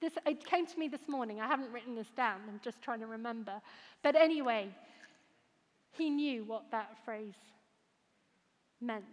this, 0.00 0.14
it 0.26 0.44
came 0.44 0.66
to 0.66 0.78
me 0.78 0.88
this 0.88 1.08
morning. 1.08 1.40
I 1.40 1.46
haven't 1.46 1.70
written 1.70 1.94
this 1.94 2.10
down. 2.16 2.40
I'm 2.48 2.60
just 2.62 2.82
trying 2.82 3.00
to 3.00 3.06
remember. 3.06 3.60
But 4.02 4.16
anyway, 4.16 4.68
he 5.92 6.10
knew 6.10 6.44
what 6.44 6.70
that 6.72 6.96
phrase 7.04 7.34
meant. 8.80 9.04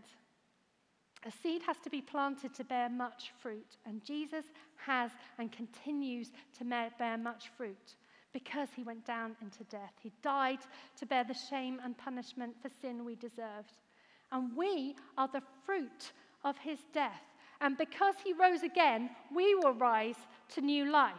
A 1.26 1.32
seed 1.32 1.62
has 1.68 1.78
to 1.84 1.90
be 1.90 2.02
planted 2.02 2.54
to 2.56 2.64
bear 2.64 2.90
much 2.90 3.32
fruit, 3.42 3.78
and 3.86 4.04
Jesus 4.04 4.46
has 4.78 5.12
and 5.38 5.52
continues 5.52 6.32
to 6.58 6.64
bear 6.98 7.18
much 7.18 7.50
fruit 7.58 7.96
because 8.34 8.70
he 8.76 8.84
went 8.84 9.06
down 9.06 9.36
into 9.42 9.64
death. 9.66 9.94
He 10.02 10.12
died 10.22 10.60
to 10.98 11.06
bear 11.06 11.24
the 11.24 11.34
shame 11.34 11.80
and 11.84 11.98
punishment 11.98 12.56
for 12.62 12.70
sin 12.82 13.06
we 13.06 13.16
deserved. 13.16 13.80
And 14.32 14.56
we 14.56 14.96
are 15.18 15.28
the 15.28 15.42
fruit 15.66 16.12
of 16.44 16.58
his 16.58 16.80
death. 16.94 17.24
And 17.62 17.78
because 17.78 18.16
he 18.24 18.34
rose 18.34 18.64
again, 18.64 19.10
we 19.36 19.56
will 19.56 19.74
rise 19.74 20.16
to 20.56 20.62
new 20.62 20.92
life. 20.92 21.14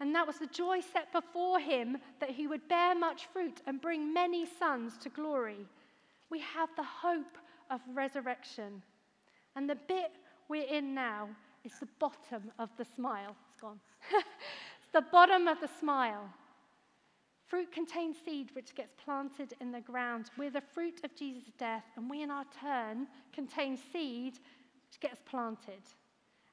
And 0.00 0.14
that 0.14 0.26
was 0.26 0.38
the 0.38 0.46
joy 0.46 0.80
set 0.80 1.12
before 1.12 1.58
him 1.58 1.98
that 2.20 2.30
he 2.30 2.46
would 2.46 2.68
bear 2.68 2.94
much 2.94 3.26
fruit 3.32 3.62
and 3.66 3.80
bring 3.80 4.12
many 4.12 4.46
sons 4.58 4.96
to 4.98 5.08
glory. 5.08 5.66
We 6.30 6.40
have 6.40 6.68
the 6.76 6.84
hope 6.84 7.38
of 7.70 7.80
resurrection. 7.94 8.82
And 9.56 9.68
the 9.68 9.74
bit 9.74 10.12
we're 10.48 10.68
in 10.68 10.94
now 10.94 11.28
is 11.64 11.72
the 11.80 11.88
bottom 11.98 12.52
of 12.58 12.70
the 12.76 12.84
smile. 12.84 13.34
It's 13.50 13.60
gone. 13.60 13.80
it's 14.88 15.04
the 15.04 15.12
bottom 15.12 15.48
of 15.48 15.60
the 15.60 15.68
smile. 15.80 16.30
Fruit 17.46 17.70
contains 17.70 18.16
seed 18.24 18.48
which 18.54 18.74
gets 18.74 18.94
planted 19.04 19.52
in 19.60 19.70
the 19.70 19.82
ground. 19.82 20.30
We're 20.38 20.50
the 20.50 20.62
fruit 20.62 21.00
of 21.04 21.14
Jesus' 21.14 21.52
death, 21.58 21.84
and 21.96 22.08
we 22.08 22.22
in 22.22 22.30
our 22.30 22.46
turn 22.58 23.06
contain 23.34 23.78
seed 23.92 24.34
which 24.34 25.00
gets 25.00 25.20
planted. 25.28 25.82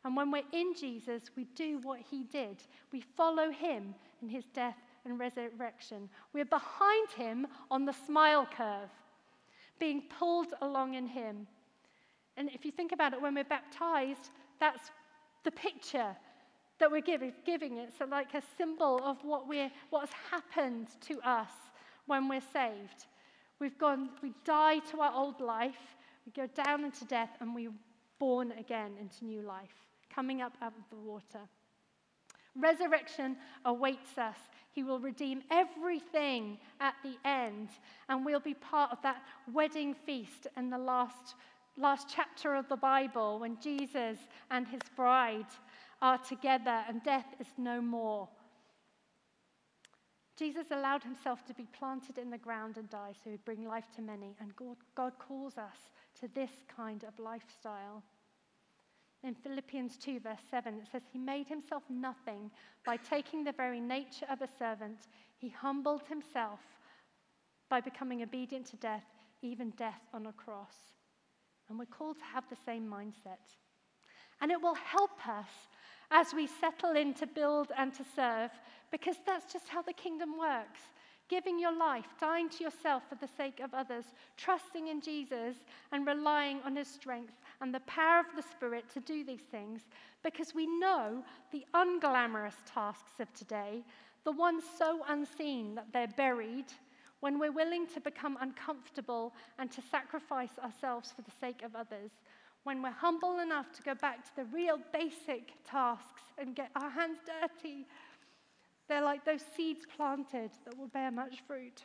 And 0.03 0.17
when 0.17 0.31
we're 0.31 0.43
in 0.51 0.73
Jesus, 0.77 1.23
we 1.37 1.45
do 1.55 1.79
what 1.81 1.99
he 2.01 2.23
did. 2.23 2.57
We 2.91 2.99
follow 3.15 3.51
him 3.51 3.95
in 4.21 4.27
his 4.27 4.43
death 4.53 4.77
and 5.05 5.17
resurrection. 5.17 6.09
We're 6.33 6.43
behind 6.43 7.09
him 7.15 7.47
on 7.71 7.85
the 7.85 7.95
smile 8.05 8.45
curve, 8.51 8.89
being 9.79 10.03
pulled 10.19 10.53
along 10.61 10.95
in 10.95 11.07
him. 11.07 11.47
And 12.35 12.49
if 12.53 12.65
you 12.65 12.71
think 12.71 12.91
about 12.91 13.13
it, 13.13 13.21
when 13.21 13.33
we're 13.33 13.45
baptized, 13.45 14.29
that's 14.59 14.91
the 15.45 15.51
picture 15.51 16.17
that 16.79 16.91
we're 16.91 17.01
giving, 17.01 17.33
giving 17.45 17.77
it. 17.77 17.93
So, 17.97 18.05
like 18.05 18.33
a 18.33 18.41
symbol 18.57 18.99
of 19.03 19.17
what, 19.23 19.47
we're, 19.47 19.71
what 19.89 20.01
has 20.01 20.09
happened 20.31 20.87
to 21.07 21.19
us 21.21 21.51
when 22.05 22.27
we're 22.27 22.41
saved. 22.53 23.05
We've 23.59 23.77
gone, 23.77 24.09
we 24.21 24.33
die 24.43 24.79
to 24.91 25.01
our 25.01 25.13
old 25.13 25.39
life, 25.39 25.95
we 26.25 26.31
go 26.31 26.47
down 26.63 26.83
into 26.83 27.05
death, 27.05 27.29
and 27.39 27.55
we're 27.55 27.71
born 28.19 28.51
again 28.59 28.91
into 28.99 29.25
new 29.25 29.41
life, 29.41 29.87
coming 30.13 30.41
up 30.41 30.53
out 30.61 30.73
of 30.77 30.89
the 30.89 30.97
water. 30.97 31.39
Resurrection 32.57 33.37
awaits 33.65 34.17
us. 34.17 34.37
He 34.71 34.83
will 34.83 34.99
redeem 34.99 35.41
everything 35.51 36.57
at 36.81 36.95
the 37.03 37.15
end, 37.27 37.69
and 38.09 38.25
we'll 38.25 38.39
be 38.41 38.53
part 38.53 38.91
of 38.91 39.01
that 39.03 39.21
wedding 39.53 39.93
feast 39.93 40.47
in 40.57 40.69
the 40.69 40.77
last 40.77 41.35
last 41.77 42.07
chapter 42.09 42.55
of 42.55 42.69
the 42.69 42.77
Bible 42.77 43.39
when 43.39 43.57
Jesus 43.59 44.17
and 44.49 44.65
his 44.65 44.81
bride 44.95 45.45
are 46.01 46.17
together 46.17 46.83
and 46.87 47.03
death 47.03 47.25
is 47.39 47.47
no 47.57 47.81
more. 47.81 48.29
Jesus 50.37 50.67
allowed 50.71 51.03
himself 51.03 51.45
to 51.45 51.53
be 51.53 51.67
planted 51.77 52.17
in 52.17 52.29
the 52.29 52.37
ground 52.37 52.77
and 52.77 52.89
die 52.89 53.13
so 53.23 53.29
he'd 53.29 53.45
bring 53.45 53.65
life 53.65 53.85
to 53.95 54.01
many, 54.01 54.35
and 54.41 54.55
God, 54.55 54.75
God 54.93 55.13
calls 55.17 55.57
us 55.57 55.89
to 56.19 56.27
this 56.35 56.51
kind 56.75 57.03
of 57.03 57.17
lifestyle. 57.19 58.03
In 59.23 59.33
Philippians 59.33 59.97
2, 59.97 60.19
verse 60.19 60.41
7, 60.51 60.75
it 60.75 60.87
says, 60.91 61.01
He 61.11 61.17
made 61.17 61.47
himself 61.47 61.83
nothing 61.89 62.51
by 62.85 62.97
taking 62.97 63.43
the 63.43 63.53
very 63.53 63.79
nature 63.79 64.25
of 64.29 64.41
a 64.41 64.49
servant. 64.59 65.07
He 65.37 65.49
humbled 65.49 66.03
himself 66.07 66.59
by 67.69 67.81
becoming 67.81 68.21
obedient 68.21 68.67
to 68.67 68.75
death, 68.75 69.05
even 69.41 69.71
death 69.71 70.01
on 70.13 70.27
a 70.27 70.33
cross. 70.33 70.75
And 71.69 71.79
we're 71.79 71.85
called 71.85 72.19
to 72.19 72.25
have 72.25 72.43
the 72.49 72.57
same 72.65 72.87
mindset. 72.87 73.55
And 74.41 74.51
it 74.51 74.61
will 74.61 74.75
help 74.75 75.27
us 75.27 75.47
as 76.11 76.33
we 76.33 76.47
settle 76.47 76.95
in 76.95 77.13
to 77.15 77.27
build 77.27 77.71
and 77.77 77.93
to 77.93 78.03
serve, 78.15 78.51
because 78.91 79.17
that's 79.25 79.51
just 79.51 79.67
how 79.67 79.81
the 79.81 79.93
kingdom 79.93 80.37
works. 80.37 80.81
Giving 81.27 81.57
your 81.57 81.75
life, 81.75 82.05
dying 82.19 82.49
to 82.49 82.63
yourself 82.63 83.01
for 83.09 83.15
the 83.15 83.27
sake 83.35 83.59
of 83.59 83.73
others, 83.73 84.05
trusting 84.37 84.89
in 84.89 85.01
Jesus 85.01 85.55
and 85.91 86.05
relying 86.05 86.59
on 86.63 86.75
his 86.75 86.87
strength 86.87 87.33
and 87.61 87.73
the 87.73 87.79
power 87.81 88.19
of 88.19 88.27
the 88.35 88.43
Spirit 88.43 88.85
to 88.93 88.99
do 88.99 89.23
these 89.23 89.41
things, 89.49 89.81
because 90.23 90.53
we 90.53 90.67
know 90.67 91.23
the 91.51 91.65
unglamorous 91.73 92.55
tasks 92.71 93.19
of 93.19 93.33
today, 93.33 93.83
the 94.23 94.31
ones 94.31 94.63
so 94.77 95.03
unseen 95.07 95.73
that 95.73 95.87
they're 95.91 96.13
buried 96.15 96.65
when 97.21 97.39
we're 97.39 97.51
willing 97.51 97.87
to 97.87 97.99
become 97.99 98.37
uncomfortable 98.39 99.33
and 99.57 99.71
to 99.71 99.81
sacrifice 99.81 100.59
ourselves 100.63 101.11
for 101.11 101.23
the 101.23 101.31
sake 101.41 101.63
of 101.63 101.75
others, 101.75 102.11
when 102.65 102.81
we're 102.81 102.89
humble 102.89 103.39
enough 103.39 103.71
to 103.71 103.83
go 103.83 103.93
back 103.93 104.25
to 104.25 104.35
the 104.35 104.45
real 104.45 104.79
basic 104.91 105.53
tasks 105.69 106.23
and 106.39 106.55
get 106.55 106.71
our 106.75 106.89
hands 106.89 107.19
dirty, 107.41 107.85
they're 108.89 109.03
like 109.03 109.23
those 109.23 109.45
seeds 109.55 109.85
planted 109.95 110.49
that 110.65 110.75
will 110.75 110.87
bear 110.87 111.11
much 111.11 111.43
fruit. 111.47 111.83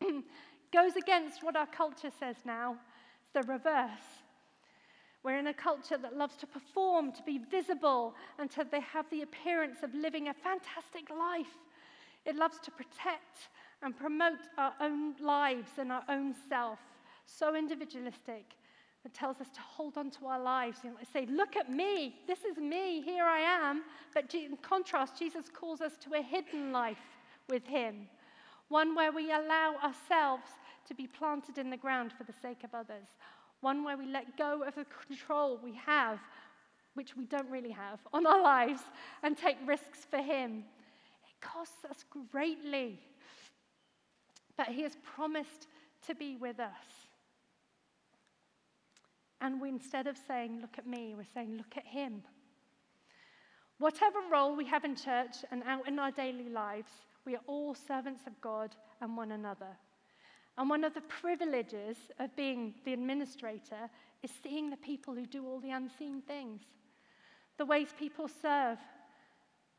Goes 0.72 0.96
against 0.96 1.44
what 1.44 1.56
our 1.56 1.66
culture 1.66 2.10
says 2.18 2.36
now. 2.46 2.76
It's 3.20 3.46
the 3.46 3.52
reverse. 3.52 4.24
We're 5.22 5.38
in 5.38 5.48
a 5.48 5.54
culture 5.54 5.98
that 5.98 6.16
loves 6.16 6.36
to 6.36 6.46
perform, 6.46 7.12
to 7.12 7.22
be 7.24 7.38
visible, 7.50 8.14
until 8.38 8.64
they 8.64 8.80
have 8.80 9.10
the 9.10 9.20
appearance 9.20 9.82
of 9.82 9.94
living 9.94 10.28
a 10.28 10.34
fantastic 10.34 11.10
life. 11.10 11.58
It 12.24 12.36
loves 12.36 12.58
to 12.60 12.70
protect 12.70 13.50
and 13.82 13.94
promote 13.94 14.40
our 14.56 14.72
own 14.80 15.16
lives 15.20 15.72
and 15.76 15.92
our 15.92 16.04
own 16.08 16.34
self. 16.48 16.78
So 17.26 17.54
individualistic. 17.54 18.54
It 19.04 19.14
tells 19.14 19.40
us 19.40 19.48
to 19.54 19.60
hold 19.60 19.96
on 19.96 20.10
to 20.10 20.26
our 20.26 20.40
lives 20.40 20.78
and 20.84 20.94
say, 21.10 21.24
Look 21.26 21.56
at 21.56 21.70
me, 21.70 22.16
this 22.26 22.44
is 22.44 22.58
me, 22.58 23.00
here 23.00 23.24
I 23.24 23.40
am. 23.40 23.82
But 24.12 24.34
in 24.34 24.58
contrast, 24.58 25.18
Jesus 25.18 25.46
calls 25.48 25.80
us 25.80 25.92
to 26.04 26.14
a 26.18 26.22
hidden 26.22 26.70
life 26.70 26.98
with 27.48 27.66
Him, 27.66 28.08
one 28.68 28.94
where 28.94 29.10
we 29.10 29.32
allow 29.32 29.76
ourselves 29.82 30.44
to 30.86 30.94
be 30.94 31.06
planted 31.06 31.56
in 31.56 31.70
the 31.70 31.76
ground 31.76 32.12
for 32.12 32.24
the 32.24 32.34
sake 32.42 32.62
of 32.62 32.74
others, 32.74 33.06
one 33.62 33.84
where 33.84 33.96
we 33.96 34.06
let 34.06 34.36
go 34.36 34.62
of 34.64 34.74
the 34.74 34.86
control 35.06 35.58
we 35.62 35.74
have, 35.74 36.18
which 36.92 37.16
we 37.16 37.24
don't 37.24 37.48
really 37.48 37.70
have, 37.70 38.00
on 38.12 38.26
our 38.26 38.42
lives 38.42 38.82
and 39.22 39.36
take 39.36 39.56
risks 39.64 40.06
for 40.10 40.18
Him. 40.18 40.64
It 41.26 41.40
costs 41.40 41.86
us 41.88 42.04
greatly. 42.30 43.00
But 44.58 44.68
He 44.68 44.82
has 44.82 44.96
promised 45.02 45.68
to 46.06 46.14
be 46.14 46.36
with 46.36 46.60
us. 46.60 47.09
And 49.40 49.60
we, 49.60 49.68
instead 49.68 50.06
of 50.06 50.16
saying, 50.28 50.60
Look 50.60 50.78
at 50.78 50.86
me, 50.86 51.14
we're 51.16 51.24
saying, 51.34 51.56
Look 51.56 51.76
at 51.76 51.86
Him. 51.86 52.22
Whatever 53.78 54.18
role 54.30 54.54
we 54.54 54.66
have 54.66 54.84
in 54.84 54.94
church 54.94 55.36
and 55.50 55.62
out 55.64 55.88
in 55.88 55.98
our 55.98 56.10
daily 56.10 56.50
lives, 56.50 56.92
we 57.24 57.34
are 57.34 57.40
all 57.46 57.74
servants 57.74 58.26
of 58.26 58.38
God 58.40 58.76
and 59.00 59.16
one 59.16 59.32
another. 59.32 59.78
And 60.58 60.68
one 60.68 60.84
of 60.84 60.92
the 60.92 61.00
privileges 61.02 61.96
of 62.18 62.34
being 62.36 62.74
the 62.84 62.92
administrator 62.92 63.88
is 64.22 64.30
seeing 64.42 64.68
the 64.68 64.76
people 64.76 65.14
who 65.14 65.24
do 65.24 65.46
all 65.46 65.60
the 65.60 65.70
unseen 65.70 66.20
things, 66.20 66.60
the 67.56 67.64
ways 67.64 67.88
people 67.98 68.28
serve 68.28 68.78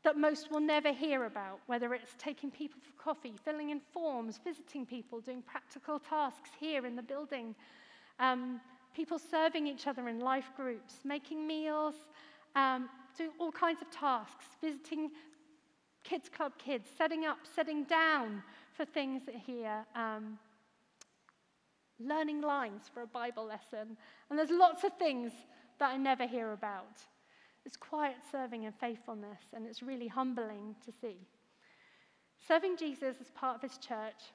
that 0.02 0.16
most 0.16 0.50
will 0.50 0.60
never 0.60 0.92
hear 0.92 1.24
about, 1.24 1.60
whether 1.66 1.94
it's 1.94 2.14
taking 2.18 2.50
people 2.50 2.80
for 2.80 3.02
coffee, 3.02 3.34
filling 3.44 3.70
in 3.70 3.80
forms, 3.92 4.40
visiting 4.42 4.84
people, 4.84 5.20
doing 5.20 5.42
practical 5.42 6.00
tasks 6.00 6.50
here 6.58 6.86
in 6.86 6.96
the 6.96 7.02
building, 7.02 7.54
um, 8.18 8.60
people 8.94 9.18
serving 9.18 9.66
each 9.66 9.86
other 9.86 10.08
in 10.08 10.20
life 10.20 10.50
groups, 10.56 10.96
making 11.04 11.46
meals, 11.46 11.94
um, 12.54 12.88
doing 13.16 13.30
all 13.38 13.52
kinds 13.52 13.80
of 13.82 13.90
tasks, 13.90 14.44
visiting 14.60 15.10
kids 16.04 16.28
club 16.28 16.52
kids, 16.58 16.88
setting 16.96 17.24
up, 17.24 17.38
setting 17.54 17.84
down 17.84 18.42
for 18.74 18.84
things 18.84 19.22
here. 19.46 19.84
Um, 19.94 20.38
learning 22.06 22.40
lines 22.40 22.90
for 22.92 23.02
a 23.02 23.06
Bible 23.06 23.44
lesson. 23.44 23.96
And 24.28 24.38
there's 24.38 24.50
lots 24.50 24.84
of 24.84 24.92
things 24.98 25.32
that 25.78 25.90
I 25.90 25.96
never 25.96 26.26
hear 26.26 26.52
about. 26.52 27.00
It's 27.64 27.76
quiet 27.76 28.16
serving 28.30 28.66
and 28.66 28.74
faithfulness, 28.74 29.40
and 29.54 29.66
it's 29.66 29.82
really 29.82 30.08
humbling 30.08 30.74
to 30.84 30.92
see. 31.00 31.16
Serving 32.46 32.76
Jesus 32.76 33.16
as 33.20 33.30
part 33.30 33.56
of 33.56 33.62
his 33.62 33.78
church 33.78 34.32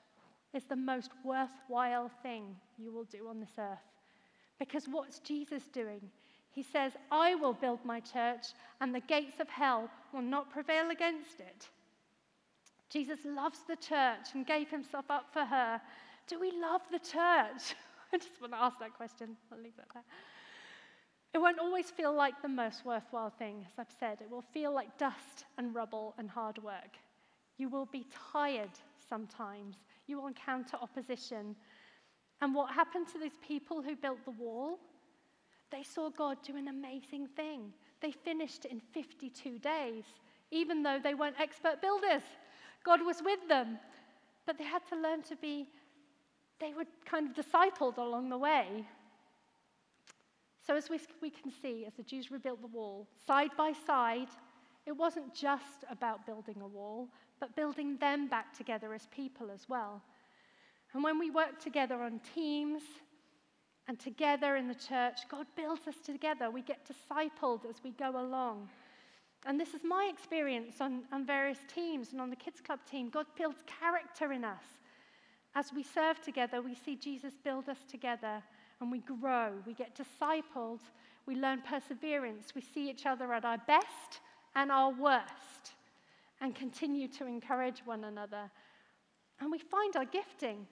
is 0.53 0.63
the 0.63 0.75
most 0.75 1.11
worthwhile 1.25 2.09
thing 2.23 2.55
you 2.77 2.93
will 2.93 3.03
do 3.03 3.27
on 3.27 3.39
this 3.39 3.51
earth. 3.57 3.96
Because 4.59 4.85
what's 4.89 5.19
Jesus 5.19 5.63
doing? 5.71 6.01
He 6.51 6.63
says, 6.63 6.93
I 7.11 7.35
will 7.35 7.53
build 7.53 7.79
my 7.85 7.99
church, 7.99 8.47
and 8.81 8.93
the 8.93 8.99
gates 9.01 9.39
of 9.39 9.49
hell 9.49 9.89
will 10.13 10.21
not 10.21 10.51
prevail 10.51 10.89
against 10.89 11.39
it. 11.39 11.67
Jesus 12.89 13.19
loves 13.25 13.59
the 13.67 13.75
church 13.75 14.33
and 14.33 14.45
gave 14.45 14.69
himself 14.69 15.05
up 15.09 15.27
for 15.31 15.45
her 15.45 15.81
do 16.27 16.39
we 16.39 16.51
love 16.51 16.81
the 16.91 16.99
church? 16.99 17.75
I 18.13 18.17
just 18.17 18.39
want 18.41 18.53
to 18.53 18.61
ask 18.61 18.77
that 18.79 18.95
question. 18.95 19.37
I'll 19.51 19.59
leave 19.59 19.75
that 19.77 19.87
there. 19.93 20.03
It 21.33 21.39
won't 21.39 21.59
always 21.59 21.89
feel 21.89 22.13
like 22.13 22.41
the 22.41 22.49
most 22.49 22.85
worthwhile 22.85 23.29
thing, 23.29 23.65
as 23.65 23.73
I've 23.77 23.95
said. 23.99 24.19
It 24.21 24.29
will 24.29 24.43
feel 24.53 24.73
like 24.73 24.97
dust 24.97 25.45
and 25.57 25.73
rubble 25.73 26.15
and 26.17 26.29
hard 26.29 26.57
work. 26.63 26.97
You 27.57 27.69
will 27.69 27.85
be 27.85 28.05
tired 28.31 28.71
sometimes. 29.09 29.77
You 30.07 30.17
will 30.17 30.27
encounter 30.27 30.77
opposition. 30.81 31.55
And 32.41 32.53
what 32.53 32.73
happened 32.73 33.07
to 33.09 33.19
these 33.19 33.37
people 33.45 33.81
who 33.81 33.95
built 33.95 34.23
the 34.25 34.31
wall? 34.31 34.79
They 35.71 35.83
saw 35.83 36.09
God 36.09 36.37
do 36.43 36.55
an 36.55 36.67
amazing 36.67 37.27
thing. 37.35 37.73
They 38.01 38.11
finished 38.11 38.65
in 38.65 38.79
52 38.79 39.59
days, 39.59 40.03
even 40.51 40.83
though 40.83 40.99
they 41.01 41.13
weren't 41.13 41.39
expert 41.39 41.81
builders. 41.81 42.21
God 42.85 43.05
was 43.05 43.21
with 43.23 43.47
them. 43.49 43.79
But 44.45 44.57
they 44.57 44.63
had 44.63 44.87
to 44.89 44.95
learn 44.95 45.23
to 45.23 45.35
be 45.35 45.67
they 46.59 46.73
were 46.73 46.85
kind 47.05 47.27
of 47.29 47.45
discipled 47.45 47.97
along 47.97 48.29
the 48.29 48.37
way. 48.37 48.85
So, 50.65 50.75
as 50.75 50.89
we, 50.89 50.99
we 51.21 51.29
can 51.29 51.51
see, 51.51 51.85
as 51.85 51.93
the 51.93 52.03
Jews 52.03 52.31
rebuilt 52.31 52.61
the 52.61 52.67
wall, 52.67 53.07
side 53.25 53.51
by 53.57 53.73
side, 53.85 54.29
it 54.85 54.91
wasn't 54.91 55.33
just 55.33 55.85
about 55.89 56.25
building 56.25 56.57
a 56.61 56.67
wall, 56.67 57.09
but 57.39 57.55
building 57.55 57.97
them 57.97 58.27
back 58.27 58.57
together 58.57 58.93
as 58.93 59.07
people 59.07 59.51
as 59.51 59.69
well. 59.69 60.01
And 60.93 61.03
when 61.03 61.19
we 61.19 61.31
work 61.31 61.59
together 61.59 62.01
on 62.01 62.19
teams 62.33 62.81
and 63.87 63.99
together 63.99 64.55
in 64.55 64.67
the 64.67 64.75
church, 64.75 65.19
God 65.29 65.45
builds 65.55 65.87
us 65.87 65.95
together. 66.03 66.49
We 66.49 66.61
get 66.61 66.87
discipled 66.87 67.65
as 67.69 67.75
we 67.83 67.91
go 67.91 68.19
along. 68.19 68.69
And 69.45 69.59
this 69.59 69.73
is 69.73 69.81
my 69.83 70.09
experience 70.11 70.81
on, 70.81 71.03
on 71.11 71.25
various 71.25 71.59
teams 71.73 72.11
and 72.11 72.19
on 72.19 72.29
the 72.29 72.35
Kids 72.35 72.59
Club 72.59 72.79
team. 72.89 73.09
God 73.09 73.27
builds 73.37 73.63
character 73.79 74.33
in 74.33 74.43
us. 74.43 74.63
As 75.55 75.71
we 75.73 75.83
serve 75.83 76.21
together, 76.21 76.61
we 76.61 76.75
see 76.75 76.95
Jesus 76.95 77.33
build 77.43 77.69
us 77.69 77.79
together 77.89 78.43
and 78.81 78.91
we 78.91 78.99
grow. 78.99 79.53
We 79.65 79.73
get 79.73 79.97
discipled. 79.97 80.81
We 81.25 81.35
learn 81.35 81.61
perseverance. 81.61 82.53
We 82.55 82.61
see 82.61 82.89
each 82.89 83.05
other 83.05 83.33
at 83.33 83.45
our 83.45 83.57
best 83.67 84.21
and 84.55 84.71
our 84.71 84.91
worst 84.91 85.73
and 86.41 86.53
continue 86.53 87.07
to 87.07 87.25
encourage 87.25 87.81
one 87.85 88.03
another. 88.03 88.49
And 89.39 89.51
we 89.51 89.59
find 89.59 89.95
our 89.95 90.05
gifting. 90.05 90.67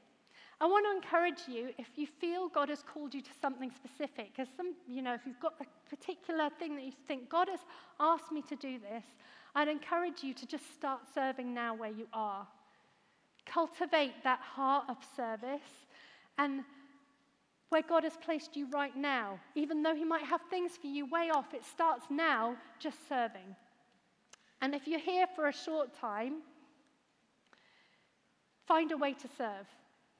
I 0.61 0.67
want 0.67 0.85
to 0.85 0.95
encourage 0.95 1.47
you 1.47 1.69
if 1.77 1.87
you 1.97 2.07
feel 2.07 2.47
God 2.47 2.69
has 2.69 2.81
called 2.81 3.13
you 3.13 3.21
to 3.21 3.29
something 3.41 3.71
specific, 3.71 4.31
as 4.37 4.47
some, 4.55 4.73
you 4.87 5.01
know, 5.01 5.13
if 5.13 5.21
you've 5.25 5.39
got 5.39 5.55
a 5.59 5.65
particular 5.89 6.49
thing 6.57 6.75
that 6.75 6.85
you 6.85 6.93
think 7.07 7.29
God 7.29 7.49
has 7.49 7.59
asked 7.99 8.31
me 8.31 8.41
to 8.43 8.55
do 8.55 8.79
this, 8.79 9.03
I'd 9.53 9.67
encourage 9.67 10.23
you 10.23 10.33
to 10.33 10.45
just 10.45 10.73
start 10.73 11.01
serving 11.13 11.53
now 11.53 11.75
where 11.75 11.91
you 11.91 12.07
are. 12.13 12.47
Cultivate 13.45 14.23
that 14.23 14.39
heart 14.39 14.85
of 14.89 14.97
service 15.15 15.85
and 16.37 16.63
where 17.69 17.81
God 17.81 18.03
has 18.03 18.15
placed 18.23 18.55
you 18.55 18.67
right 18.69 18.95
now, 18.95 19.39
even 19.55 19.83
though 19.83 19.95
He 19.95 20.05
might 20.05 20.23
have 20.23 20.41
things 20.49 20.77
for 20.77 20.87
you 20.87 21.05
way 21.05 21.29
off, 21.33 21.53
it 21.53 21.65
starts 21.65 22.05
now 22.09 22.55
just 22.79 22.97
serving. 23.09 23.55
And 24.61 24.73
if 24.73 24.87
you're 24.87 24.99
here 24.99 25.27
for 25.35 25.47
a 25.47 25.53
short 25.53 25.93
time, 25.99 26.35
find 28.65 28.91
a 28.93 28.97
way 28.97 29.13
to 29.13 29.27
serve. 29.37 29.67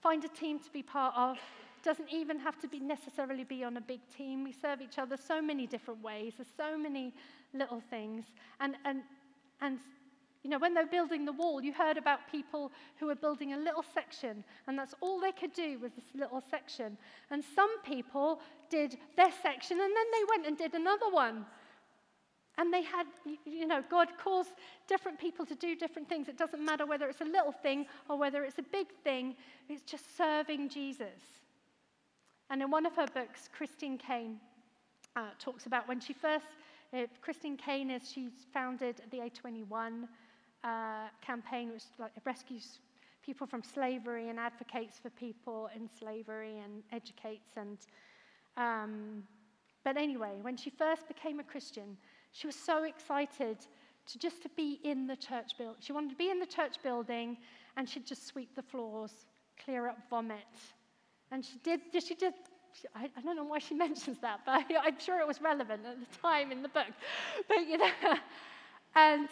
Find 0.06 0.24
a 0.24 0.28
team 0.28 0.60
to 0.60 0.70
be 0.72 0.84
part 0.84 1.16
of. 1.18 1.40
Doesn't 1.82 2.14
even 2.14 2.38
have 2.38 2.62
to 2.62 2.68
be 2.68 2.80
necessarily 2.80 3.44
be 3.44 3.64
on 3.64 3.76
a 3.78 3.82
big 3.82 4.02
team. 4.16 4.44
We 4.44 4.52
serve 4.52 4.80
each 4.80 5.00
other 5.00 5.18
so 5.18 5.42
many 5.42 5.66
different 5.66 6.04
ways. 6.04 6.34
There's 6.38 6.54
so 6.56 6.78
many 6.78 7.12
little 7.56 7.82
things. 7.90 8.24
And, 8.60 8.76
and, 8.86 9.02
and 9.62 9.80
you 10.44 10.52
know, 10.52 10.60
when 10.60 10.76
they're 10.76 10.86
building 10.86 11.26
the 11.26 11.32
wall, 11.32 11.60
you 11.60 11.74
heard 11.74 11.98
about 11.98 12.20
people 12.32 12.72
who 13.00 13.08
were 13.08 13.16
building 13.16 13.54
a 13.54 13.58
little 13.58 13.84
section, 13.96 14.44
and 14.68 14.78
that's 14.78 14.94
all 15.02 15.20
they 15.20 15.32
could 15.32 15.54
do 15.54 15.80
was 15.80 15.92
this 15.94 16.06
little 16.14 16.44
section. 16.52 17.00
And 17.32 17.44
some 17.56 17.82
people 17.82 18.42
did 18.70 18.98
their 19.18 19.32
section, 19.42 19.80
and 19.80 19.90
then 19.90 20.06
they 20.14 20.24
went 20.30 20.46
and 20.46 20.56
did 20.56 20.76
another 20.76 21.10
one. 21.10 21.48
And 22.58 22.74
they 22.74 22.84
had, 22.84 23.06
you 23.46 23.68
know, 23.68 23.84
God 23.90 24.10
calls 24.22 24.48
different 24.88 25.20
people 25.20 25.46
to 25.46 25.56
do 25.56 25.76
different 25.76 26.08
things. 26.08 26.28
It 26.28 26.38
doesn't 26.38 26.64
matter 26.64 26.86
whether 26.86 27.08
it's 27.08 27.22
a 27.22 27.26
little 27.26 27.52
thing 27.52 27.86
or 28.10 28.18
whether 28.18 28.44
it's 28.44 28.60
a 28.60 28.64
big 28.64 28.88
thing, 29.04 29.36
it's 29.68 29.82
just 29.82 30.16
serving 30.18 30.70
Jesus. 30.70 31.42
And 32.50 32.62
in 32.62 32.72
one 32.72 32.86
of 32.86 32.96
her 32.96 33.08
books, 33.08 33.50
Christine 33.56 33.98
Caine 33.98 34.40
uh, 35.16 35.30
talks 35.40 35.66
about 35.66 35.88
when 35.88 36.00
she 36.00 36.14
first, 36.14 36.46
uh, 36.94 37.08
Christine 37.22 37.58
Caine 37.58 37.92
is, 37.92 38.10
she's 38.10 38.46
founded 38.54 39.02
the 39.12 39.18
A21 39.18 40.08
uh, 40.64 40.68
campaign, 41.22 41.72
which 41.74 41.84
like, 42.00 42.12
rescues 42.24 42.80
people 43.26 43.48
from 43.48 43.64
slavery 43.64 44.30
and 44.30 44.40
advocates 44.40 45.00
for 45.00 45.10
people 45.12 45.70
in 45.76 45.90
slavery 45.90 46.60
and 46.64 46.84
educates. 46.92 47.58
And 47.58 47.78
um, 48.58 49.24
but 49.84 49.98
anyway, 49.98 50.34
when 50.42 50.58
she 50.58 50.70
first 50.70 51.08
became 51.08 51.40
a 51.40 51.44
Christian, 51.44 51.98
she 52.36 52.48
was 52.48 52.56
so 52.56 52.84
excited 52.84 53.58
to 54.08 54.20
just 54.20 54.44
to 54.44 54.50
be 54.58 54.80
in 54.84 55.08
the 55.08 55.16
church 55.16 55.58
building. 55.58 55.78
She 55.80 55.94
wanted 55.94 56.10
to 56.10 56.18
be 56.18 56.30
in 56.30 56.40
the 56.40 56.46
church 56.46 56.76
building, 56.84 57.38
and 57.78 57.88
she'd 57.88 58.06
just 58.06 58.28
sweep 58.28 58.54
the 58.56 58.62
floors, 58.62 59.12
clear 59.64 59.88
up 59.88 59.98
vomit, 60.10 60.38
and 61.32 61.46
she 61.46 61.58
did. 61.64 61.80
She 62.04 62.14
did. 62.14 62.34
I, 62.94 63.10
I 63.18 63.22
don't 63.22 63.38
know 63.38 63.46
why 63.46 63.60
she 63.60 63.74
mentions 63.86 64.20
that, 64.20 64.42
but 64.46 64.66
I'm 64.84 65.00
sure 65.00 65.22
it 65.22 65.28
was 65.28 65.42
relevant 65.42 65.86
at 65.86 65.98
the 65.98 66.18
time 66.22 66.52
in 66.52 66.62
the 66.62 66.68
book. 66.68 66.92
But 67.48 67.68
you 67.68 67.78
know, 67.78 67.90
and 68.96 69.30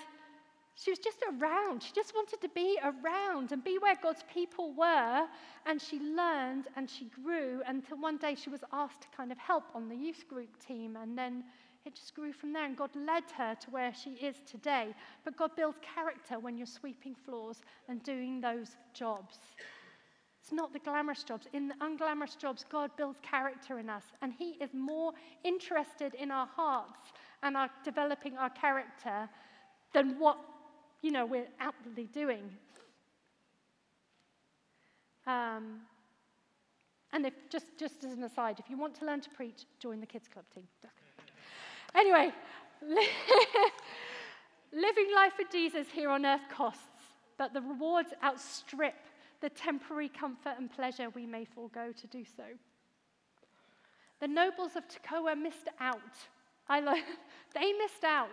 she 0.75 0.91
was 0.91 0.99
just 0.99 1.19
around. 1.29 1.83
She 1.83 1.91
just 1.93 2.15
wanted 2.15 2.39
to 2.41 2.49
be 2.49 2.79
around 2.83 3.51
and 3.51 3.63
be 3.63 3.77
where 3.79 3.95
God's 4.01 4.23
people 4.33 4.73
were. 4.73 5.27
And 5.65 5.81
she 5.81 5.99
learned 5.99 6.65
and 6.75 6.89
she 6.89 7.11
grew 7.23 7.61
until 7.67 7.97
one 7.99 8.17
day 8.17 8.35
she 8.35 8.49
was 8.49 8.61
asked 8.71 9.01
to 9.01 9.07
kind 9.15 9.31
of 9.31 9.37
help 9.37 9.65
on 9.75 9.87
the 9.87 9.95
youth 9.95 10.27
group 10.27 10.57
team. 10.65 10.95
And 10.95 11.17
then 11.17 11.43
it 11.85 11.95
just 11.95 12.15
grew 12.15 12.31
from 12.31 12.53
there. 12.53 12.65
And 12.65 12.77
God 12.77 12.91
led 12.95 13.23
her 13.37 13.55
to 13.55 13.69
where 13.69 13.93
she 13.93 14.11
is 14.11 14.35
today. 14.49 14.93
But 15.25 15.37
God 15.37 15.55
builds 15.55 15.77
character 15.95 16.39
when 16.39 16.57
you're 16.57 16.67
sweeping 16.67 17.15
floors 17.15 17.61
and 17.87 18.01
doing 18.03 18.41
those 18.41 18.77
jobs. 18.93 19.39
It's 20.41 20.51
not 20.51 20.73
the 20.73 20.79
glamorous 20.79 21.23
jobs. 21.23 21.47
In 21.53 21.67
the 21.67 21.75
unglamorous 21.75 22.37
jobs, 22.37 22.65
God 22.69 22.91
builds 22.97 23.19
character 23.21 23.79
in 23.79 23.89
us. 23.89 24.03
And 24.21 24.33
He 24.33 24.51
is 24.61 24.73
more 24.73 25.13
interested 25.43 26.15
in 26.15 26.31
our 26.31 26.47
hearts 26.47 27.13
and 27.41 27.55
our 27.55 27.69
developing 27.83 28.37
our 28.37 28.49
character 28.49 29.29
than 29.93 30.19
what 30.19 30.37
you 31.01 31.11
know, 31.11 31.25
we're 31.25 31.47
outwardly 31.59 32.07
doing. 32.13 32.49
Um, 35.27 35.81
And 37.13 37.27
if 37.27 37.33
just, 37.49 37.67
just 37.77 38.03
as 38.03 38.13
an 38.13 38.23
aside, 38.23 38.59
if 38.59 38.69
you 38.69 38.77
want 38.77 38.95
to 38.95 39.05
learn 39.05 39.21
to 39.21 39.29
preach, 39.29 39.65
join 39.79 39.99
the 39.99 40.07
kids 40.07 40.27
club 40.27 40.45
team. 40.53 40.67
Anyway, 41.95 42.31
living 44.73 45.07
life 45.15 45.33
for 45.33 45.51
Jesus 45.51 45.87
here 45.91 46.09
on 46.09 46.25
earth 46.25 46.47
costs, 46.49 46.81
but 47.37 47.53
the 47.53 47.61
rewards 47.61 48.13
outstrip 48.23 48.95
the 49.41 49.49
temporary 49.49 50.09
comfort 50.09 50.55
and 50.57 50.71
pleasure 50.71 51.09
we 51.09 51.25
may 51.25 51.45
forego 51.45 51.91
to 51.91 52.07
do 52.07 52.23
so. 52.23 52.43
The 54.19 54.27
nobles 54.27 54.75
of 54.75 54.83
Tekoa 54.87 55.35
missed 55.37 55.67
out. 55.79 55.99
I 56.69 56.79
lo- 56.79 56.93
they 57.53 57.73
missed 57.73 58.03
out. 58.05 58.29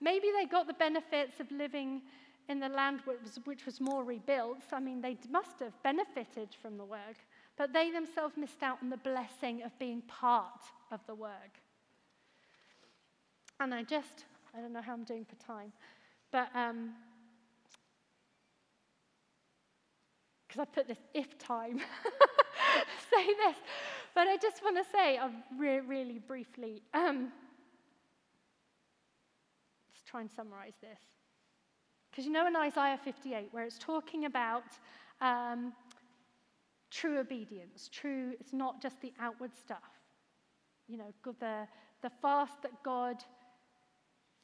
Maybe 0.00 0.28
they 0.36 0.46
got 0.46 0.66
the 0.66 0.74
benefits 0.74 1.38
of 1.38 1.50
living 1.52 2.02
in 2.48 2.58
the 2.58 2.68
land 2.68 3.00
which 3.04 3.18
was, 3.22 3.38
which 3.44 3.64
was 3.64 3.80
more 3.80 4.02
rebuilt. 4.04 4.64
I 4.72 4.80
mean, 4.80 5.00
they 5.00 5.16
must 5.30 5.60
have 5.60 5.80
benefited 5.82 6.48
from 6.60 6.76
the 6.76 6.84
work, 6.84 7.16
but 7.56 7.72
they 7.72 7.90
themselves 7.90 8.36
missed 8.36 8.62
out 8.62 8.78
on 8.82 8.90
the 8.90 8.96
blessing 8.96 9.62
of 9.62 9.78
being 9.78 10.02
part 10.02 10.60
of 10.90 11.00
the 11.06 11.14
work. 11.14 11.60
And 13.62 13.72
I 13.72 13.84
just, 13.84 14.24
I 14.56 14.60
don't 14.60 14.72
know 14.72 14.82
how 14.82 14.92
I'm 14.92 15.04
doing 15.04 15.24
for 15.24 15.36
time, 15.36 15.72
but 16.32 16.48
um, 16.52 16.90
because 20.48 20.62
I 20.62 20.64
put 20.64 20.88
this 20.88 20.98
if 21.14 21.38
time, 21.38 21.78
say 23.10 23.24
this. 23.24 23.56
But 24.16 24.26
I 24.26 24.36
just 24.36 24.64
want 24.64 24.78
to 24.78 24.84
say, 24.90 25.16
uh, 25.16 25.28
re- 25.56 25.78
really 25.78 26.18
briefly, 26.18 26.82
um, 26.92 27.30
let's 29.92 30.02
try 30.06 30.22
and 30.22 30.30
summarize 30.30 30.74
this. 30.80 30.98
Because 32.10 32.26
you 32.26 32.32
know 32.32 32.48
in 32.48 32.56
Isaiah 32.56 32.98
58, 33.02 33.46
where 33.52 33.64
it's 33.64 33.78
talking 33.78 34.24
about 34.24 34.64
um, 35.20 35.72
true 36.90 37.20
obedience, 37.20 37.88
true, 37.92 38.32
it's 38.40 38.52
not 38.52 38.82
just 38.82 39.00
the 39.00 39.12
outward 39.20 39.52
stuff. 39.54 39.78
You 40.88 40.98
know, 40.98 41.12
the, 41.38 41.68
the 42.02 42.10
fast 42.20 42.60
that 42.62 42.82
God 42.82 43.22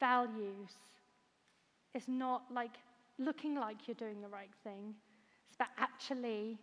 values 0.01 0.70
It's 1.94 2.09
not 2.09 2.42
like 2.53 2.76
looking 3.18 3.55
like 3.55 3.88
you're 3.88 3.94
doing 3.94 4.20
the 4.20 4.28
right 4.28 4.51
thing, 4.62 4.94
it's 5.49 5.57
about 5.57 5.70
actually 5.78 6.59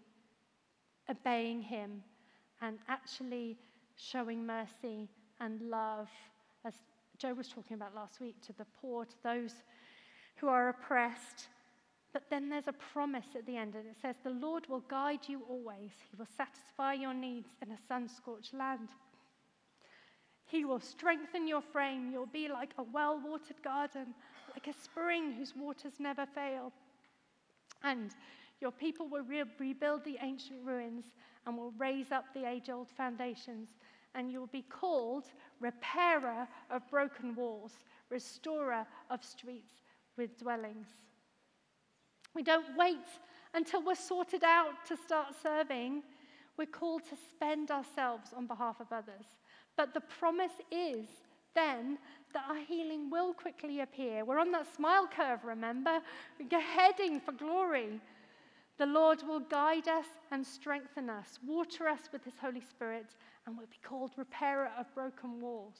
obeying 1.09 1.61
Him 1.61 2.03
and 2.61 2.77
actually 2.87 3.57
showing 3.97 4.45
mercy 4.45 5.09
and 5.39 5.61
love, 5.61 6.07
as 6.63 6.73
Joe 7.17 7.33
was 7.33 7.47
talking 7.47 7.75
about 7.75 7.93
last 7.95 8.19
week, 8.19 8.35
to 8.47 8.53
the 8.53 8.65
poor, 8.81 9.05
to 9.05 9.15
those 9.23 9.53
who 10.37 10.47
are 10.47 10.69
oppressed. 10.69 11.47
But 12.13 12.23
then 12.29 12.49
there's 12.49 12.67
a 12.67 12.73
promise 12.93 13.25
at 13.35 13.45
the 13.45 13.57
end, 13.57 13.75
and 13.75 13.85
it 13.85 13.97
says, 14.01 14.15
The 14.23 14.29
Lord 14.29 14.67
will 14.69 14.83
guide 14.87 15.27
you 15.27 15.41
always. 15.49 15.91
He 16.09 16.15
will 16.17 16.27
satisfy 16.37 16.93
your 16.93 17.13
needs 17.13 17.49
in 17.61 17.71
a 17.71 17.77
sun 17.87 18.07
scorched 18.07 18.53
land. 18.53 18.89
He 20.45 20.63
will 20.63 20.79
strengthen 20.79 21.47
your 21.47 21.61
frame. 21.61 22.11
You'll 22.11 22.27
be 22.27 22.47
like 22.47 22.73
a 22.77 22.83
well 22.83 23.19
watered 23.23 23.61
garden, 23.63 24.13
like 24.53 24.67
a 24.67 24.79
spring 24.79 25.33
whose 25.33 25.55
waters 25.55 25.93
never 25.99 26.25
fail. 26.25 26.71
And 27.83 28.11
your 28.61 28.71
people 28.71 29.07
will 29.07 29.23
re- 29.23 29.43
rebuild 29.59 30.03
the 30.03 30.17
ancient 30.21 30.59
ruins 30.63 31.05
and 31.45 31.57
will 31.57 31.73
raise 31.77 32.11
up 32.11 32.25
the 32.33 32.47
age 32.47 32.69
old 32.69 32.89
foundations. 32.89 33.69
And 34.13 34.31
you'll 34.31 34.47
be 34.47 34.61
called 34.61 35.25
repairer 35.59 36.47
of 36.69 36.89
broken 36.89 37.35
walls, 37.35 37.73
restorer 38.09 38.85
of 39.09 39.23
streets 39.23 39.81
with 40.15 40.37
dwellings. 40.37 40.87
We 42.33 42.43
don't 42.43 42.77
wait 42.77 43.07
until 43.53 43.81
we're 43.81 43.95
sorted 43.95 44.43
out 44.43 44.85
to 44.87 44.97
start 44.97 45.35
serving. 45.41 46.03
We're 46.57 46.65
called 46.65 47.03
to 47.09 47.15
spend 47.29 47.71
ourselves 47.71 48.31
on 48.35 48.47
behalf 48.47 48.79
of 48.79 48.91
others. 48.91 49.25
But 49.77 49.93
the 49.93 50.01
promise 50.01 50.53
is 50.71 51.05
then 51.53 51.97
that 52.33 52.45
our 52.49 52.57
healing 52.57 53.09
will 53.09 53.33
quickly 53.33 53.79
appear. 53.81 54.25
We're 54.25 54.39
on 54.39 54.51
that 54.51 54.73
smile 54.75 55.07
curve, 55.07 55.43
remember? 55.43 56.01
We're 56.39 56.59
heading 56.59 57.19
for 57.19 57.31
glory. 57.31 58.01
The 58.77 58.85
Lord 58.85 59.23
will 59.23 59.39
guide 59.39 59.87
us 59.87 60.05
and 60.31 60.45
strengthen 60.45 61.09
us, 61.09 61.39
water 61.45 61.87
us 61.87 62.09
with 62.11 62.25
His 62.25 62.33
Holy 62.41 62.61
Spirit, 62.61 63.15
and 63.45 63.57
we'll 63.57 63.67
be 63.67 63.79
called 63.81 64.11
repairer 64.17 64.69
of 64.77 64.93
broken 64.93 65.39
walls. 65.39 65.75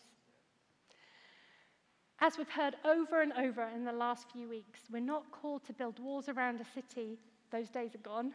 As 2.22 2.38
we've 2.38 2.50
heard 2.50 2.78
over 2.86 3.22
and 3.22 3.34
over 3.34 3.68
in 3.76 3.84
the 3.84 3.91
last 3.91 4.32
few 4.32 4.48
weeks, 4.48 4.80
we're 4.89 5.00
not 5.00 5.30
called 5.32 5.66
to 5.66 5.74
build 5.74 6.00
walls 6.00 6.30
around 6.30 6.62
a 6.62 6.66
city, 6.74 7.20
those 7.52 7.70
days 7.70 7.93
are 7.93 8.00
gone. 8.00 8.34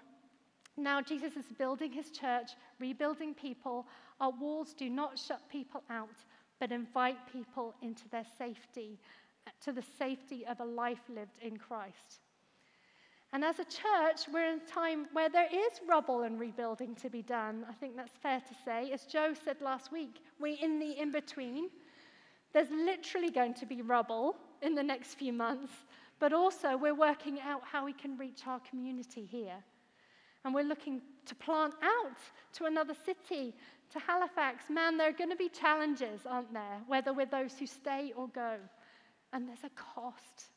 Now 0.76 1.00
Jesus 1.00 1.36
is 1.36 1.46
building 1.58 1.92
his 1.92 2.10
church, 2.10 2.52
rebuilding 2.78 3.34
people. 3.34 3.86
Our 4.20 4.30
walls 4.30 4.72
do 4.72 4.88
not 4.88 5.18
shut 5.18 5.48
people 5.50 5.82
out, 5.90 6.08
but 6.58 6.72
invite 6.72 7.18
people 7.32 7.74
into 7.82 8.08
their 8.10 8.26
safety, 8.38 8.98
to 9.64 9.72
the 9.72 9.84
safety 9.98 10.46
of 10.46 10.60
a 10.60 10.64
life 10.64 11.02
lived 11.08 11.38
in 11.42 11.56
Christ. 11.56 12.20
And 13.32 13.44
as 13.44 13.60
a 13.60 13.64
church, 13.64 14.26
we're 14.32 14.52
in 14.52 14.60
a 14.60 14.70
time 14.70 15.06
where 15.12 15.28
there 15.28 15.46
is 15.46 15.80
rubble 15.88 16.22
and 16.22 16.40
rebuilding 16.40 16.96
to 16.96 17.08
be 17.08 17.22
done. 17.22 17.64
I 17.68 17.72
think 17.74 17.96
that's 17.96 18.16
fair 18.20 18.40
to 18.40 18.54
say. 18.64 18.90
As 18.92 19.04
Joe 19.04 19.34
said 19.44 19.60
last 19.60 19.92
week, 19.92 20.20
we're 20.40 20.58
in 20.60 20.80
the 20.80 21.00
in 21.00 21.12
between. 21.12 21.70
There's 22.52 22.70
literally 22.70 23.30
going 23.30 23.54
to 23.54 23.66
be 23.66 23.82
rubble 23.82 24.34
in 24.62 24.74
the 24.74 24.82
next 24.82 25.14
few 25.14 25.32
months, 25.32 25.72
but 26.18 26.32
also 26.32 26.76
we're 26.76 26.94
working 26.94 27.40
out 27.40 27.62
how 27.64 27.84
we 27.84 27.92
can 27.92 28.18
reach 28.18 28.46
our 28.48 28.60
community 28.68 29.24
here. 29.24 29.62
And 30.44 30.54
we're 30.54 30.64
looking 30.64 31.02
to 31.26 31.34
plant 31.34 31.74
out 31.82 32.18
to 32.54 32.64
another 32.64 32.94
city, 32.94 33.54
to 33.92 33.98
Halifax. 33.98 34.64
Man, 34.70 34.96
there 34.96 35.08
are 35.08 35.12
going 35.12 35.30
to 35.30 35.36
be 35.36 35.48
challenges, 35.48 36.20
aren't 36.26 36.52
there? 36.52 36.80
Whether 36.86 37.12
we're 37.12 37.26
those 37.26 37.58
who 37.58 37.66
stay 37.66 38.12
or 38.16 38.28
go. 38.28 38.56
And 39.32 39.48
there's 39.48 39.64
a 39.64 39.70
cost. 39.70 40.50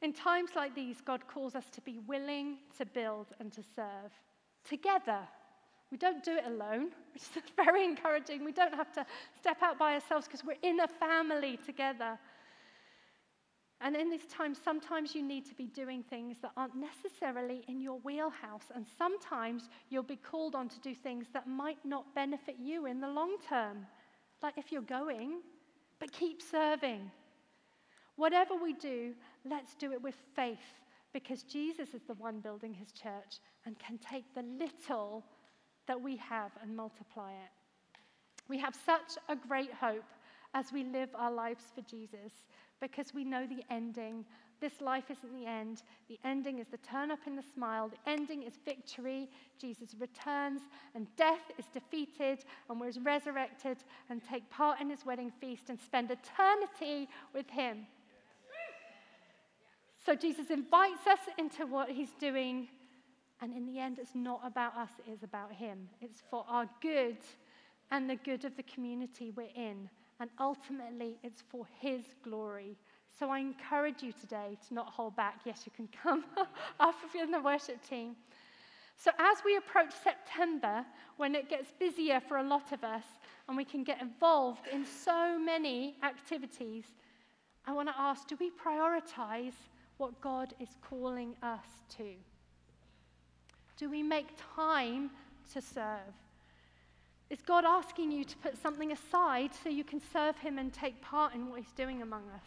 In 0.00 0.12
times 0.12 0.50
like 0.54 0.74
these, 0.74 1.00
God 1.00 1.26
calls 1.26 1.54
us 1.54 1.68
to 1.70 1.80
be 1.80 1.98
willing 2.06 2.58
to 2.78 2.86
build 2.86 3.26
and 3.40 3.52
to 3.52 3.62
serve 3.74 4.12
together. 4.68 5.20
We 5.90 5.98
don't 5.98 6.22
do 6.22 6.32
it 6.36 6.44
alone, 6.46 6.90
which 7.12 7.22
is 7.22 7.42
very 7.56 7.84
encouraging. 7.84 8.44
We 8.44 8.52
don't 8.52 8.74
have 8.74 8.92
to 8.92 9.06
step 9.38 9.62
out 9.62 9.78
by 9.78 9.94
ourselves 9.94 10.26
because 10.26 10.44
we're 10.44 10.56
in 10.62 10.80
a 10.80 10.88
family 10.88 11.58
together. 11.64 12.18
And 13.80 13.94
in 13.94 14.10
this 14.10 14.26
time, 14.26 14.54
sometimes 14.54 15.14
you 15.14 15.22
need 15.22 15.46
to 15.46 15.54
be 15.54 15.66
doing 15.66 16.02
things 16.02 16.36
that 16.42 16.50
aren't 16.56 16.74
necessarily 16.74 17.64
in 17.68 17.80
your 17.80 17.98
wheelhouse. 18.00 18.64
And 18.74 18.84
sometimes 18.96 19.68
you'll 19.88 20.02
be 20.02 20.16
called 20.16 20.56
on 20.56 20.68
to 20.68 20.80
do 20.80 20.94
things 20.94 21.26
that 21.32 21.46
might 21.46 21.78
not 21.84 22.12
benefit 22.14 22.56
you 22.60 22.86
in 22.86 23.00
the 23.00 23.08
long 23.08 23.36
term. 23.48 23.86
Like 24.42 24.58
if 24.58 24.72
you're 24.72 24.82
going, 24.82 25.40
but 26.00 26.12
keep 26.12 26.42
serving. 26.42 27.10
Whatever 28.16 28.54
we 28.56 28.72
do, 28.72 29.14
let's 29.44 29.76
do 29.76 29.92
it 29.92 30.02
with 30.02 30.16
faith 30.34 30.58
because 31.12 31.44
Jesus 31.44 31.94
is 31.94 32.02
the 32.02 32.14
one 32.14 32.40
building 32.40 32.74
his 32.74 32.90
church 32.90 33.38
and 33.64 33.78
can 33.78 33.98
take 33.98 34.24
the 34.34 34.42
little 34.42 35.24
that 35.86 36.00
we 36.00 36.16
have 36.16 36.50
and 36.62 36.76
multiply 36.76 37.30
it. 37.30 37.50
We 38.48 38.58
have 38.58 38.74
such 38.74 39.18
a 39.28 39.36
great 39.36 39.72
hope 39.72 40.04
as 40.54 40.72
we 40.72 40.82
live 40.82 41.10
our 41.14 41.32
lives 41.32 41.64
for 41.74 41.82
Jesus 41.82 42.32
because 42.80 43.14
we 43.14 43.24
know 43.24 43.46
the 43.46 43.62
ending. 43.70 44.24
This 44.60 44.80
life 44.80 45.04
isn't 45.10 45.32
the 45.32 45.46
end. 45.46 45.82
The 46.08 46.18
ending 46.24 46.58
is 46.58 46.66
the 46.68 46.78
turn 46.78 47.10
up 47.10 47.20
in 47.26 47.36
the 47.36 47.44
smile. 47.54 47.88
The 47.88 48.10
ending 48.10 48.42
is 48.42 48.54
victory. 48.64 49.28
Jesus 49.60 49.94
returns, 49.98 50.62
and 50.94 51.06
death 51.16 51.50
is 51.58 51.66
defeated, 51.72 52.44
and 52.68 52.80
we're 52.80 52.92
resurrected 53.02 53.78
and 54.10 54.20
take 54.22 54.48
part 54.50 54.80
in 54.80 54.90
his 54.90 55.06
wedding 55.06 55.32
feast 55.40 55.70
and 55.70 55.78
spend 55.78 56.10
eternity 56.10 57.08
with 57.32 57.48
him. 57.48 57.86
So 60.04 60.14
Jesus 60.14 60.50
invites 60.50 61.06
us 61.06 61.20
into 61.36 61.66
what 61.66 61.90
he's 61.90 62.12
doing, 62.18 62.68
and 63.40 63.52
in 63.52 63.66
the 63.66 63.78
end, 63.78 63.98
it's 64.00 64.14
not 64.14 64.40
about 64.44 64.76
us, 64.76 64.90
it 65.06 65.12
is 65.12 65.22
about 65.22 65.52
him. 65.52 65.88
It's 66.00 66.22
for 66.30 66.44
our 66.48 66.68
good 66.80 67.18
and 67.90 68.08
the 68.08 68.16
good 68.16 68.44
of 68.44 68.56
the 68.56 68.62
community 68.64 69.32
we're 69.36 69.50
in. 69.54 69.88
And 70.20 70.30
ultimately, 70.40 71.16
it's 71.22 71.42
for 71.42 71.66
His 71.80 72.02
glory. 72.22 72.76
So 73.18 73.30
I 73.30 73.38
encourage 73.38 74.02
you 74.02 74.12
today 74.12 74.56
to 74.68 74.74
not 74.74 74.88
hold 74.88 75.16
back. 75.16 75.40
Yes, 75.44 75.62
you 75.64 75.72
can 75.74 75.88
come 76.02 76.24
after 76.80 77.18
in 77.18 77.30
the 77.30 77.40
worship 77.40 77.86
team. 77.88 78.16
So, 78.96 79.12
as 79.18 79.38
we 79.44 79.56
approach 79.56 79.92
September, 80.02 80.84
when 81.18 81.36
it 81.36 81.48
gets 81.48 81.72
busier 81.78 82.20
for 82.20 82.38
a 82.38 82.42
lot 82.42 82.72
of 82.72 82.82
us 82.82 83.04
and 83.46 83.56
we 83.56 83.64
can 83.64 83.84
get 83.84 84.02
involved 84.02 84.66
in 84.72 84.84
so 84.84 85.38
many 85.38 85.94
activities, 86.02 86.84
I 87.64 87.72
want 87.72 87.88
to 87.88 87.94
ask 87.96 88.26
do 88.26 88.36
we 88.40 88.50
prioritize 88.50 89.52
what 89.98 90.20
God 90.20 90.54
is 90.58 90.70
calling 90.82 91.36
us 91.42 91.66
to? 91.96 92.14
Do 93.76 93.88
we 93.88 94.02
make 94.02 94.28
time 94.56 95.10
to 95.52 95.62
serve? 95.62 96.14
Is 97.30 97.40
God 97.42 97.64
asking 97.64 98.10
you 98.10 98.24
to 98.24 98.36
put 98.38 98.60
something 98.60 98.92
aside 98.92 99.50
so 99.62 99.68
you 99.68 99.84
can 99.84 100.00
serve 100.12 100.36
Him 100.38 100.58
and 100.58 100.72
take 100.72 101.00
part 101.02 101.34
in 101.34 101.48
what 101.48 101.60
He's 101.60 101.72
doing 101.72 102.00
among 102.00 102.22
us? 102.34 102.46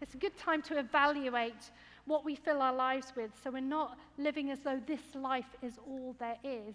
It's 0.00 0.14
a 0.14 0.18
good 0.18 0.36
time 0.36 0.62
to 0.62 0.78
evaluate 0.78 1.70
what 2.06 2.24
we 2.24 2.34
fill 2.34 2.62
our 2.62 2.74
lives 2.74 3.12
with. 3.14 3.30
So 3.42 3.50
we're 3.50 3.60
not 3.60 3.98
living 4.18 4.50
as 4.50 4.58
though 4.60 4.80
this 4.86 5.14
life 5.14 5.54
is 5.62 5.74
all 5.86 6.16
there 6.18 6.38
is, 6.42 6.74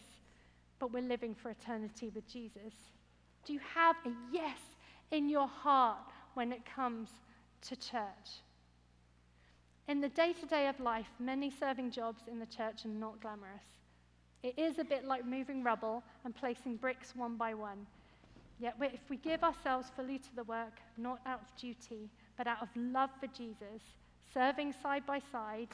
but 0.79 0.93
we're 0.93 1.01
living 1.01 1.35
for 1.35 1.49
eternity 1.49 2.11
with 2.13 2.27
Jesus. 2.31 2.73
Do 3.45 3.53
you 3.53 3.59
have 3.73 3.95
a 4.05 4.11
yes 4.31 4.59
in 5.11 5.29
your 5.29 5.47
heart 5.47 5.97
when 6.35 6.53
it 6.53 6.61
comes 6.65 7.09
to 7.63 7.75
church? 7.75 8.41
In 9.87 10.01
the 10.01 10.09
day 10.09 10.33
to 10.33 10.45
day 10.45 10.67
of 10.67 10.79
life, 10.79 11.07
many 11.19 11.49
serving 11.49 11.91
jobs 11.91 12.23
in 12.29 12.39
the 12.39 12.45
church 12.45 12.85
are 12.85 12.89
not 12.89 13.21
glamorous. 13.21 13.76
It 14.43 14.57
is 14.57 14.77
a 14.79 14.83
bit 14.83 15.05
like 15.05 15.25
moving 15.25 15.63
rubble 15.63 16.03
and 16.23 16.35
placing 16.35 16.77
bricks 16.77 17.15
one 17.15 17.35
by 17.35 17.53
one. 17.53 17.85
Yet, 18.59 18.75
if 18.81 19.09
we 19.09 19.17
give 19.17 19.43
ourselves 19.43 19.91
fully 19.95 20.17
to 20.19 20.35
the 20.35 20.43
work, 20.43 20.79
not 20.97 21.19
out 21.25 21.41
of 21.41 21.55
duty, 21.59 22.09
but 22.37 22.47
out 22.47 22.61
of 22.61 22.69
love 22.75 23.11
for 23.19 23.27
Jesus, 23.27 23.81
serving 24.33 24.73
side 24.81 25.05
by 25.05 25.21
side 25.31 25.69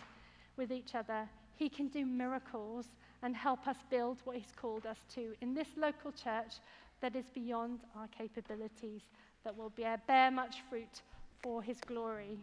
with 0.58 0.72
each 0.72 0.96
other, 0.96 1.28
He 1.56 1.70
can 1.70 1.88
do 1.88 2.06
miracles 2.06 2.88
and 3.22 3.36
help 3.36 3.68
us 3.68 3.78
build 3.90 4.18
what 4.26 4.36
He's 4.36 4.54
called 4.56 4.86
us 4.86 4.98
to 5.16 5.34
in 5.42 5.54
this 5.54 5.70
local 5.78 6.12
church 6.12 6.56
that 7.02 7.16
is 7.16 7.26
beyond 7.34 7.80
our 7.98 8.08
capabilities, 8.08 9.02
that 9.44 9.58
will 9.58 9.70
bear, 9.70 10.02
bear 10.08 10.30
much 10.30 10.58
fruit 10.70 11.02
for 11.42 11.62
His 11.64 11.78
glory. 11.86 12.38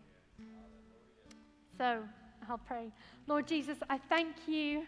So, 1.77 2.03
I'll 2.49 2.59
pray. 2.59 2.91
Lord 3.27 3.47
Jesus, 3.47 3.79
I 3.89 3.99
thank 3.99 4.35
you 4.47 4.87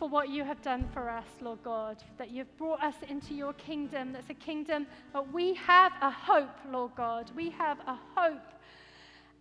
for 0.00 0.08
what 0.08 0.30
you 0.30 0.44
have 0.44 0.62
done 0.62 0.88
for 0.94 1.10
us, 1.10 1.26
Lord 1.42 1.62
God, 1.62 2.02
that 2.16 2.30
you've 2.30 2.56
brought 2.56 2.82
us 2.82 2.94
into 3.06 3.34
your 3.34 3.52
kingdom. 3.52 4.14
That's 4.14 4.30
a 4.30 4.34
kingdom 4.34 4.86
that 5.12 5.30
we 5.30 5.52
have 5.56 5.92
a 6.00 6.10
hope, 6.10 6.56
Lord 6.70 6.92
God. 6.96 7.30
We 7.36 7.50
have 7.50 7.78
a 7.80 7.98
hope 8.16 8.40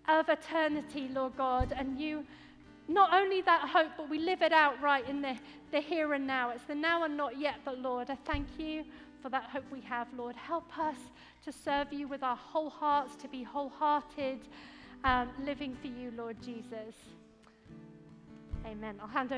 of 0.09 0.27
eternity, 0.27 1.07
Lord 1.13 1.37
God. 1.37 1.73
And 1.77 1.97
you, 1.97 2.25
not 2.89 3.13
only 3.13 3.41
that 3.43 3.69
hope, 3.69 3.91
but 3.95 4.09
we 4.09 4.19
live 4.19 4.41
it 4.41 4.51
out 4.51 4.81
right 4.81 5.07
in 5.07 5.21
the, 5.21 5.37
the 5.71 5.79
here 5.79 6.11
and 6.11 6.27
now. 6.27 6.49
It's 6.49 6.65
the 6.65 6.75
now 6.75 7.05
and 7.05 7.15
not 7.15 7.39
yet, 7.39 7.55
but 7.63 7.79
Lord, 7.79 8.09
I 8.09 8.17
thank 8.25 8.45
you 8.57 8.83
for 9.21 9.29
that 9.29 9.43
hope 9.43 9.63
we 9.71 9.79
have, 9.79 10.07
Lord. 10.17 10.35
Help 10.35 10.77
us 10.77 10.97
to 11.45 11.53
serve 11.53 11.93
you 11.93 12.09
with 12.09 12.21
our 12.21 12.35
whole 12.35 12.69
hearts, 12.69 13.15
to 13.21 13.29
be 13.29 13.43
wholehearted, 13.43 14.39
um, 15.05 15.29
living 15.45 15.77
for 15.81 15.87
you, 15.87 16.11
Lord 16.17 16.35
Jesus. 16.43 16.95
Amen. 18.65 18.97
I'll 19.01 19.07
hand 19.07 19.31
over. 19.31 19.37